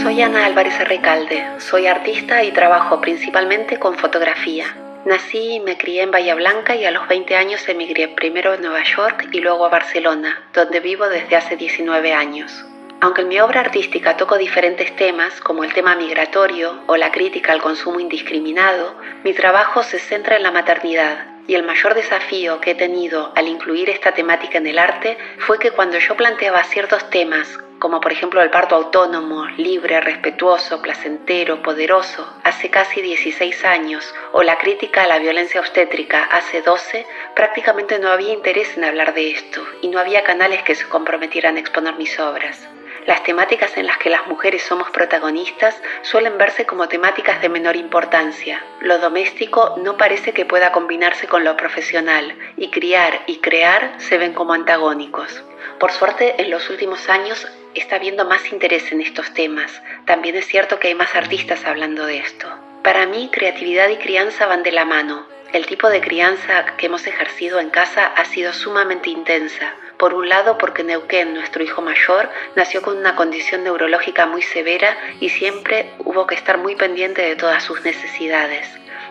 Soy 0.03 0.23
Ana 0.23 0.47
Álvarez 0.47 0.79
Recalde. 0.89 1.45
Soy 1.59 1.87
artista 1.87 2.45
y 2.45 2.53
trabajo 2.53 3.01
principalmente 3.01 3.79
con 3.79 3.97
fotografía. 3.97 4.67
Nací 5.07 5.57
y 5.57 5.61
me 5.61 5.77
crié 5.77 6.03
en 6.03 6.11
Bahía 6.11 6.35
Blanca 6.35 6.75
y 6.75 6.85
a 6.85 6.91
los 6.91 7.07
20 7.09 7.37
años 7.37 7.69
emigré 7.69 8.09
primero 8.09 8.53
a 8.53 8.57
Nueva 8.57 8.83
York 8.85 9.29
y 9.33 9.41
luego 9.41 9.67
a 9.67 9.69
Barcelona, 9.69 10.43
donde 10.55 10.81
vivo 10.81 11.07
desde 11.09 11.37
hace 11.37 11.57
19 11.57 12.13
años. 12.15 12.65
Aunque 13.05 13.21
en 13.21 13.29
mi 13.29 13.39
obra 13.39 13.61
artística 13.61 14.17
toco 14.17 14.39
diferentes 14.39 14.97
temas, 14.97 15.39
como 15.43 15.63
el 15.63 15.75
tema 15.75 15.95
migratorio 15.95 16.81
o 16.87 16.97
la 16.97 17.13
crítica 17.13 17.53
al 17.53 17.61
consumo 17.61 18.01
indiscriminado, 18.01 18.95
mi 19.25 19.35
trabajo 19.35 19.83
se 19.83 19.99
centra 19.99 20.37
en 20.37 20.43
la 20.43 20.51
maternidad. 20.51 21.27
Y 21.47 21.55
el 21.55 21.65
mayor 21.65 21.93
desafío 21.93 22.63
que 22.63 22.71
he 22.71 22.75
tenido 22.75 23.31
al 23.37 23.47
incluir 23.47 23.91
esta 23.91 24.13
temática 24.13 24.57
en 24.57 24.67
el 24.67 24.79
arte 24.79 25.19
fue 25.37 25.59
que 25.59 25.71
cuando 25.71 25.99
yo 25.99 26.17
planteaba 26.17 26.65
ciertos 26.65 27.11
temas, 27.11 27.59
como 27.79 28.01
por 28.01 28.11
ejemplo 28.11 28.41
el 28.41 28.49
parto 28.49 28.75
autónomo, 28.75 29.45
libre, 29.59 30.01
respetuoso, 30.01 30.81
placentero, 30.81 31.61
poderoso, 31.61 32.27
hace 32.43 32.71
casi 32.71 33.03
16 33.03 33.67
años, 33.67 34.15
o 34.33 34.43
la 34.43 34.57
crítica 34.57 35.03
a 35.03 35.07
la 35.07 35.19
violencia 35.19 35.61
obstétrica 35.61 36.25
hace 36.25 36.63
12, 36.63 37.05
prácticamente 37.37 37.99
no 37.99 38.09
había 38.09 38.33
interés 38.33 38.79
en 38.79 38.85
hablar 38.85 39.13
de 39.13 39.33
esto 39.33 39.63
y 39.83 39.89
no 39.89 39.99
había 39.99 40.25
canales 40.25 40.63
que 40.63 40.75
se 40.75 40.89
comprometieran 40.89 41.59
a 41.59 41.61
exponer 41.61 41.97
mis 41.97 42.19
obras. 42.19 42.67
Las 43.07 43.23
temáticas 43.23 43.77
en 43.77 43.87
las 43.87 43.99
que 43.99 44.09
las 44.09 44.27
mujeres 44.27 44.63
somos 44.63 44.91
protagonistas 44.91 45.81
suelen 46.03 46.39
verse 46.39 46.65
como 46.65 46.89
temáticas 46.89 47.43
de 47.43 47.51
menor 47.51 47.77
importancia. 47.77 48.65
Lo 48.81 48.99
doméstico 48.99 49.75
no 49.83 49.99
parece 49.99 50.33
que 50.33 50.47
pueda 50.47 50.73
combinarse 50.73 51.27
con 51.27 51.45
lo 51.45 51.55
profesional 51.57 52.35
y 52.57 52.71
criar 52.71 53.21
y 53.27 53.39
crear 53.39 53.95
se 53.99 54.17
ven 54.17 54.33
como 54.33 54.55
antagónicos. 54.55 55.45
Por 55.79 55.93
suerte, 55.93 56.41
en 56.41 56.51
los 56.51 56.71
últimos 56.71 57.11
años 57.11 57.47
está 57.75 57.97
habiendo 57.97 58.25
más 58.25 58.51
interés 58.53 58.91
en 58.91 59.03
estos 59.03 59.35
temas. 59.35 59.83
También 60.07 60.37
es 60.37 60.47
cierto 60.47 60.79
que 60.79 60.89
hay 60.89 60.95
más 60.95 61.15
artistas 61.15 61.65
hablando 61.67 62.07
de 62.07 62.19
esto. 62.19 62.49
Para 62.83 63.05
mí, 63.07 63.29
creatividad 63.31 63.91
y 63.91 63.97
crianza 63.97 64.47
van 64.47 64.63
de 64.63 64.73
la 64.73 64.85
mano. 64.87 65.27
El 65.53 65.67
tipo 65.67 65.89
de 65.89 66.01
crianza 66.01 66.65
que 66.79 66.87
hemos 66.87 67.07
ejercido 67.07 67.61
en 67.61 67.71
casa 67.71 68.07
ha 68.07 68.25
sido 68.25 68.53
sumamente 68.53 69.11
intensa. 69.11 69.75
Por 69.99 70.13
un 70.13 70.29
lado, 70.29 70.59
porque 70.59 70.83
Neuquén, 70.83 71.35
nuestro 71.35 71.63
hijo 71.63 71.81
mayor, 71.81 72.29
nació 72.57 72.83
con 72.83 72.97
una 72.97 73.15
condición 73.15 73.63
neurológica 73.63 74.27
muy 74.27 74.43
severa 74.43 74.97
y 75.21 75.29
siempre 75.29 75.93
hubo 76.01 76.27
que 76.27 76.35
estar 76.35 76.59
muy 76.59 76.75
pendiente 76.75 77.23
de 77.23 77.37
todas 77.37 77.63
sus 77.63 77.83
necesidades. 77.85 78.69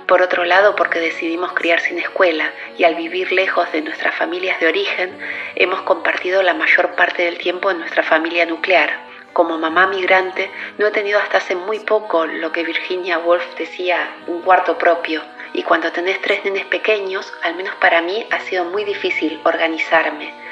Por 0.07 0.21
otro 0.21 0.43
lado, 0.43 0.75
porque 0.75 0.99
decidimos 0.99 1.53
criar 1.53 1.79
sin 1.79 1.97
escuela 1.99 2.51
y 2.77 2.83
al 2.83 2.95
vivir 2.95 3.31
lejos 3.31 3.71
de 3.71 3.81
nuestras 3.81 4.13
familias 4.13 4.59
de 4.59 4.67
origen, 4.67 5.17
hemos 5.55 5.81
compartido 5.83 6.43
la 6.43 6.53
mayor 6.53 6.95
parte 6.95 7.23
del 7.23 7.37
tiempo 7.37 7.71
en 7.71 7.79
nuestra 7.79 8.03
familia 8.03 8.45
nuclear. 8.45 8.91
Como 9.31 9.57
mamá 9.57 9.87
migrante, 9.87 10.51
no 10.77 10.87
he 10.87 10.91
tenido 10.91 11.17
hasta 11.17 11.37
hace 11.37 11.55
muy 11.55 11.79
poco 11.79 12.25
lo 12.25 12.51
que 12.51 12.63
Virginia 12.63 13.19
Woolf 13.19 13.55
decía, 13.57 14.11
un 14.27 14.41
cuarto 14.41 14.77
propio. 14.77 15.21
Y 15.53 15.63
cuando 15.63 15.91
tenés 15.93 16.21
tres 16.21 16.43
nenes 16.43 16.65
pequeños, 16.65 17.33
al 17.41 17.55
menos 17.55 17.73
para 17.75 18.01
mí 18.01 18.27
ha 18.29 18.41
sido 18.41 18.65
muy 18.65 18.83
difícil 18.83 19.39
organizarme 19.45 20.42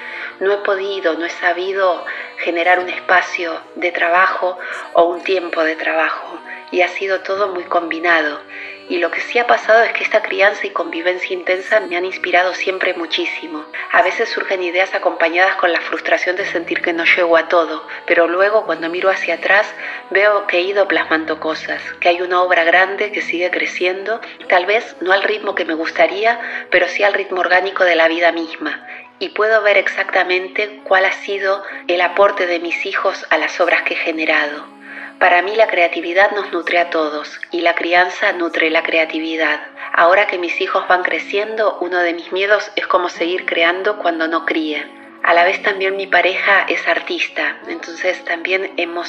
no 0.42 0.52
he 0.52 0.58
podido, 0.58 1.14
no 1.14 1.26
he 1.26 1.30
sabido 1.30 2.04
generar 2.40 2.80
un 2.80 2.90
espacio 2.90 3.62
de 3.76 3.92
trabajo 3.92 4.58
o 4.94 5.04
un 5.04 5.22
tiempo 5.22 5.64
de 5.64 5.76
trabajo 5.76 6.40
y 6.72 6.82
ha 6.82 6.88
sido 6.88 7.22
todo 7.22 7.50
muy 7.50 7.64
combinado. 7.64 8.42
Y 8.90 8.98
lo 8.98 9.12
que 9.12 9.22
sí 9.22 9.40
ha 9.40 9.48
pasado 9.48 9.84
es 9.84 9.94
que 9.94 10.04
esta 10.04 10.22
crianza 10.22 10.66
y 10.66 10.72
convivencia 10.72 11.34
intensa 11.34 11.80
me 11.80 11.96
han 11.96 12.04
inspirado 12.04 12.54
siempre 12.54 12.94
muchísimo. 12.94 13.66
A 13.92 14.02
veces 14.02 14.30
surgen 14.30 14.64
ideas 14.64 14.94
acompañadas 14.96 15.56
con 15.56 15.72
la 15.72 15.80
frustración 15.80 16.36
de 16.36 16.46
sentir 16.46 16.82
que 16.82 16.92
no 16.92 17.06
llego 17.06 17.38
a 17.38 17.48
todo, 17.48 17.88
pero 18.06 18.28
luego 18.28 18.66
cuando 18.66 18.90
miro 18.90 19.10
hacia 19.10 19.36
atrás 19.36 19.72
veo 20.10 20.48
que 20.48 20.58
he 20.58 20.62
ido 20.62 20.88
plasmando 20.88 21.40
cosas, 21.40 21.82
que 22.02 22.10
hay 22.10 22.22
una 22.22 22.42
obra 22.42 22.64
grande 22.64 23.12
que 23.12 23.22
sigue 23.22 23.52
creciendo, 23.52 24.20
tal 24.50 24.66
vez 24.66 24.98
no 25.00 25.14
al 25.14 25.24
ritmo 25.24 25.56
que 25.56 25.66
me 25.66 25.76
gustaría, 25.76 26.40
pero 26.70 26.88
sí 26.88 27.04
al 27.04 27.14
ritmo 27.14 27.40
orgánico 27.40 27.86
de 27.86 27.96
la 27.96 28.08
vida 28.08 28.32
misma 28.32 28.86
y 29.22 29.30
puedo 29.30 29.62
ver 29.62 29.78
exactamente 29.78 30.82
cuál 30.84 31.06
ha 31.06 31.12
sido 31.12 31.64
el 31.88 32.02
aporte 32.02 32.48
de 32.48 32.60
mis 32.60 32.88
hijos 32.88 33.24
a 33.30 33.38
las 33.38 33.62
obras 33.62 33.84
que 33.84 33.94
he 33.94 33.98
generado. 33.98 34.66
Para 35.20 35.44
mí 35.44 35.56
la 35.56 35.68
creatividad 35.68 36.32
nos 36.32 36.52
nutre 36.52 36.80
a 36.80 36.90
todos 36.90 37.40
y 37.52 37.62
la 37.62 37.76
crianza 37.76 38.34
nutre 38.34 38.72
la 38.72 38.82
creatividad. 38.82 39.62
Ahora 39.94 40.26
que 40.26 40.40
mis 40.40 40.60
hijos 40.60 40.88
van 40.88 41.04
creciendo, 41.04 41.78
uno 41.82 42.00
de 42.00 42.16
mis 42.16 42.32
miedos 42.32 42.72
es 42.76 42.88
cómo 42.88 43.10
seguir 43.10 43.46
creando 43.46 44.00
cuando 44.00 44.28
no 44.28 44.44
críe. 44.44 44.84
A 45.22 45.36
la 45.36 45.44
vez 45.44 45.62
también 45.62 45.98
mi 45.98 46.08
pareja 46.08 46.66
es 46.68 46.88
artista, 46.88 47.60
entonces 47.68 48.26
también 48.26 48.74
hemos 48.78 49.08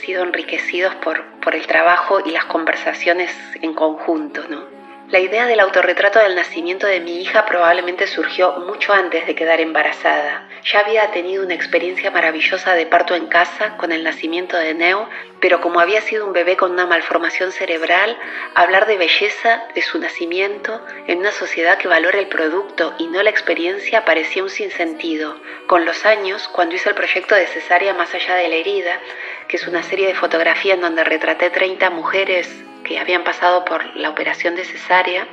sido 0.00 0.22
enriquecidos 0.22 0.94
por, 0.94 1.26
por 1.40 1.54
el 1.54 1.66
trabajo 1.66 2.20
y 2.24 2.30
las 2.30 2.46
conversaciones 2.46 3.30
en 3.60 3.74
conjunto, 3.74 4.44
¿no? 4.48 4.71
La 5.12 5.20
idea 5.20 5.44
del 5.44 5.60
autorretrato 5.60 6.20
del 6.20 6.34
nacimiento 6.34 6.86
de 6.86 6.98
mi 6.98 7.20
hija 7.20 7.44
probablemente 7.44 8.06
surgió 8.06 8.52
mucho 8.60 8.94
antes 8.94 9.26
de 9.26 9.34
quedar 9.34 9.60
embarazada. 9.60 10.48
Ya 10.64 10.78
había 10.78 11.10
tenido 11.10 11.44
una 11.44 11.52
experiencia 11.52 12.10
maravillosa 12.10 12.72
de 12.72 12.86
parto 12.86 13.14
en 13.14 13.26
casa 13.26 13.76
con 13.76 13.92
el 13.92 14.04
nacimiento 14.04 14.56
de 14.56 14.72
Neo, 14.72 15.06
pero 15.38 15.60
como 15.60 15.80
había 15.80 16.00
sido 16.00 16.24
un 16.24 16.32
bebé 16.32 16.56
con 16.56 16.70
una 16.70 16.86
malformación 16.86 17.52
cerebral, 17.52 18.16
hablar 18.54 18.86
de 18.86 18.96
belleza 18.96 19.62
de 19.74 19.82
su 19.82 19.98
nacimiento 19.98 20.82
en 21.06 21.18
una 21.18 21.32
sociedad 21.32 21.76
que 21.76 21.88
valora 21.88 22.18
el 22.18 22.28
producto 22.28 22.94
y 22.96 23.06
no 23.08 23.22
la 23.22 23.28
experiencia 23.28 24.06
parecía 24.06 24.42
un 24.42 24.48
sinsentido. 24.48 25.36
Con 25.66 25.84
los 25.84 26.06
años, 26.06 26.48
cuando 26.48 26.76
hice 26.76 26.88
el 26.88 26.94
proyecto 26.94 27.34
de 27.34 27.46
Cesárea 27.48 27.92
más 27.92 28.14
allá 28.14 28.36
de 28.36 28.48
la 28.48 28.56
herida, 28.56 28.98
que 29.46 29.58
es 29.58 29.68
una 29.68 29.82
serie 29.82 30.06
de 30.06 30.14
fotografía 30.14 30.72
en 30.72 30.80
donde 30.80 31.04
retraté 31.04 31.50
30 31.50 31.90
mujeres 31.90 32.48
que 32.82 32.98
habían 32.98 33.24
pasado 33.24 33.64
por 33.64 33.96
la 33.96 34.10
operación 34.10 34.54
de 34.54 34.64
cesárea, 34.64 35.26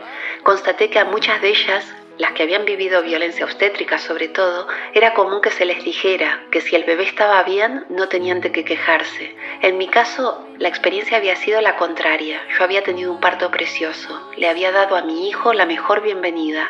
constaté 0.44 0.90
que 0.90 1.00
a 1.00 1.06
muchas 1.06 1.42
de 1.42 1.50
ellas, 1.50 1.86
las 2.18 2.34
que 2.34 2.44
habían 2.44 2.66
vivido 2.66 3.02
violencia 3.02 3.46
obstétrica 3.46 3.98
sobre 3.98 4.28
todo, 4.28 4.68
era 4.94 5.14
común 5.14 5.42
que 5.42 5.52
se 5.52 5.66
les 5.66 5.84
dijera 5.84 6.44
que 6.52 6.60
si 6.60 6.76
el 6.76 6.84
bebé 6.84 7.04
estaba 7.04 7.42
bien 7.44 7.86
no 7.90 8.10
tenían 8.10 8.42
de 8.42 8.52
qué 8.52 8.66
quejarse. 8.66 9.36
En 9.62 9.78
mi 9.78 9.88
caso, 9.88 10.46
la 10.58 10.68
experiencia 10.68 11.18
había 11.18 11.38
sido 11.38 11.62
la 11.62 11.78
contraria. 11.78 12.42
Yo 12.58 12.64
había 12.66 12.84
tenido 12.84 13.12
un 13.14 13.22
parto 13.22 13.50
precioso, 13.52 14.32
le 14.36 14.50
había 14.50 14.72
dado 14.74 14.98
a 14.98 15.04
mi 15.04 15.30
hijo 15.30 15.54
la 15.54 15.66
mejor 15.66 16.02
bienvenida, 16.02 16.70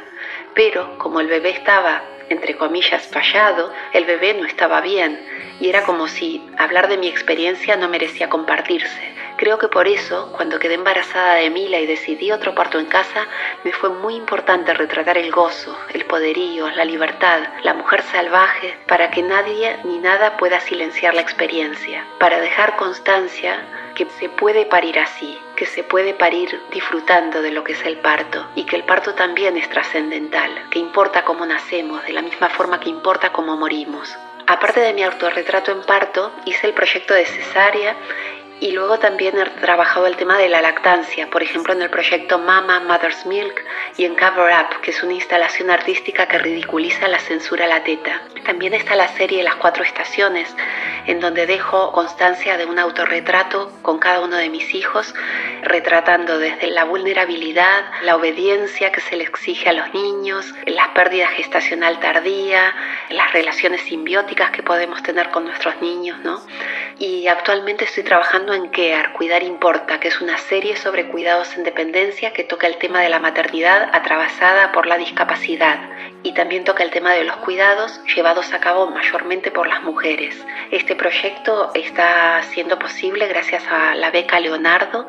pero 0.60 0.98
como 0.98 1.22
el 1.22 1.28
bebé 1.28 1.52
estaba, 1.52 2.02
entre 2.28 2.58
comillas, 2.58 3.08
fallado, 3.08 3.72
el 3.94 4.04
bebé 4.04 4.34
no 4.34 4.46
estaba 4.46 4.82
bien 4.82 5.18
y 5.62 5.70
era 5.70 5.86
como 5.86 6.10
si 6.10 6.46
hablar 6.58 6.90
de 6.90 6.98
mi 6.98 7.08
experiencia 7.08 7.78
no 7.78 7.88
merecía 7.88 8.28
compartirse. 8.28 9.00
Creo 9.38 9.58
que 9.58 9.70
por 9.70 9.88
eso, 9.88 10.34
cuando 10.36 10.60
quedé 10.60 10.74
embarazada 10.74 11.36
de 11.36 11.50
Mila 11.50 11.80
y 11.80 11.86
decidí 11.86 12.34
otro 12.34 12.56
parto 12.56 12.78
en 12.78 12.88
casa, 12.88 13.26
me 13.64 13.72
fue 13.72 13.90
muy 13.90 14.16
importante 14.16 14.74
retratar 14.74 15.18
el 15.18 15.32
gozo, 15.32 15.80
el 15.94 16.04
poderío, 16.04 16.70
la 16.72 16.84
libertad, 16.84 17.40
la 17.64 17.74
mujer 17.74 18.02
salvaje, 18.02 18.76
para 18.86 19.12
que 19.12 19.24
nadie 19.24 19.78
ni 19.86 19.98
nada 20.00 20.36
pueda 20.36 20.60
silenciar 20.60 21.14
la 21.14 21.22
experiencia, 21.22 22.04
para 22.20 22.42
dejar 22.42 22.76
constancia 22.76 23.62
que 24.00 24.10
se 24.12 24.30
puede 24.30 24.66
parir 24.66 24.98
así, 24.98 25.38
que 25.58 25.66
se 25.66 25.84
puede 25.84 26.14
parir 26.14 26.58
disfrutando 26.72 27.42
de 27.42 27.52
lo 27.52 27.66
que 27.66 27.74
es 27.74 27.84
el 27.84 27.98
parto 27.98 28.48
y 28.56 28.64
que 28.64 28.78
el 28.78 28.86
parto 28.86 29.14
también 29.14 29.58
es 29.58 29.68
trascendental, 29.68 30.70
que 30.70 30.80
importa 30.80 31.26
cómo 31.26 31.46
nacemos, 31.46 32.02
de 32.06 32.14
la 32.14 32.22
misma 32.22 32.48
forma 32.48 32.80
que 32.80 32.88
importa 32.88 33.34
cómo 33.34 33.58
morimos. 33.58 34.18
Aparte 34.48 34.80
de 34.80 34.94
mi 34.94 35.04
autorretrato 35.04 35.74
en 35.74 35.82
parto, 35.82 36.32
hice 36.46 36.68
el 36.68 36.74
proyecto 36.74 37.14
de 37.14 37.26
cesárea 37.26 37.98
y 38.62 38.72
luego 38.72 39.00
también 39.00 39.38
he 39.38 39.46
trabajado 39.62 40.06
el 40.08 40.18
tema 40.18 40.38
de 40.38 40.50
la 40.50 40.62
lactancia, 40.62 41.30
por 41.30 41.44
ejemplo 41.44 41.74
en 41.74 41.82
el 41.82 41.90
proyecto 41.90 42.40
Mama 42.40 42.80
Mother's 42.82 43.26
Milk 43.26 43.64
y 43.98 44.06
en 44.06 44.16
Cover 44.16 44.54
Up, 44.54 44.82
que 44.82 44.92
es 44.92 45.02
una 45.02 45.14
instalación 45.14 45.70
artística 45.70 46.28
que 46.28 46.40
ridiculiza 46.40 47.08
la 47.08 47.20
censura 47.20 47.66
a 47.66 47.68
la 47.68 47.84
teta. 47.84 48.22
También 48.46 48.74
está 48.74 48.96
la 48.96 49.08
serie 49.10 49.44
Las 49.44 49.56
Cuatro 49.56 49.84
Estaciones, 49.84 50.54
en 51.06 51.20
donde 51.20 51.46
dejo 51.46 51.92
constancia 51.92 52.58
de 52.58 52.66
un 52.66 52.80
autorretrato 52.80 53.72
con 53.82 54.00
cada 54.00 54.22
uno 54.22 54.36
de 54.36 54.50
mis 54.50 54.74
hijos, 54.74 55.14
retratando 55.62 56.38
desde 56.40 56.68
la 56.68 56.84
vulnerabilidad, 56.84 57.86
la 58.02 58.16
obediencia 58.16 58.92
que 58.92 59.02
se 59.02 59.16
le 59.16 59.24
exige 59.24 59.70
a 59.70 59.74
los 59.74 59.94
niños, 59.94 60.54
la 60.66 60.94
pérdida 60.94 61.28
gestacional 61.28 62.00
tardía, 62.00 62.74
las 63.10 63.32
relaciones 63.34 63.82
simbióticas 63.82 64.52
que 64.52 64.64
podemos 64.64 65.02
tener 65.04 65.30
con 65.30 65.46
nuestros 65.46 65.82
niños, 65.82 66.20
¿no? 66.20 66.42
Y 66.98 67.28
actualmente 67.28 67.86
estoy 67.86 68.04
trabajando 68.04 68.49
en 68.54 68.70
Care, 68.70 69.14
Cuidar 69.14 69.44
Importa, 69.44 70.00
que 70.00 70.08
es 70.08 70.22
una 70.22 70.38
serie 70.38 70.76
sobre 70.78 71.08
cuidados 71.08 71.56
en 71.56 71.64
dependencia 71.64 72.34
que 72.34 72.44
toca 72.44 72.68
el 72.68 72.78
tema 72.78 73.02
de 73.02 73.10
la 73.10 73.20
maternidad 73.20 73.90
atravesada 73.94 74.72
por 74.72 74.88
la 74.88 74.98
discapacidad 74.98 75.80
y 76.24 76.34
también 76.34 76.64
toca 76.64 76.84
el 76.84 76.92
tema 76.92 77.14
de 77.14 77.24
los 77.24 77.38
cuidados 77.38 78.02
llevados 78.16 78.52
a 78.54 78.60
cabo 78.60 78.88
mayormente 78.88 79.52
por 79.52 79.68
las 79.68 79.84
mujeres. 79.84 80.36
Este 80.72 80.96
proyecto 80.96 81.72
está 81.74 82.42
siendo 82.44 82.78
posible 82.78 83.28
gracias 83.28 83.64
a 83.70 83.96
la 83.96 84.12
beca 84.12 84.40
Leonardo 84.40 85.08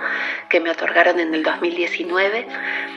que 0.48 0.60
me 0.60 0.70
otorgaron 0.70 1.18
en 1.18 1.34
el 1.34 1.42
2019 1.42 2.46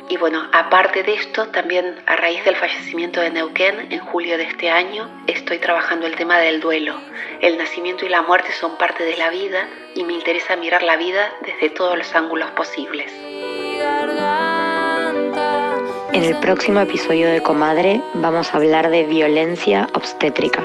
y 0.10 0.18
bueno, 0.18 0.48
aparte 0.52 1.04
de 1.04 1.14
esto, 1.14 1.48
también 1.48 1.96
a 2.06 2.16
raíz 2.16 2.44
del 2.44 2.56
fallecimiento 2.56 3.22
de 3.22 3.32
Neuquén 3.32 3.92
en 3.92 4.00
julio 4.00 4.38
de 4.38 4.44
este 4.44 4.70
año, 4.70 5.10
estoy 5.28 5.60
trabajando 5.60 6.06
el 6.06 6.16
tema 6.16 6.38
del 6.40 6.60
duelo. 6.60 7.00
El 7.42 7.58
nacimiento 7.58 8.06
y 8.06 8.10
la 8.10 8.22
muerte 8.22 8.52
son 8.52 8.78
parte 8.78 9.06
de 9.06 9.18
la 9.18 9.30
vida 9.30 9.68
y 9.96 10.04
me 10.04 10.14
interesa 10.34 10.56
mirar 10.56 10.82
la 10.82 10.98
vida 10.98 11.30
desde 11.46 11.70
todos 11.70 11.96
los 11.96 12.16
ángulos 12.16 12.50
posibles. 12.52 13.14
En 16.12 16.24
el 16.24 16.36
próximo 16.40 16.80
episodio 16.80 17.30
de 17.30 17.44
Comadre 17.44 18.02
vamos 18.16 18.52
a 18.52 18.58
hablar 18.58 18.90
de 18.90 19.04
violencia 19.04 19.88
obstétrica. 19.94 20.64